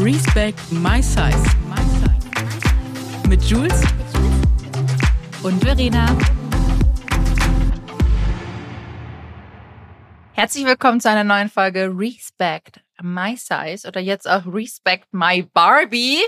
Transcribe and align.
Respect 0.00 0.60
My 0.70 1.02
Size. 1.02 1.42
Mit 3.28 3.42
Jules 3.42 3.82
und 5.42 5.60
Verena. 5.64 6.16
Herzlich 10.34 10.64
willkommen 10.66 11.00
zu 11.00 11.10
einer 11.10 11.24
neuen 11.24 11.48
Folge 11.48 11.90
Respect 11.92 12.80
My 13.02 13.36
Size 13.36 13.88
oder 13.88 14.00
jetzt 14.00 14.28
auch 14.28 14.46
Respect 14.46 15.12
My 15.12 15.42
Barbie. 15.42 16.20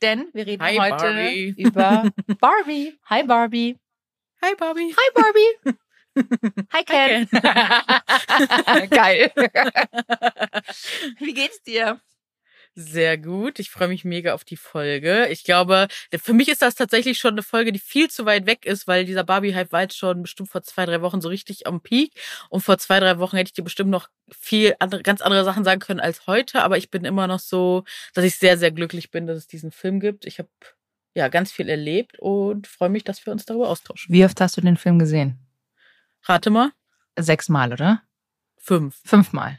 Denn 0.00 0.28
wir 0.32 0.46
reden 0.46 0.62
Hi, 0.62 0.78
heute 0.78 0.96
Barbie. 0.96 1.54
über 1.58 2.10
Barbie. 2.40 2.98
Hi 3.10 3.22
Barbie. 3.22 3.76
Hi 4.42 4.54
Barbie. 4.54 4.96
Hi 4.96 5.10
Barbie. 5.14 5.76
Hi 6.72 6.84
Ken. 6.84 7.28
Geil. 8.90 9.30
Wie 11.18 11.34
geht's 11.34 11.62
dir? 11.62 12.00
Sehr 12.76 13.18
gut. 13.18 13.58
Ich 13.58 13.68
freue 13.70 13.88
mich 13.88 14.04
mega 14.04 14.32
auf 14.32 14.44
die 14.44 14.56
Folge. 14.56 15.26
Ich 15.28 15.42
glaube, 15.42 15.88
für 16.22 16.32
mich 16.32 16.48
ist 16.48 16.62
das 16.62 16.76
tatsächlich 16.76 17.18
schon 17.18 17.32
eine 17.32 17.42
Folge, 17.42 17.72
die 17.72 17.80
viel 17.80 18.08
zu 18.08 18.26
weit 18.26 18.46
weg 18.46 18.64
ist, 18.64 18.86
weil 18.86 19.04
dieser 19.04 19.24
Barbie-Hype 19.24 19.72
war 19.72 19.82
jetzt 19.82 19.98
schon 19.98 20.22
bestimmt 20.22 20.50
vor 20.50 20.62
zwei, 20.62 20.86
drei 20.86 21.02
Wochen 21.02 21.20
so 21.20 21.28
richtig 21.28 21.66
am 21.66 21.80
Peak. 21.80 22.12
Und 22.48 22.60
vor 22.60 22.78
zwei, 22.78 23.00
drei 23.00 23.18
Wochen 23.18 23.36
hätte 23.36 23.48
ich 23.48 23.54
dir 23.54 23.64
bestimmt 23.64 23.90
noch 23.90 24.08
viel 24.30 24.76
andere, 24.78 25.02
ganz 25.02 25.20
andere 25.20 25.44
Sachen 25.44 25.64
sagen 25.64 25.80
können 25.80 26.00
als 26.00 26.28
heute. 26.28 26.62
Aber 26.62 26.78
ich 26.78 26.90
bin 26.90 27.04
immer 27.04 27.26
noch 27.26 27.40
so, 27.40 27.84
dass 28.14 28.24
ich 28.24 28.36
sehr, 28.36 28.56
sehr 28.56 28.70
glücklich 28.70 29.10
bin, 29.10 29.26
dass 29.26 29.36
es 29.36 29.46
diesen 29.48 29.72
Film 29.72 29.98
gibt. 29.98 30.24
Ich 30.24 30.38
habe 30.38 30.48
ja 31.14 31.26
ganz 31.28 31.50
viel 31.50 31.68
erlebt 31.68 32.20
und 32.20 32.68
freue 32.68 32.88
mich, 32.88 33.02
dass 33.02 33.26
wir 33.26 33.32
uns 33.32 33.44
darüber 33.44 33.68
austauschen. 33.68 34.14
Wie 34.14 34.24
oft 34.24 34.40
hast 34.40 34.56
du 34.56 34.60
den 34.60 34.76
Film 34.76 35.00
gesehen? 35.00 35.38
Rate 36.22 36.50
mal. 36.50 36.70
Sechsmal, 37.18 37.72
oder? 37.72 38.02
Fünf. 38.56 39.00
Fünfmal. 39.04 39.58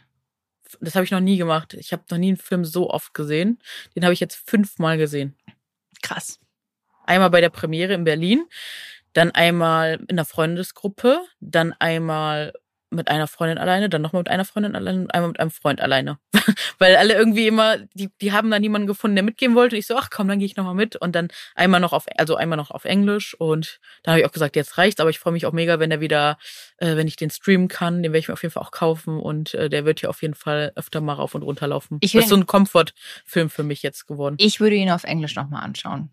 Das 0.79 0.95
habe 0.95 1.05
ich 1.05 1.11
noch 1.11 1.19
nie 1.19 1.37
gemacht. 1.37 1.73
Ich 1.73 1.91
habe 1.91 2.03
noch 2.09 2.17
nie 2.17 2.29
einen 2.29 2.37
Film 2.37 2.65
so 2.65 2.89
oft 2.89 3.13
gesehen. 3.13 3.59
Den 3.95 4.03
habe 4.03 4.13
ich 4.13 4.19
jetzt 4.19 4.49
fünfmal 4.49 4.97
gesehen. 4.97 5.35
Krass. 6.01 6.39
Einmal 7.05 7.29
bei 7.29 7.41
der 7.41 7.49
Premiere 7.49 7.93
in 7.93 8.03
Berlin, 8.03 8.45
dann 9.13 9.31
einmal 9.31 10.03
in 10.07 10.15
der 10.15 10.25
Freundesgruppe, 10.25 11.19
dann 11.39 11.73
einmal 11.73 12.53
mit 12.91 13.07
einer 13.07 13.27
Freundin 13.27 13.57
alleine, 13.57 13.89
dann 13.89 14.01
nochmal 14.01 14.21
mit 14.21 14.29
einer 14.29 14.45
Freundin 14.45 14.75
alleine 14.75 15.01
und 15.01 15.13
einmal 15.13 15.29
mit 15.29 15.39
einem 15.39 15.51
Freund 15.51 15.81
alleine. 15.81 16.19
Weil 16.79 16.95
alle 16.97 17.13
irgendwie 17.13 17.47
immer, 17.47 17.77
die, 17.93 18.09
die 18.21 18.31
haben 18.31 18.51
da 18.51 18.59
niemanden 18.59 18.87
gefunden, 18.87 19.15
der 19.15 19.23
mitgehen 19.23 19.55
wollte. 19.55 19.75
Und 19.75 19.79
ich 19.79 19.87
so, 19.87 19.95
ach 19.95 20.09
komm, 20.09 20.27
dann 20.27 20.39
gehe 20.39 20.45
ich 20.45 20.57
nochmal 20.57 20.75
mit. 20.75 20.95
Und 20.95 21.15
dann 21.15 21.29
einmal 21.55 21.79
noch 21.79 21.93
auf, 21.93 22.05
also 22.17 22.35
einmal 22.35 22.57
noch 22.57 22.71
auf 22.71 22.85
Englisch. 22.85 23.33
Und 23.39 23.79
dann 24.03 24.13
habe 24.13 24.21
ich 24.21 24.27
auch 24.27 24.31
gesagt, 24.31 24.55
jetzt 24.55 24.77
reicht's, 24.77 24.99
aber 24.99 25.09
ich 25.09 25.19
freue 25.19 25.33
mich 25.33 25.45
auch 25.45 25.53
mega, 25.53 25.79
wenn 25.79 25.91
er 25.91 26.01
wieder, 26.01 26.37
äh, 26.77 26.95
wenn 26.95 27.07
ich 27.07 27.15
den 27.15 27.29
streamen 27.29 27.67
kann, 27.67 28.03
den 28.03 28.11
werde 28.11 28.19
ich 28.19 28.27
mir 28.27 28.33
auf 28.33 28.41
jeden 28.43 28.53
Fall 28.53 28.63
auch 28.63 28.71
kaufen. 28.71 29.19
Und 29.19 29.53
äh, 29.53 29.69
der 29.69 29.85
wird 29.85 30.01
hier 30.01 30.09
auf 30.09 30.21
jeden 30.21 30.35
Fall 30.35 30.73
öfter 30.75 31.01
mal 31.01 31.13
rauf 31.13 31.33
und 31.33 31.43
runter 31.43 31.67
laufen. 31.67 31.97
Ich 32.01 32.11
das 32.11 32.23
ist 32.23 32.29
so 32.29 32.35
ein 32.35 32.45
Comfort-Film 32.45 33.49
für 33.49 33.63
mich 33.63 33.83
jetzt 33.83 34.05
geworden. 34.05 34.35
Ich 34.39 34.59
würde 34.59 34.75
ihn 34.75 34.91
auf 34.91 35.05
Englisch 35.05 35.35
nochmal 35.35 35.63
anschauen. 35.63 36.09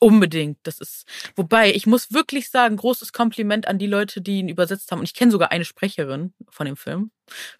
Unbedingt. 0.00 0.58
Das 0.62 0.78
ist, 0.80 1.06
wobei, 1.34 1.72
ich 1.72 1.86
muss 1.86 2.12
wirklich 2.12 2.50
sagen, 2.50 2.76
großes 2.76 3.12
Kompliment 3.12 3.66
an 3.66 3.78
die 3.78 3.88
Leute, 3.88 4.20
die 4.20 4.38
ihn 4.38 4.48
übersetzt 4.48 4.92
haben. 4.92 5.00
Und 5.00 5.06
ich 5.06 5.14
kenne 5.14 5.32
sogar 5.32 5.50
eine 5.50 5.64
Sprecherin 5.64 6.34
von 6.50 6.66
dem 6.66 6.76
Film. 6.76 7.10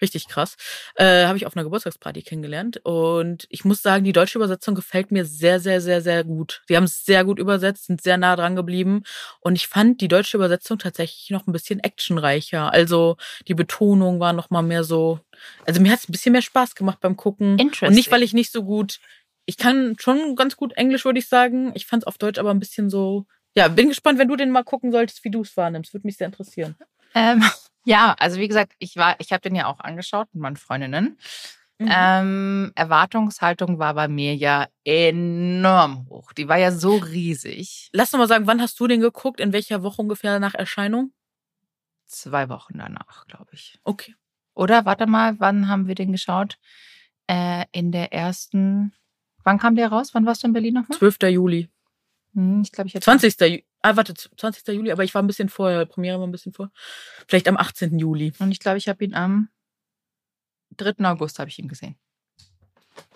Richtig 0.01 0.29
krass. 0.29 0.57
Äh, 0.95 1.27
Habe 1.27 1.37
ich 1.37 1.47
auf 1.47 1.57
einer 1.57 1.65
Geburtstagsparty 1.65 2.23
kennengelernt. 2.23 2.81
Und 2.85 3.47
ich 3.51 3.65
muss 3.65 3.83
sagen, 3.83 4.05
die 4.05 4.13
deutsche 4.13 4.39
Übersetzung 4.39 4.75
gefällt 4.75 5.11
mir 5.11 5.25
sehr, 5.25 5.61
sehr, 5.61 5.81
sehr, 5.81 6.01
sehr 6.01 6.25
gut. 6.25 6.63
Sie 6.69 6.77
haben 6.77 6.85
es 6.85 7.05
sehr 7.05 7.25
gut 7.25 7.39
übersetzt, 7.39 7.87
sind 7.87 8.01
sehr 8.03 8.17
nah 8.17 8.37
dran 8.37 8.57
geblieben. 8.57 9.03
Und 9.41 9.57
ich 9.57 9.69
fand 9.69 10.01
die 10.01 10.09
deutsche 10.09 10.37
Übersetzung 10.37 10.79
tatsächlich 10.79 11.31
noch 11.31 11.47
ein 11.47 11.53
bisschen 11.53 11.81
actionreicher. 11.81 12.73
Also 12.73 13.17
die 13.47 13.55
Betonung 13.55 14.21
war 14.21 14.33
noch 14.33 14.51
mal 14.51 14.63
mehr 14.63 14.85
so. 14.85 15.21
Also 15.67 15.81
mir 15.81 15.93
hat 15.93 16.01
es 16.01 16.09
ein 16.09 16.13
bisschen 16.13 16.33
mehr 16.33 16.43
Spaß 16.43 16.75
gemacht 16.75 16.99
beim 17.01 17.17
Gucken. 17.17 17.53
Und 17.53 17.61
Interesting. 17.61 17.95
nicht, 17.95 18.11
weil 18.11 18.23
ich 18.23 18.33
nicht 18.33 18.53
so 18.53 18.63
gut 18.65 19.01
ich 19.49 19.57
kann 19.57 19.97
schon 19.99 20.37
ganz 20.37 20.57
gut 20.57 20.75
Englisch, 20.75 21.07
würde 21.07 21.19
ich 21.19 21.27
sagen. 21.27 21.73
Ich 21.75 21.87
fand 21.87 22.03
es 22.03 22.07
auf 22.07 22.19
Deutsch 22.19 22.39
aber 22.39 22.51
ein 22.51 22.61
bisschen 22.61 22.91
so. 22.91 23.25
Ja, 23.57 23.69
bin 23.69 23.89
gespannt, 23.89 24.19
wenn 24.19 24.29
du 24.29 24.37
den 24.37 24.51
mal 24.51 24.63
gucken 24.63 24.93
solltest, 24.93 25.25
wie 25.25 25.31
du 25.31 25.41
es 25.41 25.57
wahrnimmst. 25.57 25.95
Würde 25.95 26.07
mich 26.07 26.19
sehr 26.19 26.27
interessieren. 26.27 26.77
Ähm, 27.15 27.43
ja, 27.87 28.15
also 28.19 28.39
wie 28.39 28.47
gesagt, 28.47 28.75
ich 28.79 28.97
war, 28.97 29.17
ich 29.21 29.33
habe 29.33 29.41
den 29.41 29.55
ja 29.55 29.65
auch 29.65 29.81
angeschaut 29.81 30.29
mit 30.35 30.43
meinen 30.43 30.57
Freundinnen. 30.57 31.17
Mhm. 31.79 31.89
Ähm, 31.91 32.73
Erwartungshaltung 32.75 33.79
war 33.79 33.95
bei 33.95 34.07
mir 34.07 34.37
ja 34.37 34.67
enorm 34.85 36.07
hoch. 36.11 36.35
Die 36.35 36.47
war 36.47 36.59
ja 36.59 36.71
so 36.71 36.97
riesig. 36.97 37.89
Lass 37.95 38.13
noch 38.13 38.19
mal 38.19 38.29
sagen, 38.29 38.47
wann 38.47 38.61
hast 38.61 38.79
du 38.79 38.87
den 38.87 39.01
geguckt? 39.01 39.41
In 39.41 39.55
welcher 39.55 39.83
Woche 39.83 40.03
ungefähr 40.03 40.41
nach 40.41 40.55
Erscheinung? 40.55 41.15
Zwei 42.05 42.51
Wochen 42.51 42.77
danach, 42.77 43.27
glaube 43.27 43.49
ich. 43.53 43.81
Okay. 43.83 44.15
Oder 44.53 44.85
warte 44.85 45.07
mal, 45.07 45.41
wann 45.41 45.69
haben 45.69 45.87
wir 45.87 45.95
den 45.95 46.13
geschaut? 46.13 46.59
Äh, 47.29 47.65
in 47.73 47.93
der 47.93 48.13
ersten. 48.13 48.93
Wann 49.49 49.59
kam 49.59 49.77
der 49.77 49.89
raus? 49.89 50.13
Wann 50.13 50.27
warst 50.27 50.43
du 50.43 50.47
in 50.47 50.53
Berlin 50.53 50.75
nochmal? 50.75 50.99
12. 50.99 51.17
Juli. 51.31 51.71
Hm, 52.35 52.61
ich 52.61 52.71
glaube, 52.71 52.89
ich 52.89 52.93
hätte 52.95 53.05
20. 53.05 53.41
Ju 53.41 53.59
ah, 53.81 53.97
warte, 53.97 54.13
20. 54.13 54.69
Juli, 54.69 54.93
aber 54.93 55.05
ich 55.05 55.15
war 55.15 55.23
ein 55.23 55.27
bisschen 55.27 55.49
vorher. 55.49 55.87
Premiere 55.87 56.19
war 56.21 56.27
ein 56.27 56.33
bisschen 56.33 56.53
vor. 56.53 56.71
Vielleicht 57.27 57.49
am 57.49 57.57
18. 57.57 57.99
Juli. 57.99 58.35
Und 58.41 58.53
ich 58.53 58.61
glaube, 58.61 58.77
ich 58.77 58.89
habe 58.89 59.03
ihn 59.03 59.15
am 59.15 59.49
3. 60.77 61.03
August 61.07 61.39
habe 61.39 61.49
ich 61.49 61.59
ihn 61.59 61.67
gesehen. 61.69 61.97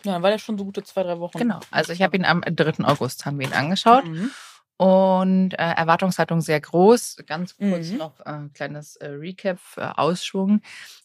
Ja, 0.04 0.12
dann 0.12 0.22
war 0.22 0.30
der 0.30 0.38
schon 0.38 0.56
so 0.56 0.64
gute 0.64 0.82
zwei, 0.84 1.02
drei 1.02 1.18
Wochen. 1.18 1.36
Genau. 1.36 1.60
Also 1.70 1.92
ich 1.92 2.00
habe 2.00 2.16
ihn 2.16 2.24
am 2.24 2.40
3. 2.40 2.82
August 2.86 3.26
haben 3.26 3.38
wir 3.38 3.46
ihn 3.46 3.52
angeschaut. 3.52 4.06
Mhm. 4.06 4.30
Und 4.78 5.52
äh, 5.52 5.56
Erwartungshaltung 5.74 6.40
sehr 6.40 6.62
groß. 6.62 7.18
Ganz 7.26 7.58
kurz 7.58 7.90
Mhm. 7.90 7.98
noch 7.98 8.20
ein 8.20 8.46
äh, 8.46 8.48
kleines 8.54 8.96
äh, 8.96 9.08
Recap, 9.08 9.58
Ausschwung 9.76 10.62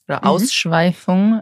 oder 0.07 0.21
Mhm. 0.21 0.27
Ausschweifung. 0.27 1.41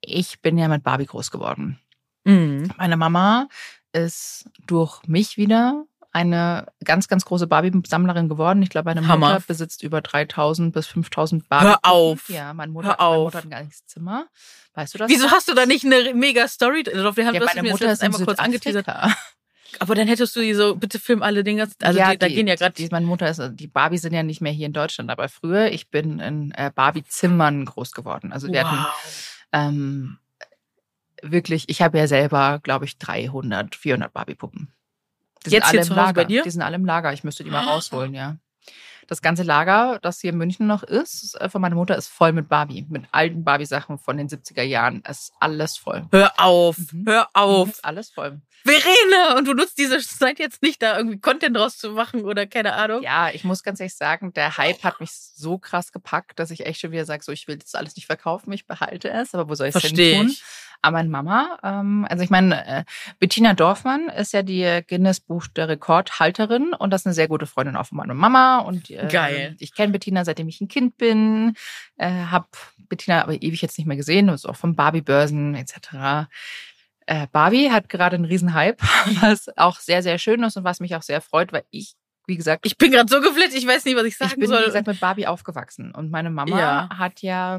Ich 0.00 0.40
bin 0.40 0.56
ja 0.56 0.68
mit 0.68 0.82
Barbie 0.82 1.04
groß 1.04 1.30
geworden. 1.30 1.78
Mhm. 2.24 2.72
Meine 2.76 2.96
Mama 2.96 3.48
ist 3.92 4.48
durch 4.66 5.02
mich 5.06 5.36
wieder 5.36 5.84
eine 6.12 6.66
ganz, 6.84 7.06
ganz 7.08 7.24
große 7.24 7.46
Barbie-Sammlerin 7.46 8.28
geworden. 8.28 8.62
Ich 8.62 8.70
glaube, 8.70 8.86
meine 8.92 9.06
Hammer. 9.06 9.28
Mutter 9.34 9.44
besitzt 9.46 9.82
über 9.82 10.00
3000 10.00 10.72
bis 10.72 10.86
5000 10.86 11.48
Barbie. 11.48 11.66
Hör 11.68 11.78
auf. 11.82 12.28
Ja, 12.28 12.52
meine 12.54 12.72
Mutter, 12.72 12.88
Hör 12.88 12.96
meine 12.98 13.08
auf. 13.08 13.24
Mutter 13.26 13.38
hat 13.38 13.44
ein 13.44 13.50
ganzes 13.50 13.86
Zimmer. 13.86 14.26
Weißt 14.74 14.94
du 14.94 14.98
das? 14.98 15.10
Wieso 15.10 15.30
hast 15.30 15.48
du 15.48 15.54
da 15.54 15.66
nicht 15.66 15.84
eine 15.84 16.14
mega 16.14 16.48
Story 16.48 16.82
drauf? 16.82 17.14
Den 17.14 17.26
ja, 17.34 17.40
hast 17.40 17.54
du 17.54 17.56
meine 17.58 17.70
Mutter 17.70 17.92
ist 17.92 18.00
in 18.02 18.06
einmal 18.06 18.24
kurz 18.24 18.38
angeteasert. 18.38 18.86
Aber 19.80 19.94
dann 19.94 20.08
hättest 20.08 20.34
du 20.34 20.40
die 20.40 20.54
so, 20.54 20.74
bitte 20.76 20.98
film 20.98 21.22
alle 21.22 21.44
Dinge. 21.44 21.68
Also 21.82 21.98
die, 21.98 22.18
da 22.18 22.26
die- 22.28 22.34
gehen 22.34 22.46
ja 22.46 22.54
gerade 22.54 22.74
die- 22.74 22.88
Meine 22.90 23.06
Mutter 23.06 23.28
ist, 23.28 23.40
die 23.54 23.66
Barbie 23.66 23.98
sind 23.98 24.14
ja 24.14 24.22
nicht 24.22 24.40
mehr 24.40 24.50
hier 24.52 24.66
in 24.66 24.72
Deutschland, 24.72 25.10
aber 25.10 25.28
früher, 25.28 25.70
ich 25.70 25.90
bin 25.90 26.20
in 26.20 26.52
äh, 26.52 26.70
Barbie-Zimmern 26.74 27.66
groß 27.66 27.92
geworden. 27.92 28.32
Also 28.32 28.48
wir 28.50 28.64
hatten 28.66 28.86
ähm, 29.52 30.18
wirklich, 31.22 31.68
ich 31.68 31.82
habe 31.82 31.98
ja 31.98 32.06
selber, 32.06 32.60
glaube 32.62 32.84
ich, 32.84 32.98
300, 32.98 33.74
400 33.76 34.12
Barbie-Puppen. 34.12 34.72
Die 35.46 35.50
Jetzt 35.50 35.68
sind 35.70 35.70
hier 35.72 35.80
alle 35.80 35.88
im 35.90 35.96
Lager. 35.96 36.12
bei 36.14 36.24
dir? 36.24 36.42
Die 36.42 36.50
sind 36.50 36.62
alle 36.62 36.76
im 36.76 36.84
Lager. 36.84 37.12
Ich 37.12 37.24
müsste 37.24 37.44
die 37.44 37.50
mal 37.50 37.66
Ah. 37.66 37.72
rausholen, 37.74 38.14
ja. 38.14 38.36
Das 39.06 39.22
ganze 39.22 39.42
Lager, 39.42 39.98
das 40.02 40.20
hier 40.20 40.32
in 40.32 40.36
München 40.36 40.66
noch 40.66 40.82
ist, 40.82 41.34
äh, 41.40 41.48
von 41.48 41.62
meiner 41.62 41.76
Mutter, 41.76 41.96
ist 41.96 42.08
voll 42.08 42.32
mit 42.32 42.48
Barbie. 42.50 42.84
Mit 42.90 43.04
alten 43.10 43.42
Barbie-Sachen 43.42 43.98
von 43.98 44.18
den 44.18 44.28
70er 44.28 44.62
Jahren. 44.64 45.00
Es 45.04 45.20
ist 45.20 45.32
alles 45.40 45.78
voll. 45.78 46.06
Hör 46.12 46.32
auf, 46.36 46.76
Mhm. 46.92 47.04
hör 47.08 47.28
auf. 47.32 47.70
Ist 47.70 47.84
alles 47.84 48.10
voll. 48.10 48.42
Verena, 48.66 49.38
und 49.38 49.46
du 49.46 49.54
nutzt 49.54 49.78
diese 49.78 49.98
Zeit 50.00 50.38
jetzt 50.38 50.60
nicht, 50.62 50.82
da 50.82 50.98
irgendwie 50.98 51.18
Content 51.20 51.56
draus 51.56 51.78
zu 51.78 51.92
machen 51.92 52.22
oder 52.24 52.46
keine 52.46 52.74
Ahnung. 52.74 53.02
Ja, 53.02 53.30
ich 53.30 53.44
muss 53.44 53.62
ganz 53.62 53.80
ehrlich 53.80 53.94
sagen, 53.96 54.34
der 54.34 54.58
Hype 54.58 54.82
hat 54.84 55.00
mich 55.00 55.10
so 55.12 55.56
krass 55.58 55.90
gepackt, 55.90 56.38
dass 56.38 56.50
ich 56.50 56.66
echt 56.66 56.80
schon 56.80 56.90
wieder 56.90 57.06
sage, 57.06 57.22
so 57.24 57.32
ich 57.32 57.48
will 57.48 57.56
das 57.56 57.74
alles 57.74 57.96
nicht 57.96 58.06
verkaufen, 58.06 58.52
ich 58.52 58.66
behalte 58.66 59.08
es, 59.10 59.32
aber 59.34 59.48
wo 59.48 59.54
soll 59.54 59.68
ich 59.68 59.74
es 59.76 59.82
denn 59.82 59.94
tun? 60.18 60.26
ich. 60.28 60.42
Aber 60.80 60.98
meine 60.98 61.08
Mama, 61.08 61.58
ähm, 61.62 62.06
also 62.08 62.22
ich 62.22 62.30
meine, 62.30 62.66
äh, 62.66 62.84
Bettina 63.18 63.52
Dorfmann 63.54 64.08
ist 64.10 64.32
ja 64.32 64.42
die 64.42 64.80
Guinness 64.88 65.18
Buch 65.20 65.46
der 65.48 65.68
Rekordhalterin 65.68 66.72
und 66.72 66.90
das 66.90 67.02
ist 67.02 67.06
eine 67.06 67.14
sehr 67.14 67.28
gute 67.28 67.46
Freundin 67.46 67.76
auch 67.76 67.86
von 67.86 67.98
meiner 67.98 68.14
Mama 68.14 68.58
und 68.60 68.88
äh, 68.90 69.08
Geil. 69.08 69.56
ich 69.58 69.74
kenne 69.74 69.92
Bettina 69.92 70.24
seitdem 70.24 70.48
ich 70.48 70.60
ein 70.60 70.68
Kind 70.68 70.96
bin, 70.96 71.54
äh, 71.96 72.08
habe 72.10 72.46
Bettina 72.88 73.22
aber 73.22 73.34
ewig 73.34 73.60
jetzt 73.60 73.76
nicht 73.76 73.86
mehr 73.86 73.96
gesehen, 73.96 74.30
also 74.30 74.48
auch 74.48 74.56
von 74.56 74.76
Barbie 74.76 75.02
Börsen 75.02 75.54
etc. 75.56 76.28
Äh, 77.06 77.26
Barbie 77.32 77.70
hat 77.70 77.88
gerade 77.88 78.16
einen 78.16 78.24
riesen 78.26 78.54
Hype, 78.54 78.80
was 79.20 79.48
auch 79.56 79.80
sehr 79.80 80.02
sehr 80.02 80.18
schön 80.18 80.42
ist 80.42 80.56
und 80.56 80.64
was 80.64 80.80
mich 80.80 80.94
auch 80.94 81.02
sehr 81.02 81.20
freut, 81.20 81.52
weil 81.52 81.64
ich 81.70 81.94
wie 82.26 82.36
gesagt 82.36 82.66
Ich 82.66 82.76
bin 82.76 82.92
gerade 82.92 83.08
so 83.10 83.20
geflasht, 83.22 83.54
ich 83.54 83.66
weiß 83.66 83.84
nicht, 83.86 83.96
was 83.96 84.04
ich 84.04 84.16
sagen 84.18 84.32
ich 84.34 84.38
bin, 84.38 84.48
soll. 84.48 84.60
wie 84.60 84.66
gesagt, 84.66 84.86
mit 84.86 85.00
Barbie 85.00 85.26
aufgewachsen. 85.26 85.92
Und 85.94 86.10
meine 86.10 86.28
Mama 86.30 86.58
Ja. 86.58 86.88
hat 86.98 87.22
ja, 87.22 87.58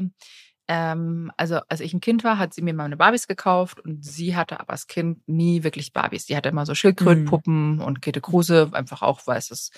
ähm, 0.72 1.32
also 1.36 1.58
als 1.68 1.80
ich 1.80 1.92
ein 1.92 2.00
Kind 2.00 2.22
war, 2.22 2.38
hat 2.38 2.54
sie 2.54 2.62
mir 2.62 2.72
meine 2.74 2.96
Barbies 2.96 3.26
gekauft 3.26 3.80
und 3.80 4.04
sie 4.04 4.36
hatte 4.36 4.60
aber 4.60 4.70
als 4.70 4.86
Kind 4.86 5.26
nie 5.28 5.64
wirklich 5.64 5.92
Barbies. 5.92 6.26
Die 6.26 6.36
hatte 6.36 6.48
immer 6.48 6.64
so 6.64 6.76
Schildkrötenpuppen 6.76 7.74
Mhm. 7.76 7.80
und 7.80 8.00
Käthe 8.02 8.20
Kruse, 8.20 8.70
einfach 8.72 9.02
auch, 9.02 9.26
weil 9.26 9.38
es 9.38 9.50
es 9.50 9.72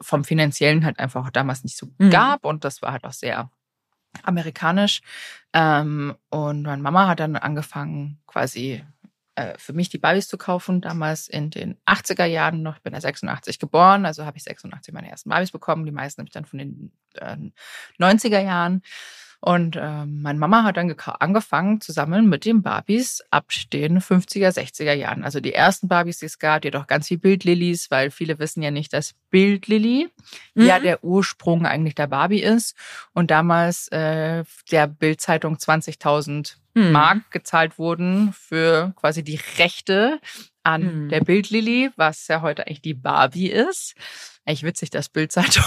vom 0.00 0.22
Finanziellen 0.22 0.84
halt 0.84 1.00
einfach 1.00 1.28
damals 1.32 1.64
nicht 1.64 1.76
so 1.76 1.88
Mhm. 1.98 2.10
gab. 2.10 2.44
Und 2.44 2.62
das 2.64 2.82
war 2.82 2.92
halt 2.92 3.02
auch 3.04 3.12
sehr 3.12 3.50
amerikanisch. 4.22 5.00
Ähm, 5.52 6.14
und 6.30 6.62
meine 6.62 6.82
Mama 6.82 7.08
hat 7.08 7.18
dann 7.18 7.34
angefangen, 7.34 8.20
quasi 8.28 8.84
äh, 9.34 9.54
für 9.58 9.72
mich 9.72 9.88
die 9.88 9.98
Barbies 9.98 10.28
zu 10.28 10.36
kaufen, 10.38 10.82
damals 10.82 11.26
in 11.26 11.50
den 11.50 11.78
80er 11.86 12.26
Jahren 12.26 12.62
noch. 12.62 12.76
Ich 12.76 12.82
bin 12.82 12.92
ja 12.92 13.00
86 13.00 13.58
geboren, 13.58 14.04
also 14.06 14.24
habe 14.26 14.36
ich 14.36 14.44
86 14.44 14.92
meine 14.94 15.10
ersten 15.10 15.30
Barbies 15.30 15.50
bekommen. 15.50 15.84
Die 15.86 15.90
meisten 15.90 16.20
habe 16.20 16.28
ich 16.28 16.32
dann 16.34 16.44
von 16.44 16.58
den 16.60 16.92
äh, 17.14 17.36
90er 17.98 18.40
Jahren. 18.40 18.82
Und 19.44 19.74
äh, 19.74 20.06
meine 20.06 20.38
Mama 20.38 20.62
hat 20.62 20.76
dann 20.76 20.94
angefangen 21.18 21.80
zu 21.80 21.90
sammeln 21.90 22.28
mit 22.28 22.44
den 22.44 22.62
Barbies 22.62 23.22
ab 23.30 23.46
den 23.72 23.98
50er, 24.00 24.50
60er 24.56 24.92
Jahren. 24.92 25.24
Also 25.24 25.40
die 25.40 25.52
ersten 25.52 25.88
Barbies, 25.88 26.20
die 26.20 26.26
es 26.26 26.38
gab, 26.38 26.64
auch 26.76 26.86
ganz 26.86 27.08
viel 27.08 27.18
Bildlillis, 27.18 27.90
weil 27.90 28.12
viele 28.12 28.38
wissen 28.38 28.62
ja 28.62 28.70
nicht, 28.70 28.92
dass 28.92 29.14
Bildlilly 29.30 30.08
Mhm. 30.54 30.66
ja 30.66 30.78
der 30.78 31.02
Ursprung 31.02 31.66
eigentlich 31.66 31.96
der 31.96 32.06
Barbie 32.06 32.40
ist 32.42 32.76
und 33.14 33.32
damals 33.32 33.88
äh, 33.88 34.44
der 34.70 34.86
Bildzeitung 34.86 35.56
20.000 35.56 36.56
Hm. 36.74 36.90
Mark 36.92 37.30
gezahlt 37.32 37.78
wurden 37.78 38.32
für 38.32 38.94
quasi 38.96 39.22
die 39.22 39.40
Rechte 39.58 40.20
an 40.62 40.82
Hm. 40.82 41.08
der 41.10 41.20
Bildlilly, 41.20 41.90
was 41.96 42.28
ja 42.28 42.40
heute 42.42 42.66
eigentlich 42.66 42.80
die 42.80 42.94
Barbie 42.94 43.50
ist. 43.50 43.94
Eigentlich 44.46 44.62
witzig, 44.62 44.90
das 44.90 45.08
Bildzeitung. 45.10 45.64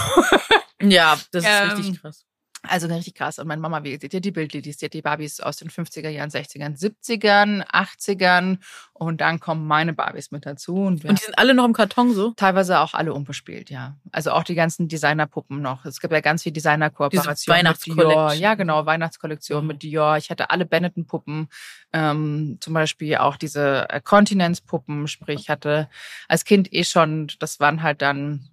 Ja, 0.82 1.16
das 1.30 1.44
ist 1.44 1.50
Ähm, 1.50 1.68
richtig 1.70 2.00
krass. 2.00 2.24
Also 2.68 2.86
richtig 2.88 3.14
krass. 3.14 3.38
Und 3.38 3.46
meine 3.48 3.60
Mama, 3.60 3.82
wie 3.84 3.98
die 3.98 4.14
hat 4.16 4.24
die 4.24 4.30
Bildlillies, 4.30 4.76
die 4.78 4.86
hat 4.86 4.92
die 4.94 5.02
Barbies 5.02 5.40
aus 5.40 5.56
den 5.56 5.68
50er 5.70 6.08
Jahren, 6.08 6.30
60ern, 6.30 6.76
70ern, 6.78 7.64
80ern 7.66 8.58
und 8.92 9.20
dann 9.20 9.40
kommen 9.40 9.66
meine 9.66 9.92
Barbies 9.92 10.30
mit 10.30 10.46
dazu. 10.46 10.74
Und 10.76 11.04
Und 11.04 11.18
die 11.20 11.24
sind 11.24 11.38
alle 11.38 11.54
noch 11.54 11.64
im 11.64 11.72
Karton 11.72 12.14
so? 12.14 12.32
teilweise 12.36 12.80
auch 12.80 12.94
alle 12.94 13.12
unbespielt, 13.14 13.70
ja. 13.70 13.96
Also 14.12 14.32
auch 14.32 14.44
die 14.44 14.54
ganzen 14.54 14.88
Designerpuppen 14.88 15.60
noch. 15.60 15.84
Es 15.84 16.00
gibt 16.00 16.12
ja 16.12 16.20
ganz 16.20 16.42
viel 16.42 16.52
Designerkooperationen 16.52 17.58
Weihnachtskollektion. 17.58 18.40
Ja, 18.40 18.54
genau, 18.54 18.86
Weihnachtskollektion 18.86 19.62
Mhm. 19.62 19.68
mit 19.68 19.82
Dior. 19.82 20.16
Ich 20.16 20.30
hatte 20.30 20.50
alle 20.50 20.66
Benetton-Puppen, 20.66 21.48
ähm, 21.92 22.58
zum 22.60 22.74
Beispiel 22.74 23.16
auch 23.16 23.36
diese 23.36 23.88
äh, 23.90 24.00
Kontinenzpuppen, 24.00 25.06
sprich, 25.08 25.40
ich 25.40 25.50
hatte 25.50 25.88
als 26.28 26.44
Kind 26.44 26.72
eh 26.72 26.84
schon, 26.84 27.28
das 27.38 27.60
waren 27.60 27.82
halt 27.82 28.02
dann 28.02 28.48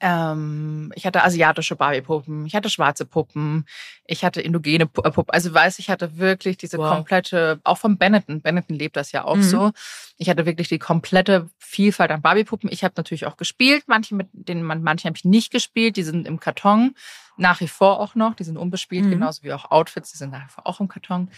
ähm, 0.00 0.92
ich 0.94 1.06
hatte 1.06 1.22
asiatische 1.24 1.76
Barbie-Puppen, 1.76 2.46
ich 2.46 2.54
hatte 2.54 2.70
schwarze 2.70 3.04
Puppen, 3.06 3.66
ich 4.06 4.24
hatte 4.24 4.40
indogene 4.40 4.84
äh, 4.84 5.10
Puppen. 5.10 5.30
Also 5.32 5.52
weiß, 5.52 5.78
ich 5.78 5.90
hatte 5.90 6.16
wirklich 6.18 6.56
diese 6.56 6.78
Wow. 6.78 6.90
komplette, 6.94 7.60
auch 7.64 7.78
von 7.78 7.96
Benetton, 7.98 8.40
Benetton 8.40 8.76
lebt 8.76 8.96
das 8.96 9.12
ja 9.12 9.24
auch 9.24 9.36
Mhm. 9.36 9.42
so. 9.42 9.70
Ich 10.16 10.28
hatte 10.28 10.46
wirklich 10.46 10.68
die 10.68 10.78
komplette 10.78 11.48
Vielfalt 11.58 12.10
an 12.10 12.22
Barbie-Puppen. 12.22 12.70
Ich 12.72 12.84
habe 12.84 12.94
natürlich 12.96 13.26
auch 13.26 13.36
gespielt, 13.36 13.84
manche 13.86 14.14
mit 14.14 14.28
denen 14.32 14.62
man, 14.62 14.82
manche 14.82 15.06
habe 15.06 15.16
ich 15.16 15.24
nicht 15.24 15.50
gespielt, 15.52 15.96
die 15.96 16.02
sind 16.02 16.26
im 16.26 16.40
Karton. 16.40 16.94
Nach 17.40 17.58
wie 17.60 17.68
vor 17.68 17.98
auch 18.00 18.14
noch, 18.14 18.34
die 18.34 18.44
sind 18.44 18.56
unbespielt, 18.58 19.06
Mhm. 19.06 19.10
genauso 19.12 19.42
wie 19.42 19.52
auch 19.54 19.70
Outfits, 19.70 20.12
die 20.12 20.18
sind 20.18 20.30
nach 20.30 20.44
wie 20.46 20.52
vor 20.52 20.66
auch 20.66 20.78
im 20.78 20.88
Karton. 20.88 21.30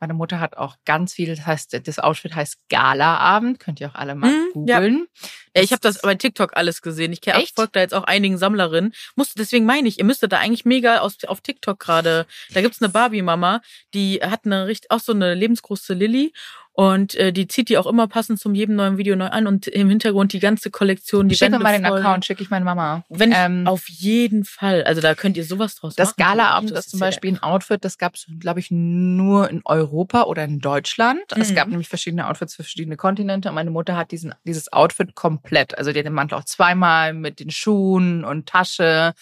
Meine 0.00 0.14
Mutter 0.14 0.40
hat 0.40 0.56
auch 0.56 0.76
ganz 0.86 1.12
viel, 1.12 1.28
das 1.34 1.44
heißt, 1.46 1.86
das 1.86 1.98
Outfit 1.98 2.34
heißt 2.34 2.56
Gala-Abend, 2.70 3.60
könnt 3.60 3.78
ihr 3.80 3.90
auch 3.90 3.94
alle 3.94 4.14
mal 4.14 4.30
Mhm, 4.30 4.66
ja. 4.66 4.76
googeln. 4.78 5.06
Ja, 5.54 5.62
ich 5.62 5.72
habe 5.72 5.80
das 5.80 6.00
bei 6.00 6.14
TikTok 6.14 6.56
alles 6.56 6.80
gesehen. 6.80 7.12
Ich 7.12 7.20
folge 7.54 7.72
da 7.72 7.80
jetzt 7.80 7.92
auch 7.94 8.04
einigen 8.04 8.38
Sammlerinnen. 8.38 8.92
Musste, 9.16 9.34
deswegen 9.36 9.66
meine 9.66 9.86
ich, 9.88 9.98
ihr 9.98 10.04
müsstet 10.04 10.32
da 10.32 10.38
eigentlich 10.38 10.64
mega 10.64 10.98
aus, 11.00 11.22
auf 11.26 11.40
TikTok 11.42 11.78
gerade. 11.78 12.26
Da 12.54 12.62
gibt's 12.62 12.80
eine 12.80 12.88
Barbie-Mama, 12.90 13.60
die 13.92 14.20
hat 14.22 14.46
eine 14.46 14.66
richtig, 14.66 14.90
auch 14.90 15.00
so 15.00 15.12
eine 15.12 15.34
lebensgroße 15.34 15.92
Lilly. 15.94 16.32
Und 16.80 17.14
äh, 17.16 17.30
die 17.30 17.46
zieht 17.46 17.68
die 17.68 17.76
auch 17.76 17.86
immer 17.86 18.08
passend 18.08 18.40
zum 18.40 18.54
jedem 18.54 18.74
neuen 18.74 18.96
Video 18.96 19.14
neu 19.14 19.26
an 19.26 19.46
und 19.46 19.66
im 19.66 19.90
Hintergrund 19.90 20.32
die 20.32 20.38
ganze 20.38 20.70
Kollektion, 20.70 21.28
die 21.28 21.34
Schick 21.34 21.50
mir 21.50 21.58
mal 21.58 21.74
den 21.74 21.84
voll. 21.84 21.98
Account, 21.98 22.24
schicke 22.24 22.42
ich 22.42 22.48
meine 22.48 22.64
Mama. 22.64 23.04
Wenn 23.10 23.32
ich, 23.32 23.36
Ähm, 23.38 23.66
auf 23.66 23.86
jeden 23.90 24.46
Fall. 24.46 24.84
Also 24.84 25.02
da 25.02 25.14
könnt 25.14 25.36
ihr 25.36 25.44
sowas 25.44 25.74
draus 25.74 25.94
Das 25.94 26.16
machen. 26.16 26.30
Galaabend 26.38 26.70
Das 26.70 26.86
ist 26.86 26.90
zum 26.92 27.00
Beispiel 27.00 27.32
ein 27.34 27.42
Outfit, 27.42 27.84
das 27.84 27.98
gab 27.98 28.14
es, 28.14 28.26
glaube 28.38 28.60
ich, 28.60 28.70
nur 28.70 29.50
in 29.50 29.60
Europa 29.66 30.22
oder 30.22 30.42
in 30.44 30.60
Deutschland. 30.60 31.20
Es 31.36 31.50
Mhm. 31.50 31.54
gab 31.54 31.68
nämlich 31.68 31.88
verschiedene 31.90 32.26
Outfits 32.26 32.54
für 32.54 32.62
verschiedene 32.62 32.96
Kontinente 32.96 33.50
und 33.50 33.56
meine 33.56 33.70
Mutter 33.70 33.94
hat 33.94 34.10
diesen, 34.10 34.34
dieses 34.44 34.72
Outfit 34.72 35.14
komplett. 35.14 35.76
Also 35.76 35.92
die 35.92 35.98
hat 35.98 36.06
den 36.06 36.14
Mantel 36.14 36.36
auch 36.38 36.44
zweimal 36.44 37.12
mit 37.12 37.40
den 37.40 37.50
Schuhen 37.50 38.24
und 38.24 38.46
Tasche. 38.48 39.12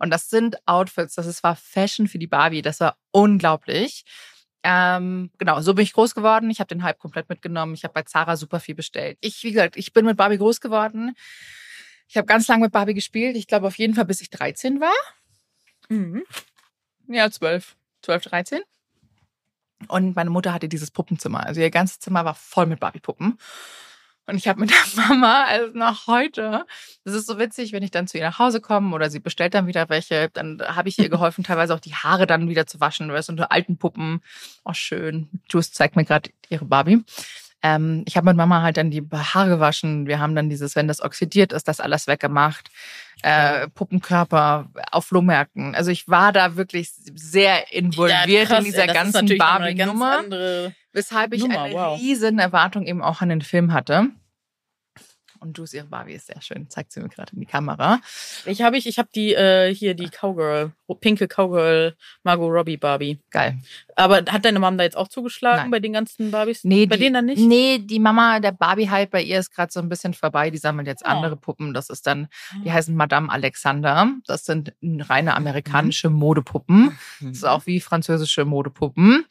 Und 0.00 0.10
das 0.12 0.28
sind 0.28 0.56
Outfits, 0.66 1.14
das 1.14 1.26
ist, 1.26 1.44
war 1.44 1.54
Fashion 1.54 2.08
für 2.08 2.18
die 2.18 2.26
Barbie. 2.26 2.62
Das 2.62 2.80
war 2.80 2.96
unglaublich. 3.12 4.04
Ähm, 4.68 5.30
genau, 5.38 5.60
so 5.60 5.74
bin 5.74 5.84
ich 5.84 5.92
groß 5.92 6.16
geworden. 6.16 6.50
Ich 6.50 6.58
habe 6.58 6.66
den 6.66 6.82
Hype 6.82 6.98
komplett 6.98 7.28
mitgenommen. 7.28 7.74
Ich 7.74 7.84
habe 7.84 7.94
bei 7.94 8.02
Zara 8.02 8.36
super 8.36 8.58
viel 8.58 8.74
bestellt. 8.74 9.16
Ich, 9.20 9.44
wie 9.44 9.52
gesagt, 9.52 9.76
ich 9.76 9.92
bin 9.92 10.04
mit 10.04 10.16
Barbie 10.16 10.38
groß 10.38 10.60
geworden. 10.60 11.14
Ich 12.08 12.16
habe 12.16 12.26
ganz 12.26 12.48
lange 12.48 12.64
mit 12.64 12.72
Barbie 12.72 12.94
gespielt. 12.94 13.36
Ich 13.36 13.46
glaube 13.46 13.68
auf 13.68 13.78
jeden 13.78 13.94
Fall, 13.94 14.06
bis 14.06 14.20
ich 14.20 14.28
13 14.28 14.80
war. 14.80 14.90
Mhm. 15.88 16.24
Ja, 17.06 17.30
12. 17.30 17.76
12, 18.02 18.24
13. 18.24 18.60
Und 19.86 20.16
meine 20.16 20.30
Mutter 20.30 20.52
hatte 20.52 20.68
dieses 20.68 20.90
Puppenzimmer. 20.90 21.46
Also 21.46 21.60
ihr 21.60 21.70
ganzes 21.70 22.00
Zimmer 22.00 22.24
war 22.24 22.34
voll 22.34 22.66
mit 22.66 22.80
Barbie-Puppen. 22.80 23.38
Und 24.26 24.36
ich 24.36 24.48
habe 24.48 24.60
mit 24.60 24.70
der 24.96 25.04
Mama, 25.08 25.44
also 25.44 25.76
noch 25.76 26.06
heute, 26.06 26.66
das 27.04 27.14
ist 27.14 27.26
so 27.26 27.38
witzig, 27.38 27.72
wenn 27.72 27.82
ich 27.82 27.90
dann 27.90 28.06
zu 28.06 28.18
ihr 28.18 28.24
nach 28.24 28.38
Hause 28.38 28.60
komme 28.60 28.94
oder 28.94 29.10
sie 29.10 29.20
bestellt 29.20 29.54
dann 29.54 29.66
wieder 29.66 29.88
welche, 29.88 30.28
dann 30.32 30.60
habe 30.60 30.88
ich 30.88 30.98
ihr 30.98 31.08
geholfen, 31.10 31.44
teilweise 31.44 31.74
auch 31.74 31.80
die 31.80 31.94
Haare 31.94 32.26
dann 32.26 32.48
wieder 32.48 32.66
zu 32.66 32.80
waschen, 32.80 33.08
weil 33.08 33.18
es 33.18 33.28
unter 33.28 33.52
alten 33.52 33.78
Puppen. 33.78 34.20
Oh, 34.64 34.72
schön. 34.72 35.28
Jules 35.48 35.72
zeigt 35.72 35.96
mir 35.96 36.04
gerade 36.04 36.30
ihre 36.48 36.64
Barbie. 36.64 37.04
Ähm, 37.62 38.04
ich 38.06 38.16
habe 38.16 38.26
mit 38.26 38.36
Mama 38.36 38.62
halt 38.62 38.76
dann 38.76 38.90
die 38.90 39.02
Haare 39.12 39.48
gewaschen. 39.48 40.06
Wir 40.06 40.18
haben 40.18 40.34
dann 40.34 40.48
dieses, 40.48 40.76
wenn 40.76 40.88
das 40.88 41.00
oxidiert 41.00 41.52
ist, 41.52 41.68
das 41.68 41.80
alles 41.80 42.06
weggemacht. 42.06 42.70
Äh, 43.22 43.68
Puppenkörper 43.68 44.68
auf 44.92 45.06
Flohmärkten. 45.06 45.74
Also 45.74 45.90
ich 45.90 46.06
war 46.06 46.32
da 46.32 46.56
wirklich 46.56 46.90
sehr 46.92 47.72
involviert 47.72 48.48
krass, 48.48 48.58
in 48.58 48.64
dieser 48.66 48.88
ey, 48.88 48.94
ganzen 48.94 49.38
Barbie-Nummer, 49.38 50.22
weshalb 50.96 51.32
ich 51.32 51.42
Nummer, 51.42 51.62
eine 51.62 51.74
wow. 51.74 52.00
riesen 52.00 52.38
Erwartung 52.38 52.86
eben 52.86 53.02
auch 53.02 53.20
an 53.20 53.28
den 53.28 53.42
Film 53.42 53.72
hatte. 53.72 54.08
Und 55.38 55.58
Juice, 55.58 55.74
ihre 55.74 55.86
Barbie 55.86 56.14
ist 56.14 56.26
sehr 56.26 56.40
schön, 56.40 56.68
zeigt 56.70 56.92
sie 56.92 57.00
mir 57.00 57.08
gerade 57.08 57.32
in 57.34 57.40
die 57.40 57.46
Kamera. 57.46 58.00
Ich 58.46 58.62
habe 58.62 58.76
ich, 58.76 58.86
ich 58.86 58.98
habe 58.98 59.08
die 59.14 59.34
äh, 59.34 59.72
hier 59.74 59.94
die 59.94 60.08
Cowgirl, 60.08 60.72
pinke 61.00 61.28
Cowgirl 61.28 61.94
Margot 62.22 62.50
Robbie 62.50 62.76
Barbie. 62.76 63.20
Geil. 63.30 63.58
Aber 63.96 64.16
hat 64.16 64.44
deine 64.44 64.58
Mom 64.58 64.78
da 64.78 64.84
jetzt 64.84 64.96
auch 64.96 65.08
zugeschlagen 65.08 65.64
Nein. 65.64 65.70
bei 65.70 65.80
den 65.80 65.92
ganzen 65.92 66.30
Barbies? 66.30 66.64
Nee, 66.64 66.86
bei 66.86 66.96
die, 66.96 67.02
denen 67.02 67.14
dann 67.14 67.26
nicht? 67.26 67.38
Nee, 67.38 67.78
die 67.78 67.98
Mama, 67.98 68.40
der 68.40 68.52
Barbie-Hype 68.52 69.10
bei 69.10 69.22
ihr 69.22 69.38
ist 69.38 69.54
gerade 69.54 69.70
so 69.70 69.80
ein 69.80 69.88
bisschen 69.88 70.14
vorbei. 70.14 70.50
Die 70.50 70.58
sammelt 70.58 70.86
jetzt 70.86 71.04
Oh. 71.04 71.08
andere 71.08 71.36
Puppen. 71.36 71.74
Das 71.74 71.90
ist 71.90 72.06
dann, 72.06 72.28
die 72.64 72.72
heißen 72.72 72.96
Madame 72.96 73.30
Alexander. 73.30 74.10
Das 74.26 74.44
sind 74.44 74.72
reine 74.82 75.34
amerikanische 75.36 76.10
Modepuppen. 76.10 76.96
Das 77.20 77.36
ist 77.38 77.44
auch 77.44 77.66
wie 77.66 77.80
französische 77.80 78.44
Modepuppen. 78.44 79.26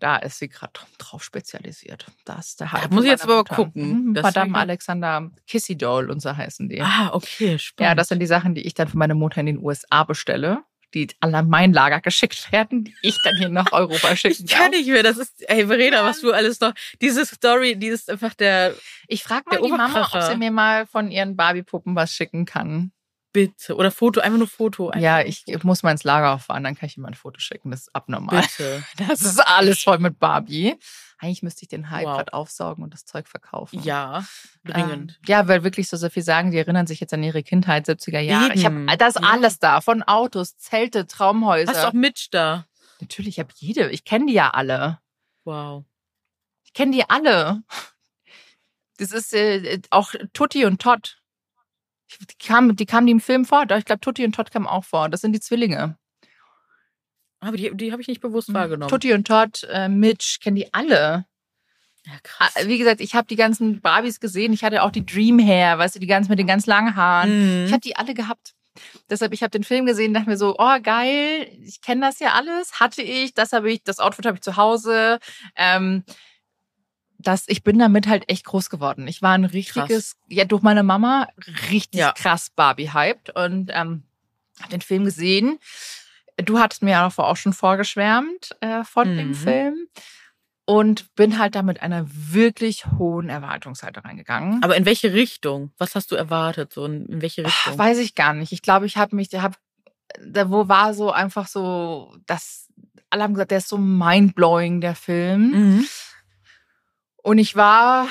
Da 0.00 0.16
ist 0.16 0.38
sie 0.38 0.48
gerade 0.48 0.72
drauf 0.98 1.22
spezialisiert. 1.22 2.06
Da 2.24 2.38
ist 2.38 2.58
der 2.60 2.72
Hype. 2.72 2.90
muss 2.90 3.04
ich 3.04 3.10
jetzt 3.10 3.24
aber 3.24 3.44
gucken. 3.44 4.06
Mhm, 4.06 4.14
Das 4.14 4.22
Madame 4.22 4.58
Alexander 4.58 5.30
Kissy 5.46 5.76
Doll 5.76 6.10
und 6.10 6.20
so 6.20 6.36
heißen 6.36 6.68
die. 6.68 6.80
Ah, 6.80 7.10
okay, 7.12 7.58
spannend. 7.58 7.88
Ja, 7.90 7.94
das 7.94 8.08
sind 8.08 8.18
die 8.20 8.26
Sachen, 8.26 8.54
die 8.54 8.62
ich 8.62 8.74
dann 8.74 8.88
für 8.88 8.96
meine 8.98 9.14
Mutter 9.14 9.40
in 9.40 9.46
den 9.46 9.58
USA 9.58 10.04
bestelle, 10.04 10.62
die 10.94 11.08
alle 11.20 11.36
an 11.38 11.48
mein 11.48 11.72
Lager 11.72 12.00
geschickt 12.00 12.50
werden, 12.50 12.84
die 12.84 12.94
ich 13.02 13.16
dann 13.22 13.36
hier 13.36 13.50
nach 13.50 13.72
Europa 13.72 14.16
schicken 14.16 14.44
ich 14.44 14.50
kann 14.50 14.70
nicht 14.70 14.88
mehr. 14.88 15.02
Das 15.02 15.18
ist, 15.18 15.48
ey, 15.48 15.66
Verena, 15.66 16.02
was 16.02 16.20
du 16.20 16.32
alles 16.32 16.58
noch, 16.60 16.72
diese 17.00 17.26
Story, 17.26 17.76
die 17.76 17.88
ist 17.88 18.08
einfach 18.10 18.32
der, 18.34 18.74
Ich 19.06 19.22
frage 19.22 19.44
mal 19.50 19.56
Der 19.58 19.66
die 19.66 19.70
Mama, 19.70 20.08
ob 20.12 20.22
sie 20.22 20.36
mir 20.36 20.50
mal 20.50 20.86
von 20.86 21.10
ihren 21.10 21.36
Barbie-Puppen 21.36 21.94
was 21.94 22.14
schicken 22.14 22.46
kann. 22.46 22.92
Bitte. 23.32 23.76
Oder 23.76 23.90
Foto, 23.90 24.20
einfach 24.20 24.38
nur 24.38 24.48
Foto. 24.48 24.88
Einfach 24.90 25.00
ja, 25.00 25.20
ich 25.22 25.44
muss 25.64 25.82
mal 25.82 25.92
ins 25.92 26.04
Lager 26.04 26.38
fahren, 26.38 26.64
dann 26.64 26.74
kann 26.74 26.88
ich 26.88 26.96
ihm 26.96 27.04
ein 27.04 27.14
Foto 27.14 27.38
schicken. 27.40 27.70
Das 27.70 27.80
ist 27.82 27.94
abnormal. 27.94 28.42
Bitte. 28.42 28.84
Das 29.08 29.22
ist 29.22 29.38
alles 29.40 29.82
voll 29.82 29.98
mit 29.98 30.18
Barbie. 30.18 30.76
Eigentlich 31.18 31.42
müsste 31.42 31.62
ich 31.64 31.68
den 31.68 31.90
Hype 31.90 32.06
Wow. 32.06 32.16
grad 32.16 32.32
aufsaugen 32.32 32.82
und 32.82 32.94
das 32.94 33.04
Zeug 33.04 33.28
verkaufen. 33.28 33.82
Ja, 33.82 34.24
dringend. 34.64 35.12
Ähm, 35.12 35.16
ja, 35.26 35.48
weil 35.48 35.64
wirklich 35.64 35.88
so, 35.88 35.96
so 35.98 36.08
viel 36.08 36.22
sagen, 36.22 36.50
die 36.50 36.56
erinnern 36.58 36.86
sich 36.86 36.98
jetzt 37.00 37.12
an 37.12 37.22
ihre 37.22 37.42
Kindheit, 37.42 37.86
70er 37.86 38.20
Jahre. 38.20 38.54
Ich 38.54 38.64
Eben. 38.64 38.86
habe 38.88 38.96
das 38.96 39.14
Ja. 39.16 39.20
alles 39.22 39.58
da, 39.58 39.80
von 39.82 40.02
Autos, 40.02 40.56
Zelte, 40.56 41.06
Traumhäuser. 41.06 41.72
Hast 41.72 41.82
du 41.84 41.88
auch 41.88 41.92
Mitch 41.92 42.28
da? 42.30 42.66
Natürlich, 43.00 43.34
ich 43.36 43.38
habe 43.38 43.52
jede. 43.56 43.90
Ich 43.90 44.04
kenne 44.04 44.26
die 44.26 44.32
ja 44.32 44.50
alle. 44.50 44.98
Wow. 45.44 45.84
Ich 46.64 46.72
kenne 46.72 46.92
die 46.92 47.08
alle. 47.08 47.62
Das 48.98 49.12
ist 49.12 49.32
äh, 49.34 49.80
auch 49.90 50.14
Tutti 50.32 50.64
und 50.64 50.80
Todd. 50.80 51.19
Die 52.18 52.46
kamen, 52.46 52.76
die 52.76 52.86
kamen 52.86 53.06
die 53.06 53.12
im 53.12 53.20
Film 53.20 53.44
vor. 53.44 53.62
Ich 53.70 53.84
glaube, 53.84 54.00
Tutti 54.00 54.24
und 54.24 54.34
Todd 54.34 54.50
kamen 54.50 54.66
auch 54.66 54.84
vor. 54.84 55.08
Das 55.08 55.20
sind 55.20 55.32
die 55.32 55.40
Zwillinge. 55.40 55.96
Aber 57.40 57.56
die, 57.56 57.70
die 57.74 57.92
habe 57.92 58.02
ich 58.02 58.08
nicht 58.08 58.20
bewusst 58.20 58.48
Mhm. 58.50 58.54
wahrgenommen. 58.54 58.90
Tutti 58.90 59.12
und 59.12 59.26
Todd, 59.26 59.66
äh, 59.70 59.88
Mitch, 59.88 60.38
kennen 60.42 60.56
die 60.56 60.72
alle. 60.74 61.24
Ja, 62.06 62.12
krass. 62.22 62.54
Ah, 62.56 62.66
Wie 62.66 62.78
gesagt, 62.78 63.00
ich 63.00 63.14
habe 63.14 63.26
die 63.26 63.36
ganzen 63.36 63.80
Barbies 63.80 64.20
gesehen. 64.20 64.52
Ich 64.52 64.64
hatte 64.64 64.82
auch 64.82 64.90
die 64.90 65.04
Dream 65.04 65.38
Hair, 65.38 65.78
weißt 65.78 65.96
du, 65.96 66.00
die 66.00 66.06
ganzen 66.06 66.30
mit 66.30 66.38
den 66.38 66.46
ganz 66.46 66.66
langen 66.66 66.96
Haaren. 66.96 67.60
Mhm. 67.60 67.66
Ich 67.66 67.72
habe 67.72 67.80
die 67.80 67.96
alle 67.96 68.14
gehabt. 68.14 68.54
Deshalb, 69.10 69.32
ich 69.32 69.42
habe 69.42 69.50
den 69.50 69.64
Film 69.64 69.84
gesehen, 69.84 70.14
dachte 70.14 70.30
mir 70.30 70.36
so, 70.36 70.54
oh 70.58 70.76
geil, 70.82 71.48
ich 71.62 71.80
kenne 71.82 72.02
das 72.06 72.20
ja 72.20 72.32
alles, 72.34 72.78
hatte 72.80 73.02
ich, 73.02 73.34
das 73.34 73.52
habe 73.52 73.70
ich, 73.70 73.82
das 73.82 73.98
Outfit 73.98 74.24
habe 74.26 74.36
ich 74.36 74.42
zu 74.42 74.56
Hause. 74.56 75.18
Ähm, 75.56 76.04
das, 77.22 77.44
ich 77.48 77.62
bin 77.62 77.78
damit 77.78 78.06
halt 78.06 78.28
echt 78.28 78.44
groß 78.44 78.70
geworden. 78.70 79.06
Ich 79.08 79.22
war 79.22 79.32
ein 79.32 79.44
richtiges, 79.44 80.16
ja 80.28 80.44
durch 80.44 80.62
meine 80.62 80.82
Mama 80.82 81.28
richtig 81.70 82.00
Ja. 82.00 82.12
krass 82.12 82.50
Barbie-hyped 82.50 83.30
und 83.36 83.70
ähm, 83.72 84.04
habe 84.60 84.70
den 84.70 84.80
Film 84.80 85.04
gesehen. 85.04 85.58
Du 86.36 86.58
hattest 86.58 86.82
mir 86.82 86.90
ja 86.92 87.06
auch 87.14 87.36
schon 87.36 87.52
vorgeschwärmt 87.52 88.50
äh, 88.60 88.84
von 88.84 89.16
dem 89.16 89.28
Mhm. 89.28 89.34
Film 89.34 89.86
und 90.64 91.14
bin 91.14 91.38
halt 91.38 91.54
da 91.54 91.62
mit 91.62 91.82
einer 91.82 92.06
wirklich 92.08 92.86
hohen 92.98 93.28
Erwartungshaltung 93.28 94.04
reingegangen. 94.04 94.62
Aber 94.62 94.76
in 94.76 94.86
welche 94.86 95.12
Richtung? 95.12 95.72
Was 95.78 95.94
hast 95.94 96.10
du 96.12 96.16
erwartet? 96.16 96.72
So 96.72 96.84
in, 96.86 97.20
welche 97.20 97.44
Richtung? 97.44 97.76
Weiß 97.78 97.98
ich 97.98 98.14
gar 98.14 98.32
nicht. 98.32 98.52
Ich 98.52 98.62
glaube, 98.62 98.86
ich 98.86 98.96
habe 98.96 99.16
mich, 99.16 99.28
hab, 99.34 99.58
da 100.24 100.48
wo 100.50 100.68
war 100.68 100.94
so 100.94 101.10
einfach 101.10 101.46
so, 101.46 102.16
das 102.26 102.68
alle 103.10 103.24
haben 103.24 103.34
gesagt, 103.34 103.50
der 103.50 103.58
ist 103.58 103.68
so 103.68 103.76
mindblowing, 103.76 104.80
der 104.80 104.94
Film. 104.94 105.50
Mhm. 105.50 105.86
Und 107.22 107.38
ich 107.38 107.56
war, 107.56 108.08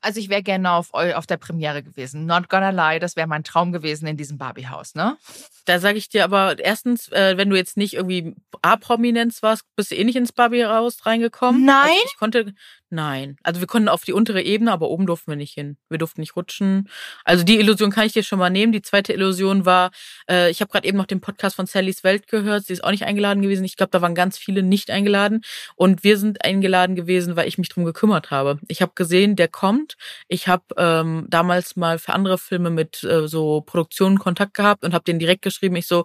also 0.00 0.20
ich 0.20 0.28
wäre 0.28 0.42
gerne 0.42 0.72
auf, 0.72 0.92
auf 0.92 1.26
der 1.26 1.36
Premiere 1.36 1.82
gewesen. 1.82 2.26
Not 2.26 2.48
gonna 2.48 2.70
lie, 2.70 2.98
das 2.98 3.16
wäre 3.16 3.26
mein 3.26 3.44
Traum 3.44 3.72
gewesen 3.72 4.06
in 4.06 4.16
diesem 4.16 4.38
Barbie-Haus, 4.38 4.94
ne? 4.94 5.16
Da 5.64 5.78
sage 5.78 5.98
ich 5.98 6.08
dir 6.08 6.24
aber 6.24 6.58
erstens, 6.58 7.08
äh, 7.12 7.36
wenn 7.36 7.48
du 7.48 7.56
jetzt 7.56 7.76
nicht 7.76 7.94
irgendwie 7.94 8.34
A-Prominenz 8.62 9.42
warst, 9.42 9.64
bist 9.76 9.90
du 9.90 9.94
eh 9.94 10.04
nicht 10.04 10.16
ins 10.16 10.32
Barbie-Haus 10.32 11.06
reingekommen. 11.06 11.64
Nein? 11.64 11.90
Also 11.90 12.04
ich 12.06 12.16
konnte, 12.16 12.54
nein. 12.90 13.36
Also 13.42 13.60
wir 13.60 13.68
konnten 13.68 13.88
auf 13.88 14.02
die 14.02 14.12
untere 14.12 14.42
Ebene, 14.42 14.72
aber 14.72 14.88
oben 14.88 15.06
durften 15.06 15.30
wir 15.30 15.36
nicht 15.36 15.54
hin. 15.54 15.76
Wir 15.88 15.98
durften 15.98 16.20
nicht 16.20 16.34
rutschen. 16.34 16.88
Also 17.24 17.44
die 17.44 17.60
Illusion 17.60 17.90
kann 17.90 18.06
ich 18.06 18.12
dir 18.12 18.24
schon 18.24 18.40
mal 18.40 18.50
nehmen. 18.50 18.72
Die 18.72 18.82
zweite 18.82 19.12
Illusion 19.12 19.64
war, 19.64 19.92
äh, 20.28 20.50
ich 20.50 20.60
habe 20.60 20.70
gerade 20.70 20.86
eben 20.86 20.98
noch 20.98 21.06
den 21.06 21.20
Podcast 21.20 21.56
von 21.56 21.66
Sallys 21.66 22.02
Welt 22.02 22.26
gehört. 22.26 22.66
Sie 22.66 22.72
ist 22.72 22.82
auch 22.82 22.90
nicht 22.90 23.04
eingeladen 23.04 23.42
gewesen. 23.42 23.64
Ich 23.64 23.76
glaube, 23.76 23.90
da 23.90 24.02
waren 24.02 24.16
ganz 24.16 24.38
viele 24.38 24.64
nicht 24.64 24.90
eingeladen. 24.90 25.42
Und 25.76 26.02
wir 26.02 26.18
sind 26.18 26.44
eingeladen 26.44 26.96
gewesen, 26.96 27.36
weil 27.36 27.46
ich 27.46 27.58
mich 27.58 27.68
drum 27.68 27.84
gekümmert 27.84 28.30
habe. 28.32 28.58
Ich 28.66 28.82
habe 28.82 28.92
gesehen, 28.94 29.36
der 29.36 29.48
kommt. 29.52 29.96
Ich 30.28 30.48
habe 30.48 30.64
ähm, 30.76 31.26
damals 31.28 31.76
mal 31.76 31.98
für 31.98 32.12
andere 32.14 32.38
Filme 32.38 32.70
mit 32.70 33.04
äh, 33.04 33.28
so 33.28 33.60
Produktionen 33.60 34.18
Kontakt 34.18 34.54
gehabt 34.54 34.84
und 34.84 34.94
habe 34.94 35.04
den 35.04 35.18
direkt 35.18 35.42
geschrieben. 35.42 35.76
Ich 35.76 35.86
so, 35.86 36.04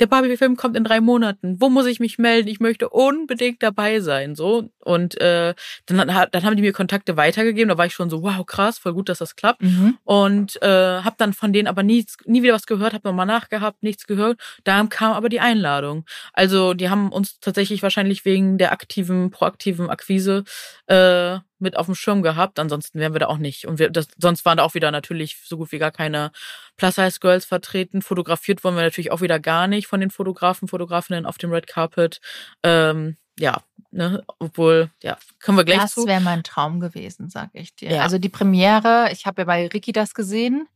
der 0.00 0.06
Barbie-Film 0.06 0.56
kommt 0.56 0.76
in 0.76 0.84
drei 0.84 1.00
Monaten. 1.00 1.60
Wo 1.60 1.68
muss 1.68 1.86
ich 1.86 2.00
mich 2.00 2.18
melden? 2.18 2.48
Ich 2.48 2.60
möchte 2.60 2.88
unbedingt 2.88 3.62
dabei 3.62 4.00
sein. 4.00 4.34
So 4.34 4.70
und 4.80 5.20
äh, 5.20 5.54
dann, 5.86 6.08
dann 6.08 6.44
haben 6.44 6.56
die 6.56 6.62
mir 6.62 6.72
Kontakte 6.72 7.16
weitergegeben. 7.16 7.68
Da 7.68 7.78
war 7.78 7.86
ich 7.86 7.94
schon 7.94 8.10
so, 8.10 8.22
wow, 8.22 8.44
krass, 8.44 8.78
voll 8.78 8.94
gut, 8.94 9.08
dass 9.08 9.18
das 9.18 9.36
klappt. 9.36 9.62
Mhm. 9.62 9.98
Und 10.04 10.60
äh, 10.62 11.00
habe 11.02 11.16
dann 11.18 11.32
von 11.32 11.52
denen 11.52 11.68
aber 11.68 11.82
nie, 11.82 12.04
nie 12.24 12.42
wieder 12.42 12.54
was 12.54 12.66
gehört, 12.66 12.92
habe 12.92 13.08
nochmal 13.08 13.26
nachgehabt, 13.26 13.82
nichts 13.82 14.06
gehört. 14.06 14.40
Da 14.64 14.84
kam 14.88 15.12
aber 15.12 15.28
die 15.28 15.40
Einladung. 15.40 16.04
Also 16.32 16.74
die 16.74 16.90
haben 16.90 17.12
uns 17.12 17.38
tatsächlich 17.40 17.82
wahrscheinlich 17.82 18.24
wegen 18.24 18.58
der 18.58 18.72
aktiven, 18.72 19.30
proaktiven 19.30 19.90
Akquise 19.90 20.44
äh, 20.86 21.38
mit 21.58 21.76
auf 21.76 21.86
dem 21.86 21.94
Schirm 21.94 22.22
gehabt. 22.22 22.58
Ansonsten 22.60 23.00
wären 23.00 23.12
wir 23.12 23.20
da 23.20 23.26
auch 23.26 23.38
nicht. 23.38 23.66
Und 23.66 23.78
wir, 23.78 23.90
das, 23.90 24.08
sonst 24.18 24.44
waren 24.44 24.58
da 24.58 24.64
auch 24.64 24.74
wieder 24.74 24.90
natürlich 24.90 25.38
so 25.44 25.56
gut 25.56 25.72
wie 25.72 25.78
gar 25.78 25.90
keine 25.90 26.30
Plus-Size-Girls 26.76 27.44
vertreten. 27.44 28.02
Fotografiert 28.02 28.62
wurden 28.62 28.76
wir 28.76 28.82
natürlich 28.82 29.10
auch 29.10 29.20
wieder 29.20 29.40
gar 29.40 29.66
nicht 29.66 29.83
von 29.86 30.00
den 30.00 30.10
Fotografen, 30.10 30.68
Fotografinnen 30.68 31.26
auf 31.26 31.38
dem 31.38 31.52
Red 31.52 31.66
Carpet. 31.66 32.20
Ähm, 32.62 33.16
ja, 33.38 33.62
ne, 33.90 34.22
obwohl, 34.38 34.90
ja, 35.02 35.18
können 35.40 35.58
wir 35.58 35.64
gleich 35.64 35.80
Das 35.80 35.94
zu. 35.94 36.06
wäre 36.06 36.20
mein 36.20 36.44
Traum 36.44 36.78
gewesen, 36.80 37.30
sag 37.30 37.50
ich 37.52 37.74
dir. 37.74 37.90
Ja. 37.90 38.02
Also 38.02 38.18
die 38.18 38.28
Premiere, 38.28 39.08
ich 39.12 39.26
habe 39.26 39.42
ja 39.42 39.44
bei 39.46 39.66
Ricky 39.68 39.92
das 39.92 40.14
gesehen 40.14 40.68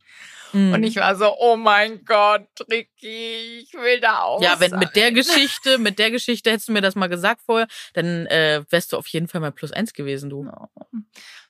Mhm. 0.51 0.73
und 0.73 0.83
ich 0.83 0.95
war 0.95 1.15
so, 1.15 1.31
oh 1.37 1.55
mein 1.57 2.03
Gott, 2.05 2.47
Ricky, 2.71 3.59
ich 3.59 3.71
will 3.75 3.99
da 3.99 4.21
auch. 4.23 4.41
Ja, 4.41 4.59
wenn 4.59 4.71
sein. 4.71 4.79
mit 4.79 4.95
der 4.95 5.11
Geschichte, 5.11 5.77
mit 5.77 5.99
der 5.99 6.09
Geschichte 6.09 6.49
hättest 6.49 6.69
du 6.69 6.71
mir 6.71 6.81
das 6.81 6.95
mal 6.95 7.07
gesagt 7.07 7.41
vorher, 7.45 7.67
dann 7.93 8.25
äh, 8.25 8.63
wärst 8.71 8.91
du 8.91 8.97
auf 8.97 9.05
jeden 9.07 9.27
Fall 9.27 9.41
mal 9.41 9.51
plus 9.51 9.71
eins 9.71 9.93
gewesen, 9.93 10.29
du. 10.31 10.49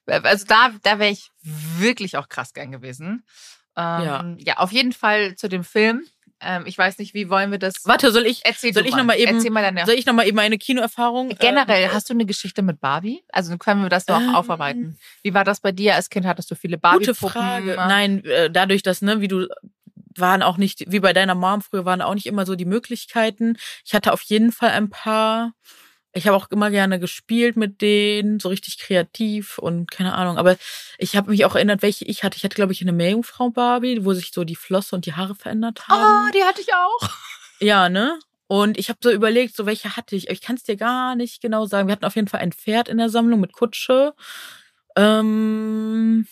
Also 0.05 0.45
da, 0.47 0.71
da 0.83 0.99
wäre 0.99 1.11
ich 1.11 1.31
wirklich 1.41 2.17
auch 2.17 2.27
krass 2.29 2.53
gern 2.53 2.71
gewesen. 2.71 3.23
Ähm, 3.77 4.03
Ja. 4.03 4.35
ja. 4.39 4.57
auf 4.57 4.71
jeden 4.71 4.91
Fall 4.91 5.35
zu 5.35 5.47
dem 5.47 5.63
Film. 5.63 6.05
Ähm, 6.41 6.63
ich 6.65 6.77
weiß 6.77 6.98
nicht, 7.00 7.13
wie 7.13 7.29
wollen 7.29 7.51
wir 7.51 7.60
das. 7.60 7.75
Warte, 7.84 8.12
soll 8.12 8.25
ich, 8.25 8.41
Erzähl 8.46 8.74
soll 8.74 8.86
ich 8.86 8.96
noch 8.96 9.03
mal 9.03 9.17
eben- 9.17 9.36
Erzähl 9.36 9.51
mal 9.51 9.62
deine. 9.62 9.86
soll 9.86 9.96
ich 9.96 10.05
noch 10.05 10.13
mal 10.13 10.25
eben 10.27 10.36
meine 10.38 10.58
Kinoerfahrung? 10.58 11.31
äh, 11.31 11.36
Generell, 11.36 11.89
hast 11.91 12.10
du 12.10 12.13
eine 12.13 12.25
Geschichte 12.25 12.62
mit 12.62 12.79
Barbie? 12.79 13.24
Also 13.31 13.58
können 13.58 13.81
wir 13.81 13.89
das 13.89 14.08
noch 14.08 14.22
Ähm, 14.22 14.36
aufarbeiten. 14.36 14.98
Wie 15.22 15.34
war 15.34 15.43
das 15.43 15.60
bei 15.60 15.72
dir 15.72 15.96
als 15.96 16.10
Kind? 16.10 16.25
Hattest 16.25 16.50
du 16.50 16.55
viele 16.55 16.77
Gute 16.77 16.81
Barbie-Puppen? 16.81 17.29
Frage. 17.31 17.75
Nein, 17.75 18.24
äh, 18.25 18.50
dadurch, 18.50 18.84
dass, 18.84 19.01
ne, 19.01 19.19
wie 19.22 19.27
du 19.27 19.48
waren 20.17 20.41
auch 20.43 20.58
nicht, 20.58 20.84
wie 20.91 21.00
bei 21.00 21.13
deiner 21.13 21.36
Mom 21.36 21.62
früher, 21.62 21.86
waren 21.86 22.01
auch 22.01 22.13
nicht 22.15 22.25
immer 22.25 22.46
so 22.46 22.55
die 22.55 22.65
Möglichkeiten. 22.65 23.58
Ich 23.86 23.93
hatte 23.93 24.12
auf 24.12 24.22
jeden 24.24 24.51
Fall 24.51 24.72
ein 24.72 24.89
paar. 24.89 25.53
Ich 26.13 26.25
habe 26.27 26.35
auch 26.35 26.49
immer 26.49 26.71
gerne 26.71 26.99
gespielt 26.99 27.55
mit 27.55 27.81
denen, 27.81 28.39
so 28.39 28.49
richtig 28.49 28.79
kreativ 28.79 29.59
und 29.59 29.91
keine 29.91 30.15
Ahnung. 30.15 30.37
Aber 30.37 30.57
ich 30.97 31.15
habe 31.15 31.29
mich 31.29 31.45
auch 31.45 31.55
erinnert, 31.55 31.83
welche 31.83 32.05
ich 32.05 32.23
hatte. 32.23 32.37
Ich 32.37 32.43
hatte, 32.43 32.55
glaube 32.55 32.71
ich, 32.73 32.81
eine 32.81 32.91
Meerjungfrau 32.93 33.51
Barbie, 33.51 34.03
wo 34.03 34.13
sich 34.13 34.31
so 34.31 34.43
die 34.43 34.55
Flosse 34.55 34.95
und 34.95 35.05
die 35.05 35.13
Haare 35.13 35.35
verändert 35.35 35.87
haben. 35.87 36.27
Oh, 36.27 36.31
die 36.33 36.43
hatte 36.43 36.61
ich 36.61 36.73
auch. 36.73 37.09
Ja, 37.59 37.89
ne? 37.89 38.17
Und 38.47 38.79
ich 38.79 38.89
habe 38.89 38.97
so 39.03 39.11
überlegt, 39.11 39.55
so 39.55 39.67
welche 39.67 39.95
hatte 39.95 40.15
ich. 40.15 40.29
Ich 40.29 40.41
kann 40.41 40.55
es 40.55 40.63
dir 40.63 40.75
gar 40.75 41.15
nicht 41.15 41.39
genau 41.41 41.67
sagen. 41.67 41.87
Wir 41.87 41.91
hatten 41.91 42.05
auf 42.05 42.15
jeden 42.15 42.27
Fall 42.27 42.39
ein 42.39 42.51
Pferd 42.51 42.89
in 42.89 42.97
der 42.97 43.09
Sammlung 43.09 43.39
mit 43.39 43.53
Kutsche. 43.53 44.15
Ähm, 44.95 46.25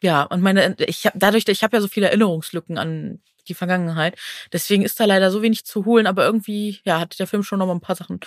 ja, 0.00 0.22
und 0.22 0.40
meine, 0.42 0.76
ich 0.78 1.06
habe 1.06 1.18
dadurch, 1.18 1.48
ich 1.48 1.64
habe 1.64 1.76
ja 1.76 1.80
so 1.80 1.88
viele 1.88 2.06
Erinnerungslücken 2.06 2.78
an 2.78 3.20
die 3.48 3.54
Vergangenheit. 3.54 4.16
Deswegen 4.52 4.84
ist 4.84 5.00
da 5.00 5.06
leider 5.06 5.32
so 5.32 5.42
wenig 5.42 5.64
zu 5.64 5.84
holen. 5.84 6.06
Aber 6.06 6.24
irgendwie, 6.24 6.78
ja, 6.84 7.00
hat 7.00 7.18
der 7.18 7.26
Film 7.26 7.42
schon 7.42 7.58
noch 7.58 7.66
mal 7.66 7.74
ein 7.74 7.80
paar 7.80 7.96
Sachen 7.96 8.20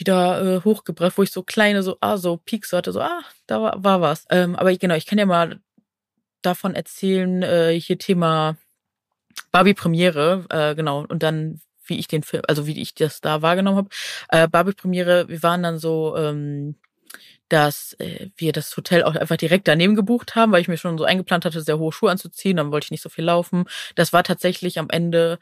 wieder 0.00 0.56
äh, 0.56 0.64
hochgebracht, 0.64 1.16
wo 1.18 1.22
ich 1.22 1.30
so 1.30 1.42
kleine, 1.42 1.82
so, 1.82 1.96
ah, 2.00 2.16
so 2.16 2.38
Peaks 2.38 2.72
hatte, 2.72 2.92
so, 2.92 3.00
ah, 3.00 3.22
da 3.46 3.62
war, 3.62 3.84
war 3.84 4.00
was. 4.00 4.26
Ähm, 4.30 4.56
aber 4.56 4.72
ich, 4.72 4.78
genau, 4.80 4.94
ich 4.94 5.06
kann 5.06 5.18
ja 5.18 5.26
mal 5.26 5.60
davon 6.42 6.74
erzählen, 6.74 7.42
äh, 7.42 7.78
hier 7.80 7.98
Thema 7.98 8.56
Barbie 9.52 9.74
Premiere, 9.74 10.46
äh, 10.50 10.74
genau, 10.74 11.04
und 11.08 11.22
dann 11.22 11.60
wie 11.86 11.98
ich 11.98 12.08
den 12.08 12.22
Film, 12.22 12.42
also 12.48 12.66
wie 12.66 12.80
ich 12.80 12.94
das 12.94 13.20
da 13.20 13.42
wahrgenommen 13.42 13.76
habe. 13.76 13.88
Äh, 14.28 14.48
Barbie 14.48 14.72
Premiere, 14.72 15.28
wir 15.28 15.42
waren 15.42 15.62
dann 15.62 15.78
so, 15.78 16.16
ähm, 16.16 16.76
dass 17.48 17.94
äh, 17.98 18.28
wir 18.36 18.52
das 18.52 18.76
Hotel 18.76 19.02
auch 19.02 19.16
einfach 19.16 19.36
direkt 19.36 19.68
daneben 19.68 19.96
gebucht 19.96 20.36
haben, 20.36 20.52
weil 20.52 20.62
ich 20.62 20.68
mir 20.68 20.78
schon 20.78 20.96
so 20.96 21.04
eingeplant 21.04 21.44
hatte, 21.44 21.60
sehr 21.60 21.78
hohe 21.78 21.92
Schuhe 21.92 22.10
anzuziehen, 22.10 22.56
dann 22.56 22.70
wollte 22.70 22.86
ich 22.86 22.90
nicht 22.92 23.02
so 23.02 23.08
viel 23.08 23.24
laufen. 23.24 23.64
Das 23.96 24.12
war 24.12 24.22
tatsächlich 24.22 24.78
am 24.78 24.88
Ende 24.88 25.38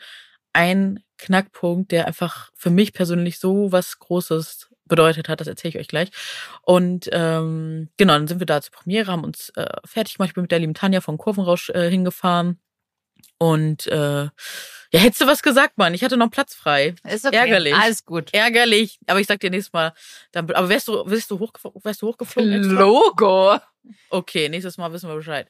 ein 0.53 1.03
Knackpunkt, 1.19 1.93
der 1.93 2.07
einfach 2.07 2.51
für 2.55 2.71
mich 2.71 2.93
persönlich 2.93 3.39
so 3.39 3.73
was 3.73 3.99
Großes 3.99 4.69
bedeutet 4.89 5.29
hat, 5.29 5.41
das 5.41 5.47
erzähle 5.47 5.71
ich 5.71 5.79
euch 5.79 5.89
gleich. 5.89 6.11
Und 6.63 7.09
ähm, 7.13 7.91
genau, 7.97 8.15
dann 8.15 8.27
sind 8.29 8.41
wir 8.41 8.47
da 8.47 8.61
zur 8.61 8.73
Premiere, 8.73 9.13
haben 9.13 9.25
uns 9.25 9.51
äh, 9.51 9.67
fertig 9.85 10.17
gemacht. 10.17 10.31
Ich 10.31 10.35
bin 10.35 10.43
mit 10.43 10.51
der 10.51 10.59
lieben 10.59 10.75
Tanja 10.75 11.01
von 11.01 11.19
Kurvenrausch 11.19 11.71
äh, 11.71 11.91
hingefahren. 11.91 12.59
Und 13.39 13.87
äh, 13.87 14.25
ja, 14.91 15.01
hättest 15.01 15.21
du 15.21 15.27
was 15.27 15.43
gesagt, 15.43 15.79
Mann? 15.79 15.95
Ich 15.95 16.03
hatte 16.03 16.17
noch 16.17 16.31
Platz 16.31 16.55
frei. 16.55 16.95
Ist 17.05 17.27
okay. 17.27 17.37
Ärgerlich. 17.37 17.75
Alles 17.75 18.05
gut. 18.05 18.33
Ärgerlich. 18.33 18.99
Aber 19.07 19.21
ich 19.21 19.27
sag 19.27 19.39
dir 19.41 19.51
nächstes 19.51 19.73
Mal. 19.73 19.93
Dann, 20.33 20.51
aber 20.51 20.69
wärst 20.69 20.89
du, 20.89 21.09
wärst 21.09 21.31
du, 21.31 21.39
hoch, 21.39 21.53
wärst 21.83 22.03
du 22.03 22.09
hochgeflogen? 22.09 22.53
extra? 22.55 22.81
Logo. 22.81 23.59
Okay, 24.11 24.49
nächstes 24.49 24.77
Mal 24.77 24.93
wissen 24.93 25.09
wir 25.09 25.17
Bescheid. 25.17 25.49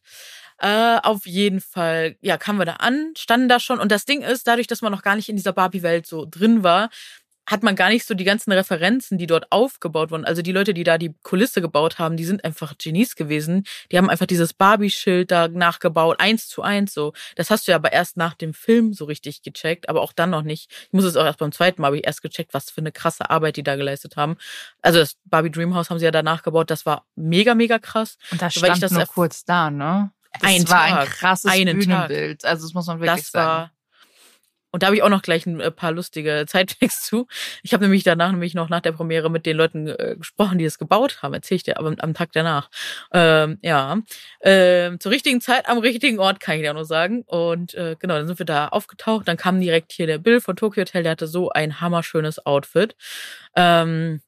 Äh, 0.60 0.98
auf 1.02 1.26
jeden 1.26 1.60
Fall, 1.60 2.16
ja, 2.20 2.36
kamen 2.36 2.58
wir 2.58 2.66
da 2.66 2.74
an, 2.74 3.12
standen 3.16 3.48
da 3.48 3.60
schon. 3.60 3.78
Und 3.78 3.92
das 3.92 4.04
Ding 4.04 4.22
ist, 4.22 4.46
dadurch, 4.46 4.66
dass 4.66 4.82
man 4.82 4.92
noch 4.92 5.02
gar 5.02 5.16
nicht 5.16 5.28
in 5.28 5.36
dieser 5.36 5.52
Barbie-Welt 5.52 6.06
so 6.06 6.26
drin 6.28 6.62
war, 6.62 6.90
hat 7.48 7.62
man 7.62 7.76
gar 7.76 7.88
nicht 7.88 8.06
so 8.06 8.12
die 8.12 8.24
ganzen 8.24 8.52
Referenzen, 8.52 9.16
die 9.16 9.26
dort 9.26 9.50
aufgebaut 9.50 10.10
wurden. 10.10 10.26
Also 10.26 10.42
die 10.42 10.52
Leute, 10.52 10.74
die 10.74 10.84
da 10.84 10.98
die 10.98 11.14
Kulisse 11.22 11.62
gebaut 11.62 11.98
haben, 11.98 12.18
die 12.18 12.26
sind 12.26 12.44
einfach 12.44 12.76
Genies 12.76 13.16
gewesen. 13.16 13.64
Die 13.90 13.96
haben 13.96 14.10
einfach 14.10 14.26
dieses 14.26 14.52
Barbie-Schild 14.52 15.30
da 15.30 15.48
nachgebaut, 15.48 16.20
eins 16.20 16.48
zu 16.48 16.60
eins 16.60 16.92
so. 16.92 17.14
Das 17.36 17.50
hast 17.50 17.66
du 17.66 17.72
ja 17.72 17.76
aber 17.76 17.92
erst 17.92 18.18
nach 18.18 18.34
dem 18.34 18.52
Film 18.52 18.92
so 18.92 19.06
richtig 19.06 19.42
gecheckt, 19.42 19.88
aber 19.88 20.02
auch 20.02 20.12
dann 20.12 20.28
noch 20.28 20.42
nicht. 20.42 20.70
Ich 20.88 20.92
muss 20.92 21.04
es 21.04 21.16
auch 21.16 21.24
erst 21.24 21.38
beim 21.38 21.52
zweiten 21.52 21.80
Mal 21.80 21.86
habe 21.88 21.98
ich 21.98 22.06
erst 22.06 22.20
gecheckt, 22.20 22.52
was 22.52 22.70
für 22.70 22.82
eine 22.82 22.92
krasse 22.92 23.30
Arbeit 23.30 23.56
die 23.56 23.62
da 23.62 23.76
geleistet 23.76 24.16
haben. 24.16 24.36
Also 24.82 24.98
das 24.98 25.16
Barbie 25.24 25.50
Dreamhouse 25.50 25.88
haben 25.88 25.98
sie 25.98 26.04
ja 26.04 26.10
da 26.10 26.22
nachgebaut. 26.22 26.70
Das 26.70 26.84
war 26.84 27.06
mega, 27.16 27.54
mega 27.54 27.78
krass. 27.78 28.18
Und 28.30 28.42
da 28.42 28.50
stand 28.50 28.82
das 28.82 28.92
nur 28.92 29.06
kurz 29.06 29.46
da, 29.46 29.70
ne? 29.70 30.10
Das 30.40 30.42
Ein 30.50 30.68
war 30.68 30.82
ein 30.82 30.94
Tag. 30.94 31.08
krasses 31.10 31.50
Einen 31.50 31.80
Tag. 31.80 32.08
Bühnenbild. 32.08 32.44
Also 32.44 32.66
das 32.66 32.74
muss 32.74 32.86
man 32.86 33.00
wirklich 33.00 33.22
das 33.22 33.30
sagen. 33.32 33.70
und 34.70 34.82
da 34.82 34.88
habe 34.88 34.96
ich 34.96 35.02
auch 35.02 35.08
noch 35.08 35.22
gleich 35.22 35.46
ein 35.46 35.60
äh, 35.60 35.70
paar 35.70 35.92
lustige 35.92 36.44
Zeitfacts 36.48 37.02
zu. 37.06 37.26
Ich 37.62 37.72
habe 37.72 37.84
nämlich 37.84 38.04
danach 38.04 38.30
nämlich 38.30 38.54
noch 38.54 38.68
nach 38.68 38.80
der 38.80 38.92
Premiere 38.92 39.30
mit 39.30 39.46
den 39.46 39.56
Leuten 39.56 39.88
äh, 39.88 40.16
gesprochen, 40.18 40.58
die 40.58 40.64
das 40.64 40.78
gebaut 40.78 41.22
haben. 41.22 41.32
Erzähle 41.34 41.56
ich 41.56 41.62
dir 41.62 41.78
aber 41.78 41.94
am 41.98 42.14
Tag 42.14 42.30
danach. 42.32 42.68
Ähm, 43.12 43.58
ja, 43.62 43.98
ähm, 44.42 45.00
zur 45.00 45.10
richtigen 45.12 45.40
Zeit 45.40 45.68
am 45.68 45.78
richtigen 45.78 46.18
Ort 46.20 46.38
kann 46.40 46.56
ich 46.56 46.62
dir 46.62 46.74
nur 46.74 46.84
sagen. 46.84 47.22
Und 47.26 47.74
äh, 47.74 47.96
genau, 47.98 48.14
dann 48.16 48.26
sind 48.26 48.38
wir 48.38 48.46
da 48.46 48.68
aufgetaucht. 48.68 49.26
Dann 49.26 49.38
kam 49.38 49.60
direkt 49.60 49.92
hier 49.92 50.06
der 50.06 50.18
Bill 50.18 50.40
von 50.40 50.54
Tokyo 50.56 50.82
Hotel. 50.82 51.02
Der 51.02 51.12
hatte 51.12 51.26
so 51.26 51.48
ein 51.50 51.80
hammerschönes 51.80 52.44
Outfit. 52.44 52.94
Ähm, 53.56 54.20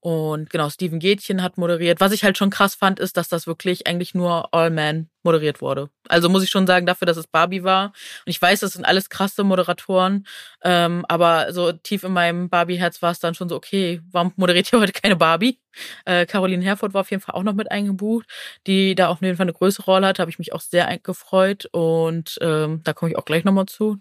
und 0.00 0.48
genau, 0.48 0.70
Steven 0.70 0.98
Gätchen 0.98 1.42
hat 1.42 1.58
moderiert. 1.58 2.00
Was 2.00 2.12
ich 2.12 2.24
halt 2.24 2.38
schon 2.38 2.48
krass 2.48 2.74
fand, 2.74 2.98
ist, 2.98 3.18
dass 3.18 3.28
das 3.28 3.46
wirklich 3.46 3.86
eigentlich 3.86 4.14
nur 4.14 4.52
All 4.54 4.70
Man 4.70 5.10
moderiert 5.22 5.60
wurde. 5.60 5.90
Also 6.08 6.30
muss 6.30 6.42
ich 6.42 6.48
schon 6.48 6.66
sagen, 6.66 6.86
dafür, 6.86 7.04
dass 7.04 7.18
es 7.18 7.26
Barbie 7.26 7.64
war. 7.64 7.88
Und 7.88 8.30
ich 8.30 8.40
weiß, 8.40 8.60
das 8.60 8.72
sind 8.72 8.86
alles 8.86 9.10
krasse 9.10 9.44
Moderatoren. 9.44 10.26
Ähm, 10.64 11.04
aber 11.06 11.52
so 11.52 11.72
tief 11.72 12.02
in 12.04 12.12
meinem 12.12 12.48
Barbie-Herz 12.48 13.02
war 13.02 13.10
es 13.10 13.20
dann 13.20 13.34
schon 13.34 13.50
so, 13.50 13.56
okay, 13.56 14.00
warum 14.10 14.32
moderiert 14.36 14.68
hier 14.68 14.80
heute 14.80 14.92
keine 14.92 15.16
Barbie? 15.16 15.60
Äh, 16.06 16.24
Caroline 16.24 16.64
Herford 16.64 16.94
war 16.94 17.02
auf 17.02 17.10
jeden 17.10 17.22
Fall 17.22 17.34
auch 17.34 17.42
noch 17.42 17.54
mit 17.54 17.70
eingebucht, 17.70 18.26
die 18.66 18.94
da 18.94 19.08
auf 19.08 19.20
jeden 19.20 19.36
Fall 19.36 19.44
eine 19.44 19.52
größere 19.52 19.84
Rolle 19.84 20.06
hatte. 20.06 20.22
Habe 20.22 20.30
ich 20.30 20.38
mich 20.38 20.54
auch 20.54 20.62
sehr 20.62 20.98
gefreut. 20.98 21.66
Und 21.72 22.38
ähm, 22.40 22.80
da 22.84 22.94
komme 22.94 23.10
ich 23.10 23.18
auch 23.18 23.26
gleich 23.26 23.44
nochmal 23.44 23.66
zu. 23.66 23.98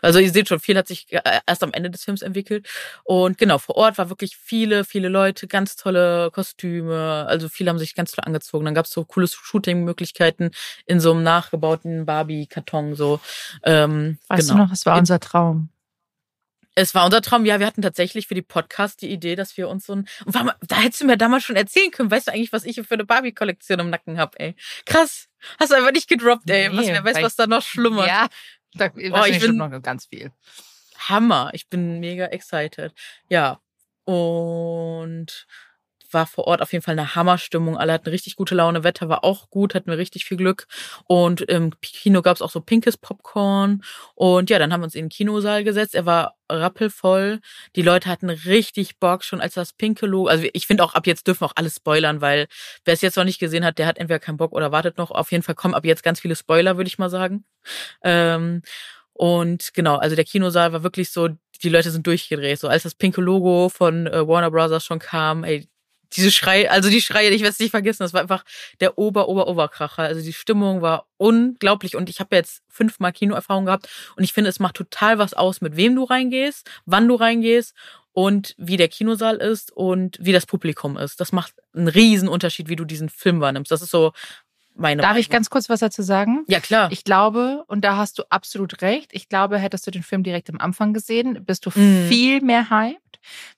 Also 0.00 0.18
ihr 0.18 0.30
seht 0.30 0.48
schon, 0.48 0.60
viel 0.60 0.76
hat 0.76 0.88
sich 0.88 1.12
äh, 1.12 1.40
erst 1.46 1.62
am 1.62 1.72
Ende 1.72 1.90
des 1.90 2.04
Films 2.04 2.22
entwickelt. 2.22 2.68
Und 3.04 3.38
genau, 3.38 3.58
vor 3.58 3.76
Ort 3.76 3.98
war 3.98 4.08
wirklich 4.08 4.36
viele, 4.36 4.84
viele 4.84 5.08
Leute, 5.08 5.46
ganz 5.46 5.76
tolle 5.76 6.30
Kostüme. 6.30 7.26
Also 7.28 7.48
viele 7.48 7.70
haben 7.70 7.78
sich 7.78 7.94
ganz 7.94 8.12
toll 8.12 8.24
angezogen. 8.24 8.64
Dann 8.64 8.74
gab 8.74 8.86
es 8.86 8.92
so 8.92 9.04
coole 9.04 9.28
Shooting-Möglichkeiten 9.28 10.50
in 10.86 11.00
so 11.00 11.12
einem 11.12 11.22
nachgebauten 11.22 12.06
Barbie-Karton. 12.06 12.94
So, 12.94 13.20
ähm, 13.64 14.18
Weißt 14.28 14.48
genau. 14.48 14.54
du 14.54 14.64
noch, 14.64 14.70
das 14.70 14.86
war 14.86 14.98
unser 14.98 15.20
Traum. 15.20 15.70
Es 16.78 16.94
war 16.94 17.04
unser 17.04 17.22
Traum. 17.22 17.44
Ja, 17.44 17.58
wir 17.58 17.66
hatten 17.66 17.82
tatsächlich 17.82 18.28
für 18.28 18.36
die 18.36 18.42
Podcast 18.42 19.02
die 19.02 19.10
Idee, 19.10 19.34
dass 19.34 19.56
wir 19.56 19.68
uns 19.68 19.86
so 19.86 19.94
ein. 19.94 20.08
Und 20.24 20.34
war 20.34 20.44
mal, 20.44 20.54
da 20.60 20.76
hättest 20.76 21.00
du 21.00 21.06
mir 21.06 21.16
damals 21.16 21.42
schon 21.42 21.56
erzählen 21.56 21.90
können. 21.90 22.10
Weißt 22.10 22.28
du 22.28 22.32
eigentlich, 22.32 22.52
was 22.52 22.64
ich 22.64 22.76
für 22.76 22.94
eine 22.94 23.04
Barbie-Kollektion 23.04 23.80
im 23.80 23.90
Nacken 23.90 24.16
habe, 24.16 24.38
ey? 24.38 24.54
Krass. 24.86 25.28
Hast 25.58 25.72
du 25.72 25.76
einfach 25.76 25.92
nicht 25.92 26.08
gedroppt, 26.08 26.48
ey. 26.48 26.70
was, 26.72 26.86
wer 26.86 27.04
weiß, 27.04 27.22
was 27.22 27.34
da 27.34 27.46
noch 27.48 27.62
schlummert. 27.62 28.06
Ja, 28.06 28.28
da 28.74 28.90
oh, 28.94 29.24
ich 29.24 29.40
bin 29.40 29.56
noch 29.56 29.82
ganz 29.82 30.06
viel. 30.06 30.32
Hammer. 30.96 31.50
Ich 31.52 31.68
bin 31.68 32.00
mega 32.00 32.26
excited. 32.26 32.92
Ja. 33.28 33.60
Und 34.04 35.46
war 36.10 36.26
vor 36.26 36.46
Ort 36.46 36.62
auf 36.62 36.72
jeden 36.72 36.82
Fall 36.82 36.98
eine 36.98 37.14
Hammerstimmung. 37.14 37.76
Alle 37.76 37.92
hatten 37.92 38.08
richtig 38.08 38.36
gute 38.36 38.54
Laune. 38.54 38.84
Wetter 38.84 39.08
war 39.08 39.24
auch 39.24 39.50
gut, 39.50 39.74
hatten 39.74 39.90
wir 39.90 39.98
richtig 39.98 40.24
viel 40.24 40.36
Glück. 40.36 40.66
Und 41.04 41.42
im 41.42 41.72
Kino 41.80 42.22
gab 42.22 42.36
es 42.36 42.42
auch 42.42 42.50
so 42.50 42.60
pinkes 42.60 42.96
Popcorn. 42.96 43.82
Und 44.14 44.50
ja, 44.50 44.58
dann 44.58 44.72
haben 44.72 44.80
wir 44.80 44.84
uns 44.84 44.94
in 44.94 45.06
den 45.06 45.10
Kinosaal 45.10 45.64
gesetzt. 45.64 45.94
Er 45.94 46.06
war 46.06 46.36
rappelvoll. 46.50 47.40
Die 47.76 47.82
Leute 47.82 48.08
hatten 48.08 48.30
richtig 48.30 48.98
Bock, 48.98 49.24
schon 49.24 49.40
als 49.40 49.54
das 49.54 49.72
pinke 49.72 50.06
Logo. 50.06 50.28
Also 50.28 50.46
ich 50.52 50.66
finde 50.66 50.84
auch, 50.84 50.94
ab 50.94 51.06
jetzt 51.06 51.26
dürfen 51.26 51.42
wir 51.42 51.46
auch 51.46 51.56
alles 51.56 51.76
spoilern, 51.76 52.20
weil 52.20 52.46
wer 52.84 52.94
es 52.94 53.00
jetzt 53.02 53.16
noch 53.16 53.24
nicht 53.24 53.38
gesehen 53.38 53.64
hat, 53.64 53.78
der 53.78 53.86
hat 53.86 53.98
entweder 53.98 54.18
keinen 54.18 54.38
Bock 54.38 54.52
oder 54.52 54.72
wartet 54.72 54.98
noch. 54.98 55.10
Auf 55.10 55.30
jeden 55.32 55.42
Fall 55.42 55.54
kommen 55.54 55.74
ab 55.74 55.84
jetzt 55.84 56.02
ganz 56.02 56.20
viele 56.20 56.36
Spoiler, 56.36 56.76
würde 56.76 56.88
ich 56.88 56.98
mal 56.98 57.10
sagen. 57.10 57.44
Ähm, 58.02 58.62
und 59.12 59.74
genau, 59.74 59.96
also 59.96 60.14
der 60.14 60.24
Kinosaal 60.24 60.72
war 60.72 60.82
wirklich 60.84 61.10
so, 61.10 61.28
die 61.62 61.68
Leute 61.68 61.90
sind 61.90 62.06
durchgedreht. 62.06 62.58
So 62.60 62.68
als 62.68 62.84
das 62.84 62.94
pinke 62.94 63.20
Logo 63.20 63.68
von 63.68 64.06
äh, 64.06 64.26
Warner 64.26 64.50
Brothers 64.50 64.84
schon 64.84 65.00
kam, 65.00 65.44
ey, 65.44 65.68
diese 66.12 66.30
Schrei, 66.30 66.70
also 66.70 66.88
die 66.88 67.00
Schreie, 67.00 67.30
ich 67.30 67.42
werde 67.42 67.52
es 67.52 67.58
nicht 67.58 67.70
vergessen, 67.70 68.02
das 68.02 68.12
war 68.12 68.20
einfach 68.20 68.44
der 68.80 68.98
Ober, 68.98 69.28
Ober, 69.28 69.46
Oberkracher. 69.48 70.02
Also 70.02 70.22
die 70.22 70.32
Stimmung 70.32 70.82
war 70.82 71.06
unglaublich 71.16 71.96
und 71.96 72.08
ich 72.08 72.20
habe 72.20 72.36
jetzt 72.36 72.62
fünfmal 72.68 73.12
Kinoerfahrung 73.12 73.66
gehabt 73.66 73.88
und 74.16 74.24
ich 74.24 74.32
finde, 74.32 74.50
es 74.50 74.60
macht 74.60 74.76
total 74.76 75.18
was 75.18 75.34
aus, 75.34 75.60
mit 75.60 75.76
wem 75.76 75.94
du 75.96 76.04
reingehst, 76.04 76.68
wann 76.86 77.08
du 77.08 77.14
reingehst 77.14 77.74
und 78.12 78.54
wie 78.58 78.76
der 78.76 78.88
Kinosaal 78.88 79.36
ist 79.36 79.70
und 79.70 80.16
wie 80.20 80.32
das 80.32 80.46
Publikum 80.46 80.96
ist. 80.96 81.20
Das 81.20 81.32
macht 81.32 81.54
einen 81.72 81.88
riesen 81.88 82.28
Unterschied, 82.28 82.68
wie 82.68 82.76
du 82.76 82.84
diesen 82.84 83.08
Film 83.08 83.40
wahrnimmst. 83.40 83.70
Das 83.70 83.82
ist 83.82 83.90
so 83.90 84.12
meine 84.78 85.02
Darf 85.02 85.10
Meinung. 85.10 85.20
ich 85.20 85.30
ganz 85.30 85.50
kurz 85.50 85.68
was 85.68 85.80
dazu 85.80 86.02
sagen? 86.02 86.44
Ja, 86.48 86.60
klar. 86.60 86.90
Ich 86.92 87.04
glaube, 87.04 87.64
und 87.66 87.84
da 87.84 87.96
hast 87.96 88.18
du 88.18 88.22
absolut 88.30 88.82
recht, 88.82 89.10
ich 89.12 89.28
glaube, 89.28 89.58
hättest 89.58 89.86
du 89.86 89.90
den 89.90 90.02
Film 90.02 90.22
direkt 90.22 90.48
am 90.50 90.58
Anfang 90.58 90.92
gesehen, 90.92 91.44
bist 91.44 91.66
du 91.66 91.70
mm. 91.70 92.08
viel 92.08 92.40
mehr 92.40 92.70
hyped. 92.70 93.02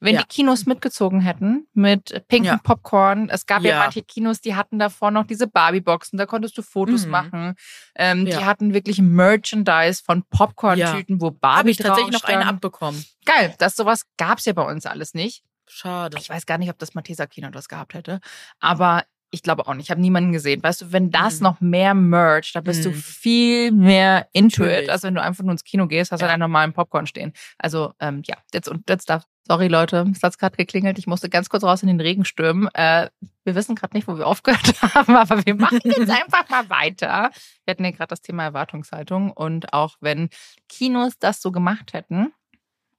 Wenn 0.00 0.15
ja. 0.15 0.23
die 0.23 0.27
Kinos 0.27 0.67
mitgezogen 0.67 1.21
hätten 1.21 1.67
mit 1.75 2.27
pinken 2.29 2.47
ja. 2.47 2.59
Popcorn, 2.62 3.29
es 3.29 3.47
gab 3.47 3.62
ja. 3.62 3.73
ja. 3.73 3.79
manche 3.79 4.03
Kinos, 4.03 4.41
die 4.41 4.55
hatten 4.55 4.79
davor 4.79 5.11
noch 5.11 5.27
diese 5.27 5.47
Barbie-Boxen, 5.47 6.19
da 6.19 6.27
konntest 6.27 6.57
du 6.59 6.62
Fotos 6.62 7.05
mhm. 7.05 7.11
machen. 7.11 7.55
Ähm, 7.95 8.25
Die 8.25 8.37
hatten 8.37 8.75
wirklich 8.75 9.00
Merchandise 9.00 10.03
von 10.05 10.25
Popcorn-Tüten, 10.31 11.21
wo 11.21 11.31
Barbie 11.31 11.59
Habe 11.59 11.71
ich 11.71 11.77
tatsächlich 11.77 12.12
noch 12.12 12.25
eine 12.25 12.47
abbekommen. 12.47 13.05
Geil, 13.25 13.55
das 13.59 13.77
sowas 13.77 14.07
gab's 14.17 14.47
ja 14.47 14.53
bei 14.55 14.62
uns 14.62 14.87
alles 14.87 15.15
nicht. 15.15 15.45
Schade. 15.69 16.19
Ich 16.19 16.29
weiß 16.29 16.47
gar 16.47 16.59
nicht, 16.59 16.71
ob 16.71 16.79
das 16.79 16.95
Matheser 16.95 17.29
Kino 17.29 17.49
das 17.50 17.69
gehabt 17.69 17.95
hätte. 17.95 18.21
Aber 18.59 19.05
ich 19.31 19.43
glaube 19.43 19.67
auch 19.67 19.75
nicht. 19.75 19.87
Ich 19.87 19.91
habe 19.91 20.01
niemanden 20.01 20.33
gesehen. 20.33 20.63
Weißt 20.63 20.83
du, 20.83 20.93
wenn 20.93 21.11
das 21.11 21.39
mhm. 21.41 21.45
noch 21.45 21.61
mehr 21.61 21.95
merch, 21.95 22.53
da 22.53 22.61
bist 22.61 22.81
mhm. 22.81 22.91
du 22.91 22.97
viel 22.97 23.71
mehr 23.73 24.29
into 24.33 24.63
Natürlich. 24.63 24.85
it, 24.85 24.91
als 24.91 25.03
wenn 25.03 25.15
du 25.15 25.23
einfach 25.23 25.45
nur 25.45 25.53
ins 25.53 25.65
Kino 25.65 25.87
gehst, 25.87 26.13
hast 26.13 26.21
ja. 26.21 26.29
einen 26.29 26.41
normalen 26.41 26.73
Popcorn 26.73 27.07
stehen. 27.07 27.33
Also 27.59 27.93
ähm, 28.01 28.23
ja, 28.27 28.37
jetzt 28.53 28.69
und 28.69 28.89
jetzt 28.89 29.09
darf. 29.09 29.25
Sorry 29.47 29.67
Leute, 29.67 30.09
es 30.15 30.23
hat 30.23 30.39
gerade 30.39 30.57
geklingelt. 30.57 30.99
Ich 30.99 31.09
musste 31.09 31.29
ganz 31.29 31.49
kurz 31.49 31.65
raus 31.65 31.83
in 31.83 31.89
den 31.89 32.01
Regen 32.01 32.25
stürmen. 32.25 32.69
Äh, 32.75 33.09
wir 33.45 33.55
wissen 33.57 33.75
gerade 33.75 33.97
nicht, 33.97 34.07
wo 34.07 34.17
wir 34.17 34.27
aufgehört 34.29 34.81
haben, 34.83 35.17
aber 35.17 35.45
wir 35.45 35.55
machen 35.55 35.81
jetzt 35.85 36.11
einfach 36.11 36.49
mal 36.49 36.69
weiter. 36.71 37.31
Wir 37.65 37.73
hatten 37.73 37.85
ja 37.85 37.91
gerade 37.91 38.09
das 38.09 38.23
Thema 38.23 38.45
Erwartungshaltung 38.45 39.33
und 39.33 39.73
auch 39.73 39.97
wenn 40.01 40.29
Kinos 40.69 41.19
das 41.19 41.41
so 41.41 41.51
gemacht 41.51 41.95
hätten, 41.95 42.33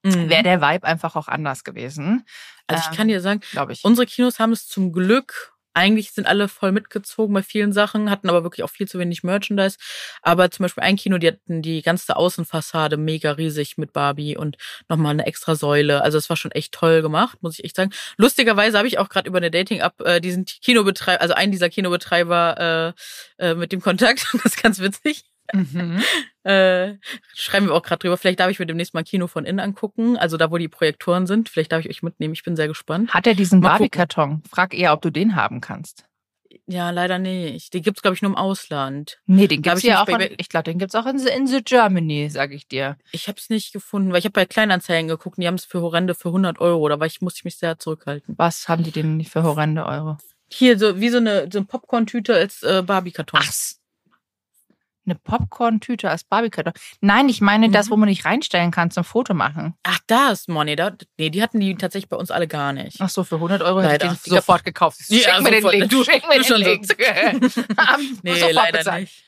mhm. 0.04 0.30
wäre 0.30 0.44
der 0.44 0.62
Vibe 0.62 0.86
einfach 0.86 1.16
auch 1.16 1.28
anders 1.28 1.64
gewesen. 1.64 2.26
Also 2.68 2.90
ich 2.90 2.98
kann 2.98 3.08
dir 3.08 3.22
sagen, 3.22 3.42
glaube 3.52 3.74
ich, 3.74 3.84
unsere 3.84 4.06
Kinos 4.06 4.40
haben 4.40 4.52
es 4.52 4.68
zum 4.68 4.92
Glück 4.92 5.54
eigentlich 5.74 6.12
sind 6.12 6.28
alle 6.28 6.48
voll 6.48 6.72
mitgezogen 6.72 7.34
bei 7.34 7.44
vielen 7.44 7.74
Sachen, 7.74 8.10
hatten 8.10 8.30
aber 8.30 8.44
wirklich 8.44 8.64
auch 8.64 8.70
viel 8.70 8.88
zu 8.88 9.00
wenig 9.00 9.24
Merchandise. 9.24 9.78
Aber 10.22 10.52
zum 10.52 10.64
Beispiel 10.64 10.84
ein 10.84 10.96
Kino, 10.96 11.18
die 11.18 11.28
hatten 11.28 11.62
die 11.62 11.82
ganze 11.82 12.16
Außenfassade 12.16 12.98
mega 12.98 13.32
riesig 13.32 13.78
mit 13.78 13.94
Barbie 13.94 14.38
und 14.38 14.58
nochmal 14.90 15.12
eine 15.12 15.26
extra 15.26 15.56
Säule. 15.56 16.02
Also 16.02 16.18
es 16.18 16.30
war 16.30 16.38
schon 16.38 16.52
echt 16.52 16.74
toll 16.74 17.02
gemacht, 17.02 17.38
muss 17.42 17.58
ich 17.60 17.66
echt 17.66 17.76
sagen. 17.76 17.92
Lustigerweise 18.18 18.78
habe 18.78 18.88
ich 18.88 19.00
auch 19.00 19.10
gerade 19.10 19.28
über 19.28 19.38
eine 19.38 19.52
Dating-App 19.52 20.02
äh, 20.02 20.22
diesen 20.22 20.46
Kinobetreiber, 20.46 21.22
also 21.22 21.34
einen 21.34 21.52
dieser 21.52 21.70
Kinobetreiber 21.70 22.94
äh, 23.40 23.52
äh, 23.52 23.56
mit 23.56 23.72
dem 23.72 23.82
Kontakt. 23.82 24.28
Das 24.44 24.56
ist 24.56 24.64
ganz 24.64 24.80
witzig. 24.80 25.31
Mhm. 25.54 26.02
äh, 26.44 26.96
schreiben 27.34 27.68
wir 27.68 27.74
auch 27.74 27.84
gerade 27.84 28.00
drüber. 28.00 28.18
Vielleicht 28.18 28.40
darf 28.40 28.50
ich 28.50 28.60
mir 28.60 28.66
demnächst 28.66 28.94
mal 28.94 29.04
Kino 29.04 29.28
von 29.28 29.46
innen 29.46 29.60
angucken. 29.60 30.18
Also 30.18 30.38
da, 30.38 30.52
wo 30.52 30.58
die 30.58 30.68
Projektoren 30.68 31.28
sind. 31.28 31.50
Vielleicht 31.50 31.72
darf 31.72 31.82
ich 31.82 31.90
euch 31.90 32.04
mitnehmen. 32.04 32.34
Ich 32.34 32.44
bin 32.44 32.56
sehr 32.56 32.68
gespannt. 32.68 33.14
Hat 33.14 33.28
er 33.28 33.36
diesen 33.36 33.62
Barbie-Karton? 33.62 34.44
Frag 34.50 34.74
eher, 34.74 34.94
ob 34.94 35.02
du 35.02 35.10
den 35.10 35.36
haben 35.36 35.62
kannst. 35.62 36.06
Ja, 36.68 36.90
leider 36.90 37.20
nicht. 37.20 37.74
Den 37.74 37.82
gibt's 37.82 38.02
glaube 38.02 38.16
ich, 38.16 38.22
nur 38.22 38.32
im 38.32 38.38
Ausland. 38.38 39.20
Nee, 39.26 39.48
den 39.48 39.62
gibt's 39.62 39.84
ja 39.84 40.02
auch 40.02 40.08
in, 40.08 40.36
ich 40.38 40.50
glaube, 40.50 40.64
den 40.64 40.80
gibt's 40.80 40.96
auch 40.96 41.06
in, 41.06 41.18
in 41.20 41.48
the 41.48 41.62
Germany, 41.64 42.30
sag 42.30 42.52
ich 42.52 42.68
dir. 42.68 42.98
Ich 43.12 43.28
habe 43.28 43.38
es 43.38 43.50
nicht 43.50 43.74
gefunden, 43.74 44.12
weil 44.12 44.20
ich 44.20 44.26
habe 44.26 44.34
bei 44.34 44.46
Kleinanzeigen 44.46 45.08
geguckt 45.08 45.38
und 45.38 45.42
die 45.42 45.48
haben 45.48 45.56
es 45.56 45.66
für 45.66 45.82
horrende 45.82 46.16
für 46.16 46.30
100 46.30 46.60
Euro. 46.60 46.88
Da 46.90 47.00
war 47.00 47.08
ich, 47.08 47.22
musste 47.22 47.40
ich 47.40 47.46
mich 47.46 47.58
sehr 47.58 47.78
zurückhalten. 47.78 48.36
Was 48.38 48.70
haben 48.70 48.84
die 48.84 48.92
denn 48.92 49.24
für 49.24 49.44
horrende 49.44 49.86
Euro? 49.86 50.18
Hier, 50.52 50.78
so 50.78 51.00
wie 51.00 51.10
so 51.10 51.18
eine, 51.18 51.48
so 51.52 51.60
eine 51.60 51.66
Popcorn-Tüte 51.66 52.36
als 52.36 52.64
äh, 52.64 52.84
Barbie-Karton. 52.86 53.40
Ach, 53.42 53.52
eine 55.06 55.16
Popcorn-Tüte 55.16 56.10
als 56.10 56.24
Barbie-Karton. 56.24 56.74
Nein, 57.02 57.30
ich 57.30 57.42
meine 57.42 57.68
mhm. 57.68 57.72
das, 57.72 57.90
wo 57.90 57.98
man 57.98 58.10
nicht 58.10 58.26
reinstellen 58.26 58.72
kann 58.72 58.92
zum 58.92 59.04
Foto 59.04 59.34
machen. 59.34 59.74
Ach, 59.84 60.00
das, 60.08 60.48
Moni. 60.48 60.76
Da, 60.76 60.92
nee, 61.18 61.30
die 61.30 61.42
hatten 61.42 61.60
die 61.60 61.76
tatsächlich 61.76 62.10
bei 62.10 62.18
uns 62.18 62.32
alle 62.32 62.48
gar 62.48 62.74
nicht. 62.74 62.98
Ach 63.00 63.10
so, 63.10 63.24
für 63.24 63.36
100 63.36 63.62
Euro 63.62 63.82
hätte 63.82 64.08
ich 64.08 64.22
den 64.22 64.34
sofort 64.36 64.64
gekauft. 64.64 65.00
Schick 65.00 65.26
ja, 65.26 65.40
mir 65.42 65.56
sofort. 65.56 65.74
den 65.74 65.80
Link. 65.82 65.92
Du, 65.92 66.04
Schick 66.04 66.28
mir 66.28 66.42
den 66.42 66.58
Link. 66.58 66.86
So. 66.92 68.18
nee, 68.24 68.52
leider 68.52 68.80
bezahlt. 68.80 69.02
nicht. 69.02 69.24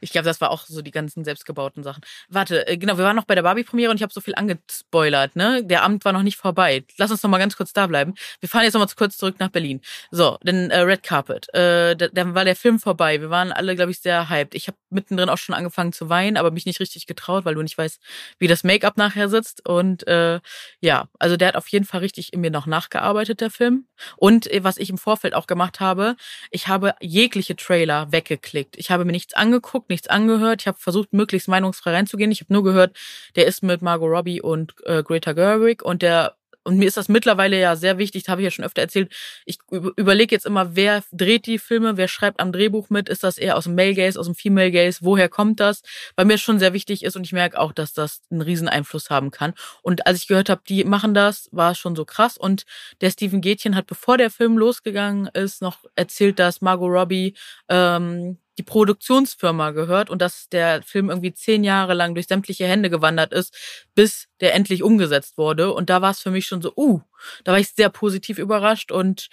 Ich 0.00 0.12
glaube, 0.12 0.24
das 0.24 0.40
war 0.40 0.50
auch 0.50 0.66
so 0.66 0.82
die 0.82 0.90
ganzen 0.90 1.24
selbstgebauten 1.24 1.82
Sachen. 1.82 2.02
Warte, 2.28 2.66
äh, 2.66 2.76
genau, 2.76 2.98
wir 2.98 3.04
waren 3.04 3.16
noch 3.16 3.24
bei 3.24 3.34
der 3.34 3.42
Barbie-Premiere 3.42 3.90
und 3.90 3.96
ich 3.96 4.02
habe 4.02 4.12
so 4.12 4.20
viel 4.20 4.34
angespoilert, 4.34 5.36
ne? 5.36 5.64
Der 5.64 5.82
Abend 5.82 6.04
war 6.04 6.12
noch 6.12 6.22
nicht 6.22 6.36
vorbei. 6.36 6.84
Lass 6.96 7.10
uns 7.10 7.22
noch 7.22 7.30
mal 7.30 7.38
ganz 7.38 7.56
kurz 7.56 7.72
da 7.72 7.86
bleiben. 7.86 8.14
Wir 8.40 8.48
fahren 8.48 8.64
jetzt 8.64 8.74
noch 8.74 8.80
mal 8.80 8.88
kurz 8.96 9.16
zurück 9.16 9.36
nach 9.38 9.48
Berlin. 9.48 9.80
So, 10.10 10.38
dann 10.42 10.70
äh, 10.70 10.80
Red 10.80 11.02
Carpet. 11.02 11.52
Äh, 11.54 11.96
dann 11.96 12.34
war 12.34 12.44
der 12.44 12.56
Film 12.56 12.78
vorbei. 12.78 13.20
Wir 13.20 13.30
waren 13.30 13.52
alle, 13.52 13.74
glaube 13.76 13.90
ich, 13.90 14.00
sehr 14.00 14.28
hyped. 14.28 14.54
Ich 14.54 14.68
habe 14.68 14.76
mittendrin 14.90 15.28
auch 15.28 15.38
schon 15.38 15.54
angefangen 15.54 15.92
zu 15.92 16.08
weinen, 16.08 16.36
aber 16.36 16.50
mich 16.50 16.66
nicht 16.66 16.80
richtig 16.80 17.06
getraut, 17.06 17.44
weil 17.44 17.54
du 17.54 17.62
nicht 17.62 17.76
weißt, 17.76 18.00
wie 18.38 18.46
das 18.46 18.64
Make-up 18.64 18.96
nachher 18.96 19.28
sitzt. 19.28 19.66
Und 19.66 20.06
äh, 20.06 20.40
ja, 20.80 21.08
also 21.18 21.36
der 21.36 21.48
hat 21.48 21.56
auf 21.56 21.68
jeden 21.68 21.84
Fall 21.84 22.00
richtig 22.00 22.32
in 22.32 22.40
mir 22.40 22.50
noch 22.50 22.66
nachgearbeitet, 22.66 23.40
der 23.40 23.50
Film. 23.50 23.86
Und 24.16 24.50
äh, 24.50 24.64
was 24.64 24.76
ich 24.76 24.90
im 24.90 24.98
Vorfeld 24.98 25.34
auch 25.34 25.46
gemacht 25.46 25.80
habe, 25.80 26.16
ich 26.50 26.68
habe 26.68 26.94
jegliche 27.00 27.56
Trailer 27.56 28.12
weggeklickt. 28.12 28.76
Ich 28.76 28.90
habe 28.90 29.04
mir 29.04 29.12
nichts 29.12 29.34
angeguckt 29.34 29.63
angeguckt, 29.64 29.90
nichts 29.90 30.08
angehört. 30.08 30.62
Ich 30.62 30.66
habe 30.66 30.78
versucht, 30.78 31.12
möglichst 31.12 31.48
meinungsfrei 31.48 31.92
reinzugehen. 31.92 32.30
Ich 32.30 32.40
habe 32.40 32.52
nur 32.52 32.64
gehört, 32.64 32.96
der 33.36 33.46
ist 33.46 33.62
mit 33.62 33.82
Margot 33.82 34.10
Robbie 34.10 34.40
und 34.40 34.74
äh, 34.84 35.02
Greta 35.02 35.32
Gerwig 35.32 35.82
und 35.82 36.02
der 36.02 36.36
und 36.66 36.78
mir 36.78 36.86
ist 36.86 36.96
das 36.96 37.10
mittlerweile 37.10 37.60
ja 37.60 37.76
sehr 37.76 37.98
wichtig, 37.98 38.22
das 38.22 38.30
habe 38.30 38.40
ich 38.40 38.46
ja 38.46 38.50
schon 38.50 38.64
öfter 38.64 38.80
erzählt. 38.80 39.12
Ich 39.44 39.58
überlege 39.70 40.34
jetzt 40.34 40.46
immer, 40.46 40.74
wer 40.74 41.02
dreht 41.12 41.44
die 41.44 41.58
Filme, 41.58 41.98
wer 41.98 42.08
schreibt 42.08 42.40
am 42.40 42.52
Drehbuch 42.52 42.88
mit, 42.88 43.10
ist 43.10 43.22
das 43.22 43.36
eher 43.36 43.58
aus 43.58 43.64
dem 43.64 43.74
Male 43.74 43.92
Gaze, 43.92 44.18
aus 44.18 44.24
dem 44.24 44.34
Female 44.34 44.72
Gaze, 44.72 45.00
woher 45.02 45.28
kommt 45.28 45.60
das? 45.60 45.82
Bei 46.16 46.24
mir 46.24 46.38
schon 46.38 46.58
sehr 46.58 46.72
wichtig 46.72 47.04
ist 47.04 47.16
und 47.16 47.24
ich 47.24 47.34
merke 47.34 47.60
auch, 47.60 47.72
dass 47.72 47.92
das 47.92 48.22
einen 48.30 48.40
riesen 48.40 48.66
Einfluss 48.66 49.10
haben 49.10 49.30
kann. 49.30 49.52
Und 49.82 50.06
als 50.06 50.20
ich 50.20 50.26
gehört 50.26 50.48
habe, 50.48 50.62
die 50.66 50.84
machen 50.84 51.12
das, 51.12 51.50
war 51.52 51.72
es 51.72 51.78
schon 51.78 51.96
so 51.96 52.06
krass. 52.06 52.38
Und 52.38 52.64
der 53.02 53.10
Steven 53.10 53.42
Gätchen 53.42 53.76
hat, 53.76 53.86
bevor 53.86 54.16
der 54.16 54.30
Film 54.30 54.56
losgegangen 54.56 55.26
ist, 55.34 55.60
noch 55.60 55.84
erzählt, 55.96 56.38
dass 56.38 56.62
Margot 56.62 56.90
Robbie 56.90 57.34
ähm, 57.68 58.38
die 58.58 58.62
Produktionsfirma 58.62 59.70
gehört 59.70 60.10
und 60.10 60.22
dass 60.22 60.48
der 60.48 60.82
Film 60.82 61.10
irgendwie 61.10 61.32
zehn 61.32 61.64
Jahre 61.64 61.94
lang 61.94 62.14
durch 62.14 62.26
sämtliche 62.26 62.66
Hände 62.66 62.90
gewandert 62.90 63.32
ist, 63.32 63.56
bis 63.94 64.28
der 64.40 64.54
endlich 64.54 64.82
umgesetzt 64.82 65.38
wurde. 65.38 65.72
Und 65.72 65.90
da 65.90 66.02
war 66.02 66.10
es 66.10 66.20
für 66.20 66.30
mich 66.30 66.46
schon 66.46 66.62
so, 66.62 66.72
uh, 66.76 67.00
da 67.44 67.52
war 67.52 67.58
ich 67.58 67.70
sehr 67.70 67.88
positiv 67.88 68.38
überrascht 68.38 68.92
und 68.92 69.28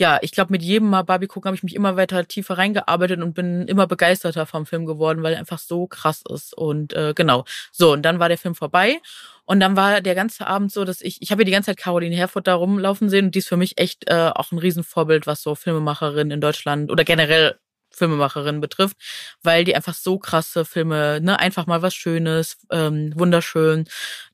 ja, 0.00 0.18
ich 0.22 0.32
glaube, 0.32 0.50
mit 0.50 0.62
jedem 0.62 0.88
Mal 0.88 1.02
Barbie 1.02 1.26
gucken 1.26 1.48
habe 1.48 1.56
ich 1.56 1.62
mich 1.62 1.74
immer 1.74 1.94
weiter 1.94 2.26
tiefer 2.26 2.56
reingearbeitet 2.56 3.20
und 3.20 3.34
bin 3.34 3.68
immer 3.68 3.86
begeisterter 3.86 4.46
vom 4.46 4.64
Film 4.64 4.86
geworden, 4.86 5.22
weil 5.22 5.34
er 5.34 5.38
einfach 5.38 5.58
so 5.58 5.86
krass 5.86 6.22
ist. 6.32 6.56
Und 6.56 6.94
äh, 6.94 7.12
genau, 7.14 7.44
so, 7.70 7.92
und 7.92 8.00
dann 8.02 8.18
war 8.18 8.30
der 8.30 8.38
Film 8.38 8.54
vorbei. 8.54 8.98
Und 9.44 9.60
dann 9.60 9.76
war 9.76 10.00
der 10.00 10.14
ganze 10.14 10.46
Abend 10.46 10.72
so, 10.72 10.86
dass 10.86 11.02
ich, 11.02 11.20
ich 11.20 11.30
habe 11.30 11.42
ja 11.42 11.44
die 11.44 11.52
ganze 11.52 11.66
Zeit 11.66 11.76
Caroline 11.76 12.16
Herfurth 12.16 12.46
da 12.46 12.54
rumlaufen 12.54 13.10
sehen 13.10 13.26
und 13.26 13.34
die 13.34 13.40
ist 13.40 13.48
für 13.48 13.58
mich 13.58 13.76
echt 13.78 14.08
äh, 14.08 14.30
auch 14.34 14.52
ein 14.52 14.58
Riesenvorbild, 14.58 15.26
was 15.26 15.42
so 15.42 15.54
Filmemacherinnen 15.54 16.30
in 16.30 16.40
Deutschland 16.40 16.90
oder 16.90 17.04
generell 17.04 17.58
Filmemacherin 17.90 18.60
betrifft, 18.60 18.96
weil 19.42 19.64
die 19.64 19.74
einfach 19.74 19.94
so 19.94 20.18
krasse 20.18 20.64
Filme, 20.64 21.20
ne, 21.20 21.38
einfach 21.38 21.66
mal 21.66 21.82
was 21.82 21.94
Schönes, 21.94 22.58
ähm, 22.70 23.12
wunderschön. 23.16 23.86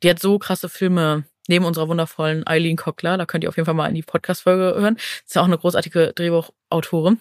Die 0.03 0.11
hat 0.11 0.19
so 0.21 0.38
krasse 0.38 0.69
Filme 0.69 1.25
neben 1.49 1.64
unserer 1.64 1.88
wundervollen 1.88 2.47
Eileen 2.47 2.77
Cockler, 2.77 3.19
da 3.19 3.27
könnt 3.27 3.45
ihr 3.45 3.49
auf 3.49 3.57
jeden 3.57 3.66
Fall 3.66 3.75
mal 3.75 3.88
in 3.88 3.95
die 3.95 4.03
Podcast-Folge 4.03 4.81
hören. 4.81 4.97
ist 4.97 5.35
ja 5.35 5.42
auch 5.42 5.47
eine 5.47 5.59
großartige 5.59 6.12
Drehbuchautorin. 6.14 7.21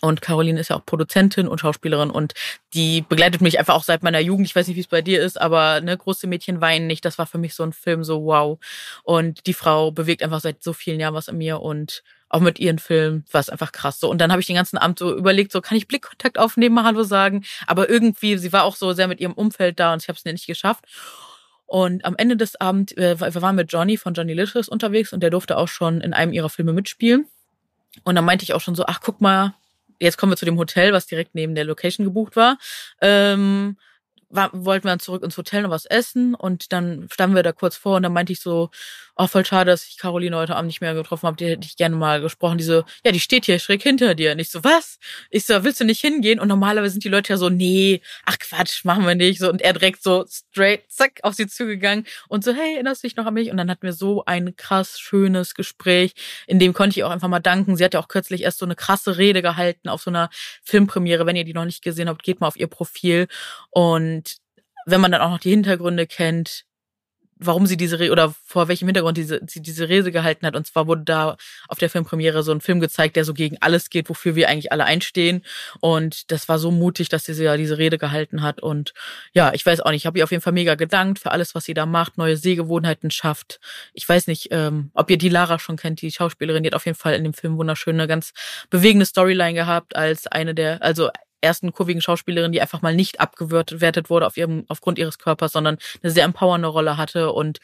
Und 0.00 0.20
Caroline 0.20 0.58
ist 0.60 0.68
ja 0.68 0.76
auch 0.76 0.84
Produzentin 0.84 1.48
und 1.48 1.60
Schauspielerin 1.60 2.10
und 2.10 2.34
die 2.74 3.02
begleitet 3.02 3.40
mich 3.40 3.58
einfach 3.58 3.74
auch 3.74 3.84
seit 3.84 4.02
meiner 4.02 4.18
Jugend. 4.18 4.46
Ich 4.46 4.54
weiß 4.54 4.66
nicht, 4.66 4.76
wie 4.76 4.80
es 4.80 4.88
bei 4.88 5.00
dir 5.00 5.22
ist, 5.22 5.40
aber 5.40 5.80
ne, 5.80 5.96
große 5.96 6.26
Mädchen 6.26 6.60
weinen 6.60 6.86
nicht. 6.86 7.04
Das 7.04 7.18
war 7.18 7.26
für 7.26 7.38
mich 7.38 7.54
so 7.54 7.62
ein 7.62 7.72
Film, 7.72 8.02
so 8.02 8.24
wow. 8.24 8.58
Und 9.04 9.46
die 9.46 9.54
Frau 9.54 9.92
bewegt 9.92 10.22
einfach 10.22 10.40
seit 10.40 10.62
so 10.62 10.72
vielen 10.72 11.00
Jahren 11.00 11.14
was 11.14 11.28
in 11.28 11.38
mir 11.38 11.60
und 11.60 12.02
auch 12.28 12.40
mit 12.40 12.58
ihren 12.58 12.78
Filmen 12.78 13.24
war 13.30 13.40
es 13.40 13.50
einfach 13.50 13.72
krass 13.72 14.00
so. 14.00 14.10
Und 14.10 14.18
dann 14.18 14.32
habe 14.32 14.40
ich 14.40 14.46
den 14.46 14.56
ganzen 14.56 14.78
Abend 14.78 14.98
so 14.98 15.16
überlegt, 15.16 15.52
so 15.52 15.60
kann 15.60 15.78
ich 15.78 15.86
Blickkontakt 15.86 16.38
aufnehmen, 16.38 16.74
mal 16.74 16.84
Hallo 16.84 17.04
sagen. 17.04 17.44
Aber 17.66 17.88
irgendwie, 17.88 18.36
sie 18.38 18.52
war 18.52 18.64
auch 18.64 18.76
so 18.76 18.92
sehr 18.92 19.08
mit 19.08 19.20
ihrem 19.20 19.32
Umfeld 19.32 19.78
da 19.78 19.92
und 19.92 20.02
ich 20.02 20.08
habe 20.08 20.18
es 20.18 20.24
nicht 20.24 20.46
geschafft. 20.46 20.84
Und 21.66 22.04
am 22.04 22.14
Ende 22.16 22.36
des 22.36 22.60
Abends, 22.60 22.92
äh, 22.96 23.18
wir 23.20 23.42
waren 23.42 23.56
mit 23.56 23.72
Johnny 23.72 23.96
von 23.96 24.14
Johnny 24.14 24.34
Licious 24.34 24.68
unterwegs 24.68 25.12
und 25.12 25.22
der 25.22 25.30
durfte 25.30 25.56
auch 25.56 25.68
schon 25.68 26.00
in 26.00 26.12
einem 26.12 26.32
ihrer 26.32 26.48
Filme 26.48 26.72
mitspielen. 26.72 27.26
Und 28.04 28.14
dann 28.14 28.24
meinte 28.24 28.44
ich 28.44 28.54
auch 28.54 28.60
schon 28.60 28.74
so, 28.74 28.84
ach 28.86 29.00
guck 29.00 29.20
mal, 29.20 29.54
jetzt 29.98 30.16
kommen 30.18 30.32
wir 30.32 30.36
zu 30.36 30.44
dem 30.44 30.58
Hotel, 30.58 30.92
was 30.92 31.06
direkt 31.06 31.34
neben 31.34 31.54
der 31.54 31.64
Location 31.64 32.04
gebucht 32.04 32.36
war. 32.36 32.58
Ähm, 33.00 33.76
war, 34.28 34.50
wollten 34.52 34.84
wir 34.84 34.90
dann 34.92 35.00
zurück 35.00 35.22
ins 35.22 35.36
Hotel 35.36 35.62
noch 35.62 35.70
was 35.70 35.86
essen 35.86 36.34
und 36.34 36.72
dann 36.72 37.08
standen 37.10 37.36
wir 37.36 37.42
da 37.42 37.52
kurz 37.52 37.76
vor 37.76 37.96
und 37.96 38.02
dann 38.02 38.12
meinte 38.12 38.32
ich 38.32 38.40
so, 38.40 38.70
oh, 39.16 39.26
voll 39.26 39.44
schade, 39.44 39.70
dass 39.70 39.86
ich 39.86 39.96
Caroline 39.96 40.36
heute 40.36 40.56
Abend 40.56 40.66
nicht 40.66 40.80
mehr 40.80 40.94
getroffen 40.94 41.26
habe, 41.26 41.36
die 41.36 41.46
hätte 41.46 41.66
ich 41.66 41.76
gerne 41.76 41.96
mal 41.96 42.20
gesprochen. 42.20 42.58
Die 42.58 42.64
so, 42.64 42.84
ja, 43.04 43.12
die 43.12 43.20
steht 43.20 43.46
hier 43.46 43.58
schräg 43.58 43.82
hinter 43.82 44.14
dir. 44.14 44.32
Und 44.32 44.38
ich 44.38 44.50
so, 44.50 44.62
was? 44.62 44.98
Ich 45.30 45.46
so, 45.46 45.64
willst 45.64 45.80
du 45.80 45.84
nicht 45.84 46.00
hingehen? 46.00 46.38
Und 46.38 46.48
normalerweise 46.48 46.92
sind 46.92 47.04
die 47.04 47.08
Leute 47.08 47.32
ja 47.32 47.36
so, 47.38 47.48
nee, 47.48 48.02
ach 48.26 48.38
Quatsch, 48.38 48.84
machen 48.84 49.06
wir 49.06 49.14
nicht. 49.14 49.40
So, 49.40 49.48
und 49.48 49.62
er 49.62 49.72
direkt 49.72 50.02
so 50.02 50.26
straight, 50.28 50.84
zack, 50.88 51.20
auf 51.22 51.34
sie 51.34 51.46
zugegangen 51.46 52.06
und 52.28 52.44
so, 52.44 52.52
hey, 52.52 52.74
erinnerst 52.74 53.02
du 53.02 53.08
dich 53.08 53.16
noch 53.16 53.26
an 53.26 53.34
mich? 53.34 53.50
Und 53.50 53.56
dann 53.56 53.70
hatten 53.70 53.82
wir 53.82 53.94
so 53.94 54.24
ein 54.26 54.54
krass 54.56 55.00
schönes 55.00 55.54
Gespräch, 55.54 56.12
in 56.46 56.58
dem 56.58 56.74
konnte 56.74 56.98
ich 56.98 57.04
auch 57.04 57.10
einfach 57.10 57.28
mal 57.28 57.40
danken. 57.40 57.76
Sie 57.76 57.84
hat 57.84 57.94
ja 57.94 58.00
auch 58.00 58.08
kürzlich 58.08 58.42
erst 58.42 58.58
so 58.58 58.66
eine 58.66 58.76
krasse 58.76 59.16
Rede 59.16 59.40
gehalten 59.40 59.88
auf 59.88 60.02
so 60.02 60.10
einer 60.10 60.28
Filmpremiere. 60.62 61.24
Wenn 61.26 61.36
ihr 61.36 61.44
die 61.44 61.54
noch 61.54 61.64
nicht 61.64 61.82
gesehen 61.82 62.08
habt, 62.08 62.22
geht 62.22 62.40
mal 62.40 62.48
auf 62.48 62.56
ihr 62.56 62.66
Profil 62.68 63.28
und 63.70 64.36
wenn 64.86 65.00
man 65.00 65.10
dann 65.10 65.20
auch 65.20 65.30
noch 65.30 65.40
die 65.40 65.50
Hintergründe 65.50 66.06
kennt, 66.06 66.64
warum 67.38 67.66
sie 67.66 67.76
diese 67.76 67.98
Re 67.98 68.10
oder 68.10 68.34
vor 68.44 68.68
welchem 68.68 68.86
Hintergrund 68.88 69.16
diese, 69.16 69.40
sie 69.46 69.60
diese 69.60 69.88
Rede 69.88 70.10
gehalten 70.10 70.46
hat. 70.46 70.56
Und 70.56 70.66
zwar 70.66 70.86
wurde 70.86 71.02
da 71.02 71.36
auf 71.68 71.78
der 71.78 71.90
Filmpremiere 71.90 72.42
so 72.42 72.52
ein 72.52 72.60
Film 72.60 72.80
gezeigt, 72.80 73.16
der 73.16 73.24
so 73.24 73.34
gegen 73.34 73.58
alles 73.60 73.90
geht, 73.90 74.08
wofür 74.08 74.34
wir 74.34 74.48
eigentlich 74.48 74.72
alle 74.72 74.84
einstehen. 74.84 75.44
Und 75.80 76.30
das 76.30 76.48
war 76.48 76.58
so 76.58 76.70
mutig, 76.70 77.08
dass 77.08 77.24
sie 77.24 77.42
ja 77.42 77.56
diese 77.56 77.78
Rede 77.78 77.98
gehalten 77.98 78.42
hat. 78.42 78.62
Und 78.62 78.94
ja, 79.32 79.52
ich 79.52 79.64
weiß 79.64 79.80
auch 79.80 79.90
nicht, 79.90 80.02
ich 80.02 80.06
habe 80.06 80.18
ihr 80.18 80.24
auf 80.24 80.30
jeden 80.30 80.42
Fall 80.42 80.52
mega 80.52 80.74
gedankt 80.74 81.18
für 81.18 81.30
alles, 81.30 81.54
was 81.54 81.64
sie 81.64 81.74
da 81.74 81.86
macht, 81.86 82.18
neue 82.18 82.36
Sehgewohnheiten 82.36 83.10
schafft. 83.10 83.60
Ich 83.92 84.08
weiß 84.08 84.26
nicht, 84.28 84.48
ähm, 84.50 84.90
ob 84.94 85.10
ihr 85.10 85.18
die 85.18 85.28
Lara 85.28 85.58
schon 85.58 85.76
kennt, 85.76 86.00
die 86.00 86.10
Schauspielerin, 86.10 86.62
die 86.62 86.68
hat 86.68 86.74
auf 86.74 86.86
jeden 86.86 86.98
Fall 86.98 87.14
in 87.14 87.24
dem 87.24 87.34
Film 87.34 87.58
wunderschöne, 87.58 88.06
ganz 88.06 88.32
bewegende 88.70 89.06
Storyline 89.06 89.54
gehabt 89.54 89.94
als 89.96 90.26
eine 90.26 90.54
der, 90.54 90.82
also 90.82 91.10
ersten 91.40 91.72
kurvigen 91.72 92.00
Schauspielerin, 92.00 92.52
die 92.52 92.60
einfach 92.60 92.82
mal 92.82 92.94
nicht 92.94 93.20
abgewertet 93.20 94.10
wurde 94.10 94.26
auf 94.26 94.36
ihrem, 94.36 94.64
aufgrund 94.68 94.98
ihres 94.98 95.18
Körpers, 95.18 95.52
sondern 95.52 95.78
eine 96.02 96.12
sehr 96.12 96.24
empowernde 96.24 96.68
Rolle 96.68 96.96
hatte 96.96 97.32
und 97.32 97.58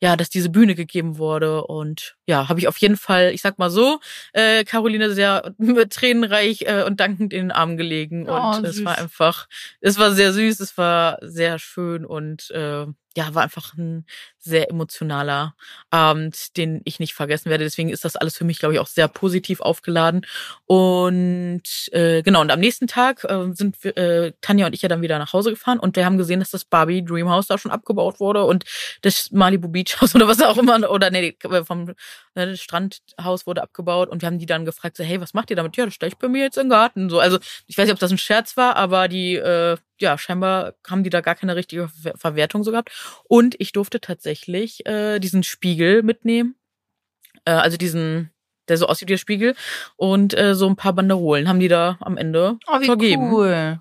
ja, 0.00 0.14
dass 0.16 0.28
diese 0.28 0.50
Bühne 0.50 0.74
gegeben 0.74 1.16
wurde. 1.18 1.64
Und 1.64 2.16
ja, 2.26 2.48
habe 2.48 2.60
ich 2.60 2.68
auf 2.68 2.76
jeden 2.78 2.96
Fall, 2.96 3.30
ich 3.32 3.40
sag 3.40 3.58
mal 3.58 3.70
so, 3.70 4.00
äh, 4.32 4.64
Caroline 4.64 5.12
sehr 5.12 5.54
tränenreich 5.88 6.62
äh, 6.62 6.82
und 6.82 7.00
dankend 7.00 7.32
in 7.32 7.46
den 7.46 7.52
Arm 7.52 7.76
gelegen. 7.76 8.28
Und 8.28 8.64
oh, 8.64 8.66
es 8.66 8.84
war 8.84 8.98
einfach, 8.98 9.48
es 9.80 9.98
war 9.98 10.12
sehr 10.12 10.32
süß, 10.32 10.60
es 10.60 10.76
war 10.76 11.18
sehr 11.22 11.58
schön 11.58 12.04
und 12.04 12.50
äh, 12.50 12.86
ja, 13.16 13.34
war 13.34 13.42
einfach 13.42 13.74
ein 13.74 14.04
sehr 14.46 14.70
emotionaler 14.70 15.54
Abend, 15.90 16.56
den 16.56 16.80
ich 16.84 16.98
nicht 17.00 17.14
vergessen 17.14 17.50
werde. 17.50 17.64
Deswegen 17.64 17.90
ist 17.90 18.04
das 18.04 18.16
alles 18.16 18.36
für 18.36 18.44
mich, 18.44 18.58
glaube 18.58 18.74
ich, 18.74 18.80
auch 18.80 18.86
sehr 18.86 19.08
positiv 19.08 19.60
aufgeladen. 19.60 20.24
Und 20.64 21.62
äh, 21.92 22.22
genau, 22.22 22.40
und 22.40 22.50
am 22.50 22.60
nächsten 22.60 22.86
Tag 22.86 23.24
äh, 23.24 23.52
sind 23.52 23.82
wir, 23.82 23.96
äh, 23.96 24.32
Tanja 24.40 24.66
und 24.66 24.74
ich 24.74 24.82
ja 24.82 24.88
dann 24.88 25.02
wieder 25.02 25.18
nach 25.18 25.32
Hause 25.32 25.50
gefahren 25.50 25.78
und 25.78 25.96
wir 25.96 26.04
haben 26.06 26.16
gesehen, 26.16 26.40
dass 26.40 26.50
das 26.50 26.64
Barbie 26.64 27.04
Dreamhouse 27.04 27.46
da 27.46 27.58
schon 27.58 27.70
abgebaut 27.70 28.20
wurde 28.20 28.44
und 28.44 28.64
das 29.02 29.30
Malibu 29.32 29.68
Beach 29.68 30.00
House 30.00 30.14
oder 30.14 30.28
was 30.28 30.40
auch 30.40 30.58
immer, 30.58 30.90
oder 30.90 31.10
nee, 31.10 31.36
vom 31.64 31.92
ne, 32.34 32.56
Strandhaus 32.56 33.46
wurde 33.46 33.62
abgebaut 33.62 34.08
und 34.08 34.22
wir 34.22 34.26
haben 34.26 34.38
die 34.38 34.46
dann 34.46 34.64
gefragt, 34.64 34.96
so, 34.96 35.04
hey, 35.04 35.20
was 35.20 35.34
macht 35.34 35.50
ihr 35.50 35.56
damit? 35.56 35.76
Ja, 35.76 35.84
das 35.84 35.94
stelle 35.94 36.12
ich 36.12 36.18
bei 36.18 36.28
mir 36.28 36.44
jetzt 36.44 36.58
im 36.58 36.68
Garten. 36.68 37.10
So, 37.10 37.18
also 37.18 37.38
ich 37.66 37.76
weiß 37.76 37.86
nicht, 37.86 37.94
ob 37.94 38.00
das 38.00 38.10
ein 38.10 38.18
Scherz 38.18 38.56
war, 38.56 38.76
aber 38.76 39.08
die 39.08 39.34
äh, 39.34 39.76
ja, 39.98 40.18
scheinbar 40.18 40.74
haben 40.86 41.04
die 41.04 41.10
da 41.10 41.20
gar 41.20 41.34
keine 41.34 41.56
richtige 41.56 41.88
Verwertung 42.16 42.64
so 42.64 42.70
gehabt. 42.70 42.90
Und 43.24 43.56
ich 43.58 43.72
durfte 43.72 44.00
tatsächlich 44.00 44.35
äh, 44.48 45.18
diesen 45.18 45.42
Spiegel 45.42 46.02
mitnehmen. 46.02 46.56
Äh, 47.44 47.52
also 47.52 47.76
diesen, 47.76 48.30
der 48.68 48.76
so 48.76 48.86
aussieht 48.86 49.08
wie 49.08 49.14
der 49.14 49.18
Spiegel. 49.18 49.54
Und 49.96 50.36
äh, 50.38 50.54
so 50.54 50.66
ein 50.68 50.76
paar 50.76 50.92
Banderolen 50.92 51.48
haben 51.48 51.60
die 51.60 51.68
da 51.68 51.96
am 52.00 52.16
Ende 52.16 52.58
oh, 52.66 52.80
wie 52.80 52.86
vergeben. 52.86 53.32
Cool. 53.32 53.78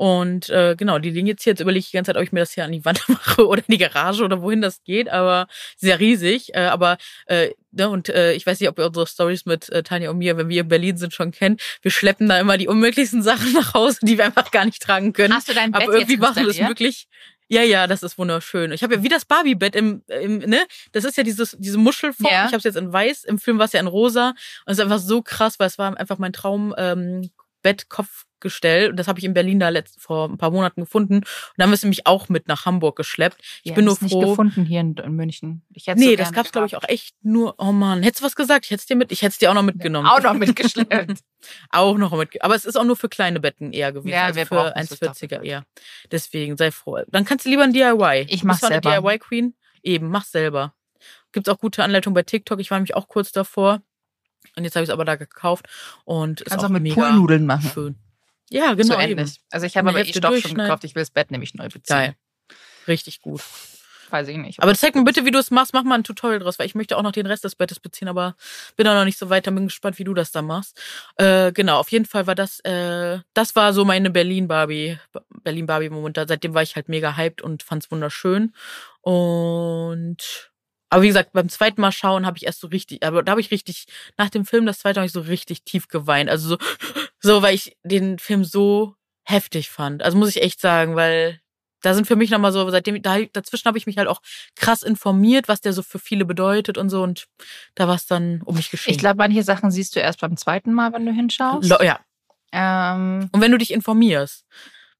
Und 0.00 0.48
äh, 0.48 0.76
genau, 0.78 0.98
die 0.98 1.10
liegen 1.10 1.26
jetzt 1.26 1.42
hier. 1.42 1.50
Jetzt 1.50 1.60
überlege 1.60 1.80
ich 1.80 1.90
die 1.90 1.96
ganze 1.98 2.08
Zeit, 2.08 2.16
ob 2.16 2.22
ich 2.22 2.32
mir 2.32 2.40
das 2.40 2.52
hier 2.52 2.64
an 2.64 2.72
die 2.72 2.86
Wand 2.86 3.04
mache 3.08 3.46
oder 3.46 3.60
in 3.60 3.70
die 3.70 3.76
Garage 3.76 4.24
oder 4.24 4.40
wohin 4.40 4.62
das 4.62 4.82
geht, 4.82 5.10
aber 5.10 5.46
sehr 5.76 6.00
riesig. 6.00 6.54
Äh, 6.54 6.60
aber 6.60 6.96
äh, 7.26 7.50
ne, 7.70 7.90
und 7.90 8.08
äh, 8.08 8.32
ich 8.32 8.46
weiß 8.46 8.60
nicht, 8.60 8.70
ob 8.70 8.78
ihr 8.78 8.86
unsere 8.86 9.06
Stories 9.06 9.44
mit 9.44 9.68
äh, 9.68 9.82
Tanja 9.82 10.08
und 10.08 10.16
mir, 10.16 10.38
wenn 10.38 10.48
wir 10.48 10.62
in 10.62 10.68
Berlin 10.68 10.96
sind, 10.96 11.12
schon 11.12 11.32
kennt. 11.32 11.60
Wir 11.82 11.90
schleppen 11.90 12.30
da 12.30 12.40
immer 12.40 12.56
die 12.56 12.66
unmöglichsten 12.66 13.22
Sachen 13.22 13.52
nach 13.52 13.74
Hause, 13.74 13.98
die 14.00 14.16
wir 14.16 14.24
einfach 14.24 14.50
gar 14.50 14.64
nicht 14.64 14.80
tragen 14.80 15.12
können. 15.12 15.34
Hast 15.34 15.50
du 15.50 15.52
dein 15.52 15.70
Bett 15.70 15.82
Aber 15.82 15.92
irgendwie 15.92 16.16
machen 16.16 16.44
wir 16.44 16.48
es 16.48 16.60
möglich. 16.62 17.06
Ja, 17.50 17.62
ja, 17.62 17.88
das 17.88 18.04
ist 18.04 18.16
wunderschön. 18.16 18.70
Ich 18.70 18.84
habe 18.84 18.94
ja 18.94 19.02
wie 19.02 19.08
das 19.08 19.24
Barbie-Bett 19.24 19.74
im, 19.74 20.04
im, 20.06 20.38
ne? 20.38 20.64
Das 20.92 21.02
ist 21.02 21.16
ja 21.16 21.24
dieses, 21.24 21.56
diese 21.58 21.78
Muschelform. 21.78 22.32
Ja. 22.32 22.46
Ich 22.46 22.52
habe 22.52 22.58
es 22.58 22.64
jetzt 22.64 22.76
in 22.76 22.92
weiß, 22.92 23.24
im 23.24 23.38
Film 23.38 23.58
war 23.58 23.64
es 23.64 23.72
ja 23.72 23.80
in 23.80 23.88
rosa. 23.88 24.28
Und 24.30 24.36
es 24.66 24.78
ist 24.78 24.84
einfach 24.84 25.00
so 25.00 25.20
krass, 25.20 25.58
weil 25.58 25.66
es 25.66 25.76
war 25.76 25.96
einfach 25.98 26.18
mein 26.18 26.32
Traum, 26.32 26.72
ähm, 26.78 27.28
Bettkopf 27.62 28.26
gestellt. 28.40 28.90
Und 28.90 28.96
das 28.96 29.08
habe 29.08 29.18
ich 29.18 29.24
in 29.24 29.34
Berlin 29.34 29.60
da 29.60 29.68
letzt, 29.68 30.00
vor 30.00 30.28
ein 30.28 30.38
paar 30.38 30.50
Monaten 30.50 30.80
gefunden. 30.80 31.16
Und 31.16 31.26
dann 31.56 31.64
haben 31.64 31.70
wir 31.70 31.74
es 31.74 31.82
nämlich 31.82 32.06
auch 32.06 32.28
mit 32.28 32.48
nach 32.48 32.66
Hamburg 32.66 32.96
geschleppt. 32.96 33.38
Ich 33.62 33.70
ja, 33.70 33.74
bin 33.74 33.84
nur 33.84 33.96
froh. 33.96 34.04
nicht 34.04 34.20
gefunden 34.20 34.64
hier 34.64 34.80
in, 34.80 34.94
in 34.94 35.12
München. 35.12 35.62
Ich 35.72 35.86
hätte 35.86 36.00
nee, 36.00 36.10
so 36.10 36.16
das 36.16 36.32
gab's 36.32 36.52
glaube 36.52 36.66
ich 36.66 36.76
auch 36.76 36.84
echt 36.88 37.14
nur. 37.22 37.54
Oh 37.58 37.72
man, 37.72 38.02
hättest 38.02 38.22
du 38.22 38.26
was 38.26 38.36
gesagt? 38.36 38.64
Ich 38.64 38.70
hätte 38.70 38.80
es 38.80 38.86
dir 38.86 38.96
mit. 38.96 39.12
Ich 39.12 39.22
hätte 39.22 39.32
es 39.32 39.38
dir 39.38 39.50
auch 39.50 39.54
noch 39.54 39.62
mitgenommen. 39.62 40.08
Auch 40.08 40.22
noch 40.22 40.34
mitgeschleppt. 40.34 41.20
auch 41.70 41.96
noch 41.96 42.16
mit. 42.16 42.42
Aber 42.42 42.54
es 42.54 42.64
ist 42.64 42.76
auch 42.76 42.84
nur 42.84 42.96
für 42.96 43.08
kleine 43.08 43.40
Betten 43.40 43.72
eher 43.72 43.92
gewesen. 43.92 44.14
Ja, 44.14 44.34
wir 44.34 44.46
für 44.46 44.76
1,40er 44.76 45.42
eher. 45.42 45.64
Deswegen 46.10 46.56
sei 46.56 46.70
froh. 46.70 46.98
Dann 47.08 47.24
kannst 47.24 47.46
du 47.46 47.50
lieber 47.50 47.62
ein 47.62 47.72
DIY. 47.72 48.26
Ich 48.28 48.44
mach's 48.44 48.60
selber. 48.60 49.00
DIY 49.00 49.18
Queen. 49.18 49.54
Eben, 49.82 50.08
mach 50.08 50.24
selber. 50.24 50.74
Gibt's 51.32 51.48
auch 51.48 51.58
gute 51.58 51.84
Anleitungen 51.84 52.14
bei 52.14 52.22
TikTok. 52.22 52.60
Ich 52.60 52.70
war 52.70 52.78
nämlich 52.78 52.94
auch 52.94 53.08
kurz 53.08 53.32
davor. 53.32 53.82
Und 54.56 54.64
jetzt 54.64 54.74
habe 54.74 54.82
ich 54.82 54.88
es 54.88 54.92
aber 54.92 55.04
da 55.04 55.16
gekauft 55.16 55.68
und 56.04 56.40
ist 56.40 56.58
auch, 56.58 56.64
auch 56.64 56.68
mit 56.68 56.82
mega 56.82 56.94
Poolnudeln 56.94 57.46
machen. 57.46 57.70
Schön. 57.72 57.98
Ja, 58.50 58.74
genau. 58.74 58.94
So 58.94 59.00
ähnlich. 59.00 59.40
Also 59.50 59.66
ich 59.66 59.76
habe 59.76 59.88
aber 59.88 60.00
eh 60.00 60.12
Stoff 60.12 60.38
schon 60.40 60.54
gekauft. 60.54 60.84
Ich 60.84 60.94
will 60.94 61.02
das 61.02 61.10
Bett 61.10 61.30
nämlich 61.30 61.54
neu 61.54 61.64
beziehen. 61.64 61.82
Geil. 61.96 62.14
Richtig 62.86 63.20
gut. 63.20 63.42
Weiß 64.10 64.26
ich 64.26 64.36
nicht. 64.36 64.60
Aber 64.60 64.74
zeig 64.74 64.96
mir 64.96 65.04
bitte, 65.04 65.24
wie 65.24 65.30
du 65.30 65.38
es 65.38 65.52
machst. 65.52 65.72
Mach 65.72 65.84
mal 65.84 65.94
ein 65.94 66.04
Tutorial 66.04 66.40
draus, 66.40 66.58
weil 66.58 66.66
ich 66.66 66.74
möchte 66.74 66.96
auch 66.96 67.02
noch 67.02 67.12
den 67.12 67.26
Rest 67.26 67.44
des 67.44 67.54
Bettes 67.54 67.78
beziehen, 67.78 68.08
aber 68.08 68.34
bin 68.76 68.86
auch 68.88 68.94
noch 68.94 69.04
nicht 69.04 69.18
so 69.18 69.30
weit. 69.30 69.44
Bin 69.44 69.66
gespannt, 69.66 69.98
wie 69.98 70.04
du 70.04 70.14
das 70.14 70.32
da 70.32 70.42
machst. 70.42 70.80
Äh, 71.16 71.52
genau, 71.52 71.78
auf 71.78 71.90
jeden 71.92 72.06
Fall 72.06 72.26
war 72.26 72.34
das, 72.34 72.58
äh, 72.60 73.20
das 73.34 73.54
war 73.54 73.72
so 73.72 73.84
meine 73.84 74.10
Berlin-Barbie, 74.10 74.98
Berlin-Barbie-Moment. 75.44 76.16
Seitdem 76.26 76.54
war 76.54 76.62
ich 76.62 76.74
halt 76.74 76.88
mega 76.88 77.16
hyped 77.16 77.40
und 77.40 77.62
fand's 77.62 77.90
wunderschön. 77.90 78.52
Und 79.02 80.49
aber 80.90 81.02
wie 81.02 81.08
gesagt, 81.08 81.32
beim 81.32 81.48
zweiten 81.48 81.80
Mal 81.80 81.92
schauen 81.92 82.26
habe 82.26 82.36
ich 82.36 82.44
erst 82.44 82.60
so 82.60 82.66
richtig, 82.66 83.04
aber 83.04 83.22
da 83.22 83.30
habe 83.30 83.40
ich 83.40 83.50
richtig, 83.50 83.86
nach 84.18 84.28
dem 84.28 84.44
Film, 84.44 84.66
das 84.66 84.80
zweite 84.80 85.00
habe 85.00 85.06
ich 85.06 85.12
so 85.12 85.20
richtig 85.20 85.62
tief 85.62 85.88
geweint. 85.88 86.28
Also 86.28 86.48
so, 86.50 86.58
so, 87.20 87.42
weil 87.42 87.54
ich 87.54 87.76
den 87.84 88.18
Film 88.18 88.44
so 88.44 88.96
heftig 89.24 89.70
fand. 89.70 90.02
Also 90.02 90.18
muss 90.18 90.28
ich 90.28 90.42
echt 90.42 90.60
sagen, 90.60 90.96
weil 90.96 91.40
da 91.82 91.94
sind 91.94 92.06
für 92.06 92.16
mich 92.16 92.30
nochmal 92.30 92.52
so, 92.52 92.68
seitdem, 92.70 93.00
da, 93.00 93.18
dazwischen 93.32 93.66
habe 93.66 93.78
ich 93.78 93.86
mich 93.86 93.98
halt 93.98 94.08
auch 94.08 94.20
krass 94.56 94.82
informiert, 94.82 95.48
was 95.48 95.60
der 95.60 95.72
so 95.72 95.82
für 95.82 95.98
viele 95.98 96.24
bedeutet 96.24 96.76
und 96.76 96.90
so. 96.90 97.02
Und 97.02 97.26
da 97.76 97.88
war 97.88 97.94
es 97.94 98.06
dann 98.06 98.42
um 98.42 98.56
mich 98.56 98.70
geschehen. 98.70 98.92
Ich 98.92 98.98
glaube, 98.98 99.16
manche 99.16 99.44
Sachen 99.44 99.70
siehst 99.70 99.96
du 99.96 100.00
erst 100.00 100.20
beim 100.20 100.36
zweiten 100.36 100.72
Mal, 100.72 100.92
wenn 100.92 101.06
du 101.06 101.12
hinschaust. 101.12 101.70
Ja. 101.80 102.00
Ähm, 102.52 103.30
und 103.32 103.40
wenn 103.40 103.52
du 103.52 103.58
dich 103.58 103.72
informierst 103.72 104.44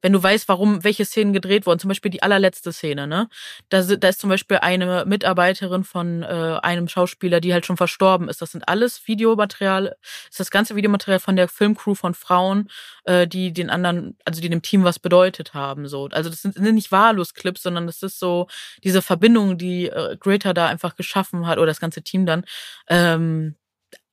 wenn 0.03 0.13
du 0.13 0.23
weißt, 0.23 0.49
warum 0.49 0.85
welche 0.85 1.05
Szenen 1.05 1.33
gedreht 1.33 1.67
wurden, 1.67 1.79
zum 1.79 1.89
Beispiel 1.89 2.11
die 2.11 2.23
allerletzte 2.23 2.73
Szene, 2.73 3.07
ne? 3.07 3.29
Da, 3.69 3.83
da 3.83 4.09
ist 4.09 4.21
zum 4.21 4.31
Beispiel 4.31 4.59
eine 4.59 5.05
Mitarbeiterin 5.07 5.85
von 5.85 6.23
äh, 6.23 6.59
einem 6.63 6.89
Schauspieler, 6.89 7.41
die 7.41 7.53
halt 7.53 7.67
schon 7.67 7.77
verstorben 7.77 8.29
ist. 8.29 8.43
Das 8.43 8.53
sind 8.53 8.69
alles 8.69 9.07
Videomaterial, 9.07 9.97
ist 10.29 10.41
das 10.41 10.51
ganze 10.51 10.77
Videomaterial 10.77 11.21
von 11.21 11.37
der 11.37 11.49
Filmcrew 11.49 11.95
von 11.95 12.15
Frauen, 12.15 12.69
äh, 13.05 13.27
die 13.27 13.53
den 13.53 13.71
anderen, 13.71 14.17
also 14.25 14.41
die 14.41 14.49
dem 14.49 14.63
Team 14.63 14.85
was 14.85 14.99
bedeutet 14.99 15.55
haben. 15.55 15.89
So. 15.89 16.09
Also 16.13 16.31
das 16.31 16.43
sind, 16.43 16.55
sind 16.55 16.75
nicht 16.75 16.93
wahllos 16.93 17.35
Clips, 17.35 17.63
sondern 17.63 17.87
das 17.87 18.03
ist 18.03 18.19
so 18.19 18.47
diese 18.85 19.03
Verbindung, 19.03 19.59
die 19.59 19.87
äh, 19.87 20.17
Greta 20.19 20.53
da 20.53 20.67
einfach 20.67 20.97
geschaffen 20.97 21.47
hat, 21.47 21.59
oder 21.59 21.67
das 21.67 21.81
ganze 21.81 22.03
Team 22.03 22.27
dann. 22.27 22.45
Ähm, 22.89 23.57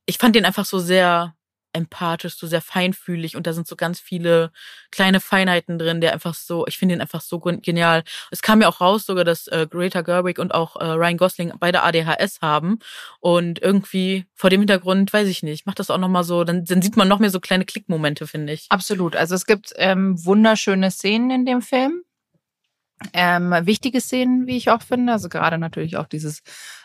ich 0.06 0.18
fand 0.18 0.36
den 0.36 0.46
einfach 0.46 0.66
so 0.66 0.80
sehr 0.80 1.37
empathisch, 1.78 2.36
so 2.36 2.48
sehr 2.48 2.62
feinfühlig 2.62 3.36
und 3.36 3.48
da 3.48 3.54
sind 3.54 3.68
so 3.68 3.76
ganz 3.76 4.00
viele 4.00 4.52
kleine 4.92 5.20
Feinheiten 5.20 5.80
drin, 5.80 6.02
der 6.02 6.14
einfach 6.14 6.34
so, 6.34 6.66
ich 6.68 6.78
finde 6.78 6.96
ihn 6.96 7.02
einfach 7.02 7.22
so 7.22 7.40
genial. 7.40 8.04
Es 8.32 8.42
kam 8.42 8.62
ja 8.62 8.68
auch 8.68 8.82
raus 8.82 9.06
sogar, 9.06 9.24
dass 9.24 9.48
äh, 9.48 9.68
Greta 9.70 10.02
Gerwig 10.02 10.40
und 10.40 10.54
auch 10.54 10.76
äh, 10.76 10.86
Ryan 10.86 11.18
Gosling 11.18 11.54
beide 11.60 11.84
ADHS 11.84 12.42
haben 12.42 12.80
und 13.20 13.62
irgendwie 13.62 14.26
vor 14.34 14.50
dem 14.50 14.62
Hintergrund, 14.62 15.14
weiß 15.14 15.28
ich 15.28 15.44
nicht, 15.44 15.66
macht 15.66 15.80
das 15.80 15.90
auch 15.90 15.98
nochmal 15.98 16.24
so, 16.24 16.44
dann, 16.44 16.66
dann 16.66 16.82
sieht 16.82 16.98
man 16.98 17.08
noch 17.08 17.20
mehr 17.20 17.30
so 17.30 17.40
kleine 17.40 17.66
Klickmomente, 17.66 18.28
finde 18.28 18.54
ich. 18.54 18.66
Absolut. 18.70 19.16
Also 19.16 19.36
es 19.36 19.46
gibt 19.46 19.74
ähm, 19.78 20.24
wunderschöne 20.26 20.92
Szenen 20.92 21.32
in 21.32 21.46
dem 21.46 21.62
Film. 21.62 22.04
Ähm, 23.14 23.54
wichtige 23.62 24.02
Szenen, 24.02 24.48
wie 24.48 24.58
ich 24.58 24.72
auch 24.72 24.82
finde. 24.82 25.14
Also 25.14 25.30
gerade 25.30 25.60
natürlich 25.60 25.98
auch 25.98 26.08
dieses 26.08 26.42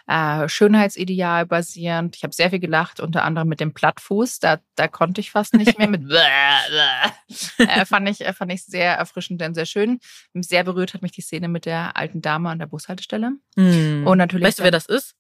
äh, 0.07 0.47
Schönheitsideal 0.47 1.47
basierend. 1.47 2.17
Ich 2.17 2.23
habe 2.23 2.35
sehr 2.35 2.51
viel 2.51 2.59
gelacht, 2.59 3.01
unter 3.01 3.25
anderem 3.25 3.49
mit 3.49 3.61
dem 3.61 3.73
Plattfuß. 3.73 4.39
Da, 4.41 4.59
da 4.75 4.89
konnte 4.89 5.23
ich 5.23 5.31
fast 5.31 5.55
nicht 5.55 5.79
mehr 5.79 5.89
mit. 5.89 6.03
äh, 7.59 7.85
fand 7.87 8.09
ich 8.11 8.21
äh, 8.21 8.33
fand 8.35 8.53
ich 8.53 8.65
sehr 8.65 8.95
erfrischend 8.95 9.43
und 9.43 9.55
sehr 9.55 9.67
schön. 9.67 10.01
Sehr 10.35 10.65
berührt 10.65 10.93
hat 10.93 11.03
mich 11.03 11.13
die 11.13 11.23
Szene 11.23 11.49
mit 11.49 11.65
der 11.65 11.97
alten 11.97 12.21
Dame 12.21 12.51
an 12.51 12.59
der 12.59 12.67
Bushaltestelle. 12.67 13.33
Mm. 13.57 14.07
Und 14.07 14.19
natürlich. 14.19 14.47
Weißt 14.47 14.59
du, 14.59 14.65
wer 14.65 14.71
das 14.71 14.87
ist? 14.87 15.15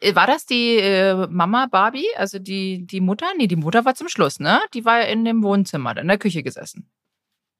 Äh, 0.00 0.14
war 0.14 0.26
das 0.26 0.44
die 0.44 0.76
äh, 0.76 1.26
Mama 1.28 1.66
Barbie, 1.70 2.06
also 2.16 2.38
die 2.38 2.86
die 2.86 3.00
Mutter? 3.00 3.26
Nee, 3.38 3.46
die 3.46 3.56
Mutter 3.56 3.84
war 3.86 3.94
zum 3.94 4.08
Schluss, 4.08 4.40
ne? 4.40 4.60
Die 4.74 4.84
war 4.84 5.06
in 5.06 5.24
dem 5.24 5.42
Wohnzimmer, 5.42 5.96
in 5.96 6.08
der 6.08 6.18
Küche 6.18 6.42
gesessen. 6.42 6.90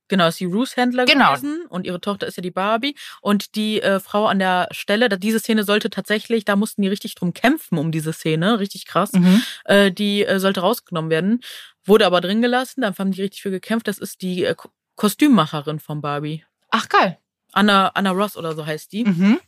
Genau, 0.08 0.28
ist 0.28 0.40
die 0.40 0.46
Ruth-Händler 0.46 1.04
Genau. 1.04 1.30
gewesen 1.34 1.66
und 1.68 1.86
ihre 1.86 2.00
Tochter 2.00 2.26
ist 2.26 2.36
ja 2.36 2.42
die 2.42 2.50
Barbie. 2.50 2.94
Und 3.20 3.54
die 3.56 3.82
äh, 3.82 4.00
Frau 4.00 4.26
an 4.26 4.38
der 4.38 4.68
Stelle, 4.70 5.08
da- 5.08 5.16
diese 5.16 5.38
Szene 5.38 5.64
sollte 5.64 5.90
tatsächlich, 5.90 6.44
da 6.44 6.56
mussten 6.56 6.82
die 6.82 6.88
richtig 6.88 7.14
drum 7.14 7.34
kämpfen 7.34 7.76
um 7.78 7.92
diese 7.92 8.12
Szene, 8.12 8.58
richtig 8.58 8.86
krass. 8.86 9.12
Mhm. 9.12 9.42
Äh, 9.64 9.92
die 9.92 10.24
äh, 10.24 10.38
sollte 10.40 10.60
rausgenommen 10.60 11.10
werden, 11.10 11.40
wurde 11.84 12.06
aber 12.06 12.20
drin 12.20 12.40
gelassen, 12.42 12.80
dann 12.80 12.96
haben 12.98 13.12
die 13.12 13.22
richtig 13.22 13.42
für 13.42 13.50
gekämpft. 13.50 13.86
Das 13.88 13.98
ist 13.98 14.22
die 14.22 14.44
äh, 14.44 14.54
Ko- 14.54 14.70
Kostümmacherin 14.96 15.78
von 15.78 16.00
Barbie. 16.00 16.44
Ach 16.70 16.88
geil. 16.88 17.18
Anna, 17.52 17.88
Anna 17.94 18.10
Ross 18.10 18.36
oder 18.36 18.54
so 18.54 18.64
heißt 18.66 18.92
die. 18.92 19.04
Mhm. 19.04 19.40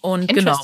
Und 0.00 0.28
genau. 0.28 0.58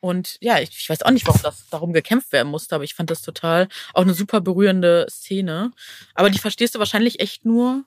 Und 0.00 0.38
ja, 0.40 0.60
ich, 0.60 0.70
ich 0.70 0.88
weiß 0.88 1.02
auch 1.02 1.10
nicht, 1.10 1.26
warum 1.26 1.42
das 1.42 1.68
darum 1.70 1.92
gekämpft 1.92 2.30
werden 2.32 2.48
musste, 2.48 2.74
aber 2.74 2.84
ich 2.84 2.94
fand 2.94 3.10
das 3.10 3.20
total 3.22 3.68
auch 3.94 4.02
eine 4.02 4.14
super 4.14 4.40
berührende 4.40 5.06
Szene. 5.10 5.72
Aber 6.14 6.30
die 6.30 6.38
verstehst 6.38 6.74
du 6.74 6.78
wahrscheinlich 6.78 7.18
echt 7.20 7.44
nur, 7.44 7.84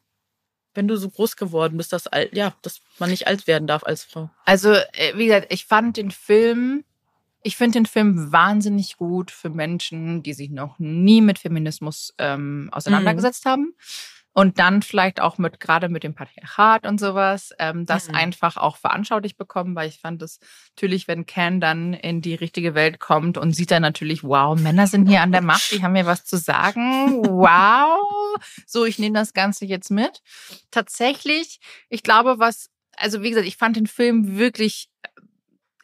wenn 0.73 0.87
du 0.87 0.95
so 0.97 1.09
groß 1.09 1.35
geworden 1.35 1.77
bist, 1.77 1.93
dass 1.93 2.07
alt, 2.07 2.35
ja, 2.35 2.53
dass 2.61 2.81
man 2.99 3.09
nicht 3.09 3.27
alt 3.27 3.47
werden 3.47 3.67
darf 3.67 3.83
als 3.83 4.03
Frau. 4.03 4.29
Also, 4.45 4.71
äh, 4.71 5.15
wie 5.15 5.25
gesagt, 5.25 5.51
ich 5.51 5.65
fand 5.65 5.97
den 5.97 6.11
Film, 6.11 6.83
ich 7.43 7.57
finde 7.57 7.79
den 7.79 7.85
Film 7.85 8.31
wahnsinnig 8.31 8.97
gut 8.97 9.31
für 9.31 9.49
Menschen, 9.49 10.23
die 10.23 10.33
sich 10.33 10.49
noch 10.49 10.79
nie 10.79 11.21
mit 11.21 11.39
Feminismus 11.39 12.13
ähm, 12.17 12.69
auseinandergesetzt 12.71 13.45
haben. 13.45 13.73
Und 14.33 14.59
dann 14.59 14.81
vielleicht 14.81 15.19
auch 15.19 15.37
mit, 15.37 15.59
gerade 15.59 15.89
mit 15.89 16.03
dem 16.03 16.13
Patriarchat 16.15 16.85
und 16.85 16.99
sowas, 17.01 17.51
ähm, 17.59 17.85
das 17.85 18.07
Mhm. 18.07 18.15
einfach 18.15 18.55
auch 18.55 18.77
veranschaulicht 18.77 19.37
bekommen, 19.37 19.75
weil 19.75 19.89
ich 19.89 19.99
fand 19.99 20.21
es 20.21 20.39
natürlich, 20.77 21.09
wenn 21.09 21.25
Ken 21.25 21.59
dann 21.59 21.93
in 21.93 22.21
die 22.21 22.35
richtige 22.35 22.73
Welt 22.73 22.99
kommt 23.01 23.37
und 23.37 23.51
sieht 23.53 23.71
dann 23.71 23.81
natürlich, 23.81 24.23
wow, 24.23 24.57
Männer 24.57 24.87
sind 24.87 25.07
hier 25.09 25.21
an 25.21 25.33
der 25.33 25.41
Macht, 25.41 25.71
die 25.71 25.83
haben 25.83 25.91
mir 25.91 26.05
was 26.05 26.23
zu 26.23 26.37
sagen. 26.37 27.17
Wow. 27.25 27.99
So, 28.65 28.85
ich 28.85 28.99
nehme 28.99 29.19
das 29.19 29.33
Ganze 29.33 29.65
jetzt 29.65 29.91
mit. 29.91 30.21
Tatsächlich, 30.71 31.59
ich 31.89 32.01
glaube, 32.01 32.39
was, 32.39 32.69
also 32.95 33.23
wie 33.23 33.29
gesagt, 33.29 33.47
ich 33.47 33.57
fand 33.57 33.75
den 33.75 33.87
Film 33.87 34.37
wirklich 34.37 34.89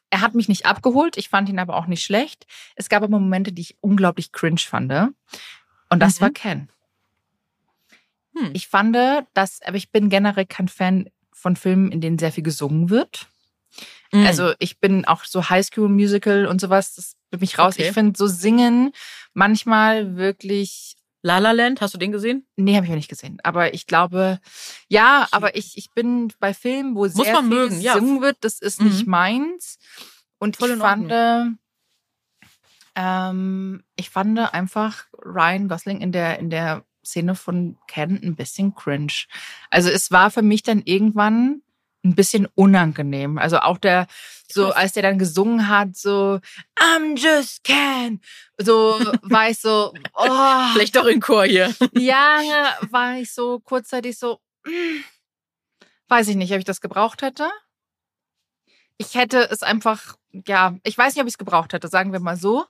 er 0.10 0.22
hat 0.22 0.36
mich 0.36 0.48
nicht 0.48 0.66
abgeholt, 0.66 1.18
ich 1.18 1.28
fand 1.28 1.50
ihn 1.50 1.60
aber 1.60 1.76
auch 1.76 1.86
nicht 1.86 2.02
schlecht. 2.02 2.46
Es 2.78 2.88
gab 2.88 3.04
aber 3.04 3.20
Momente, 3.20 3.52
die 3.52 3.62
ich 3.62 3.78
unglaublich 3.82 4.32
cringe 4.32 4.62
fand. 4.62 4.90
Und 5.90 6.00
das 6.00 6.20
Mhm. 6.20 6.24
war 6.24 6.30
Ken. 6.32 6.70
Hm. 8.40 8.52
Ich 8.54 8.68
fand, 8.68 8.96
dass, 9.34 9.62
aber 9.62 9.78
ich 9.78 9.92
bin 9.92 10.10
generell 10.10 10.46
kein 10.46 10.68
Fan 10.68 11.10
von 11.34 11.56
Filmen, 11.56 11.92
in 11.92 12.02
denen 12.02 12.20
sehr 12.20 12.32
viel 12.32 12.44
gesungen 12.44 12.90
wird. 12.90 13.28
Mhm. 14.12 14.26
Also 14.26 14.54
ich 14.60 14.80
bin 14.80 15.06
auch 15.06 15.24
so 15.24 15.50
High 15.50 15.66
School 15.66 15.90
Musical 15.90 16.48
und 16.48 16.62
sowas, 16.62 16.96
das 16.96 17.16
wird 17.30 17.42
mich 17.42 17.60
raus. 17.60 17.76
Okay. 17.76 17.88
Ich 17.88 17.94
finde 17.94 18.18
so 18.18 18.28
Singen 18.28 18.92
manchmal 19.34 20.16
wirklich 20.16 20.96
La 21.22 21.40
La 21.40 21.52
Land, 21.52 21.82
hast 21.82 21.94
du 21.94 21.98
den 21.98 22.12
gesehen? 22.12 22.46
Nee, 22.56 22.76
habe 22.76 22.86
ich 22.86 22.92
auch 22.92 22.96
nicht 22.96 23.10
gesehen. 23.10 23.40
Aber 23.44 23.74
ich 23.74 23.86
glaube, 23.86 24.40
ja, 24.88 25.28
aber 25.32 25.56
ich, 25.56 25.78
ich 25.78 25.92
bin 25.92 26.32
bei 26.40 26.54
Filmen, 26.54 26.96
wo 26.96 27.08
sehr 27.08 27.34
man 27.34 27.48
viel 27.48 27.58
mögen, 27.58 27.82
ja. 27.82 27.96
gesungen 27.96 28.22
wird, 28.22 28.38
das 28.42 28.60
ist 28.60 28.80
Mhm. 28.82 28.88
nicht 28.88 29.08
meins. 29.08 29.78
Und 30.38 30.58
Voll 30.58 30.72
ich 30.72 30.78
fand, 30.78 31.12
ähm, 32.96 33.84
ich 33.96 34.10
fand 34.10 34.40
einfach 34.40 35.06
Ryan 35.14 35.68
Gosling 35.68 36.02
in 36.02 36.12
der, 36.12 36.40
in 36.40 36.50
der 36.50 36.86
Szene 37.08 37.36
von 37.36 37.78
Ken 37.88 38.20
ein 38.24 38.36
bisschen 38.36 38.76
cringe. 38.76 39.26
Also 39.70 39.90
es 39.90 40.12
war 40.12 40.30
für 40.32 40.42
mich 40.42 40.64
dann 40.64 40.82
irgendwann 40.84 41.62
ein 42.06 42.16
bisschen 42.16 42.48
unangenehm. 42.56 43.38
Also 43.38 43.58
auch 43.60 43.78
der, 43.78 44.08
so 44.50 44.72
als 44.72 44.94
der 44.94 45.04
dann 45.04 45.20
gesungen 45.20 45.68
hat, 45.68 45.98
so 45.98 46.40
I'm 46.80 47.18
just 47.18 47.64
Ken, 47.64 48.22
so 48.58 49.00
war 49.24 49.50
ich 49.50 49.60
so, 49.60 49.94
oh, 50.14 50.72
Vielleicht 50.74 50.96
doch 50.96 51.06
in 51.06 51.20
Chor 51.20 51.46
hier. 51.46 51.74
ja, 51.94 52.76
war 52.92 53.18
ich 53.18 53.34
so 53.34 53.60
kurzzeitig 53.60 54.18
so, 54.18 54.40
mm, 54.66 55.04
weiß 56.08 56.28
ich 56.30 56.36
nicht, 56.36 56.52
ob 56.54 56.60
ich 56.60 56.66
das 56.66 56.80
gebraucht 56.82 57.22
hätte. 57.24 57.50
Ich 58.98 59.16
hätte 59.16 59.50
es 59.52 59.62
einfach, 59.64 60.16
ja, 60.48 60.76
ich 60.84 60.98
weiß 60.98 61.14
nicht, 61.16 61.22
ob 61.22 61.28
ich 61.28 61.34
es 61.34 61.38
gebraucht 61.38 61.74
hätte, 61.74 61.88
sagen 61.88 62.14
wir 62.14 62.20
mal 62.20 62.38
so. 62.38 62.66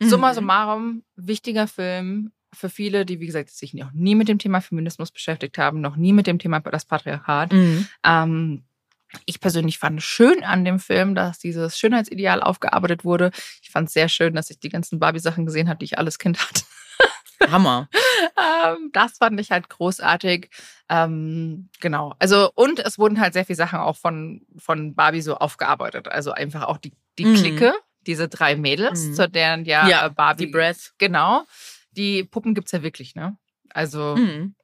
Summa 0.00 0.30
Mhm. 0.30 0.34
summarum, 0.34 1.04
wichtiger 1.16 1.66
Film 1.68 2.32
für 2.54 2.68
viele, 2.68 3.06
die, 3.06 3.20
wie 3.20 3.26
gesagt, 3.26 3.50
sich 3.50 3.74
noch 3.74 3.92
nie 3.92 4.14
mit 4.14 4.28
dem 4.28 4.38
Thema 4.38 4.60
Feminismus 4.60 5.10
beschäftigt 5.10 5.56
haben, 5.58 5.80
noch 5.80 5.96
nie 5.96 6.12
mit 6.12 6.26
dem 6.26 6.38
Thema 6.38 6.60
das 6.60 6.84
Patriarchat. 6.84 7.52
Mhm. 7.52 7.86
Ähm, 8.04 8.64
ich 9.26 9.40
persönlich 9.40 9.78
fand 9.78 10.02
schön 10.02 10.42
an 10.42 10.64
dem 10.64 10.78
Film, 10.78 11.14
dass 11.14 11.38
dieses 11.38 11.78
Schönheitsideal 11.78 12.42
aufgearbeitet 12.42 13.04
wurde. 13.04 13.30
Ich 13.62 13.70
fand 13.70 13.88
es 13.88 13.94
sehr 13.94 14.08
schön, 14.08 14.34
dass 14.34 14.48
ich 14.50 14.58
die 14.58 14.70
ganzen 14.70 14.98
Barbie-Sachen 14.98 15.44
gesehen 15.46 15.68
habe, 15.68 15.78
die 15.78 15.84
ich 15.84 15.98
alles 15.98 16.18
Kind 16.18 16.38
hatte. 16.40 16.62
Hammer. 17.50 17.88
Ähm, 18.38 18.90
das 18.92 19.18
fand 19.18 19.38
ich 19.40 19.50
halt 19.50 19.68
großartig. 19.68 20.48
Ähm, 20.88 21.68
genau. 21.80 22.14
Also, 22.20 22.50
und 22.54 22.78
es 22.78 22.98
wurden 22.98 23.20
halt 23.20 23.32
sehr 23.34 23.44
viele 23.44 23.56
Sachen 23.56 23.80
auch 23.80 23.96
von, 23.96 24.42
von 24.58 24.94
Barbie 24.94 25.22
so 25.22 25.36
aufgearbeitet. 25.36 26.08
Also 26.08 26.32
einfach 26.32 26.62
auch 26.64 26.78
die, 26.78 26.92
die 27.18 27.24
Mhm. 27.26 27.34
Clique, 27.34 27.74
diese 28.06 28.28
drei 28.28 28.56
Mädels, 28.56 29.04
Mhm. 29.08 29.14
zu 29.14 29.28
deren 29.28 29.64
ja, 29.64 29.88
Ja, 29.88 30.06
äh, 30.06 30.10
Barbie. 30.10 30.46
Die 30.46 30.52
Brass. 30.52 30.94
Genau. 30.98 31.44
Die 31.92 32.24
Puppen 32.24 32.54
gibt's 32.54 32.72
ja 32.72 32.82
wirklich, 32.82 33.14
ne? 33.14 33.36
Also, 33.70 34.16
Mhm. 34.16 34.54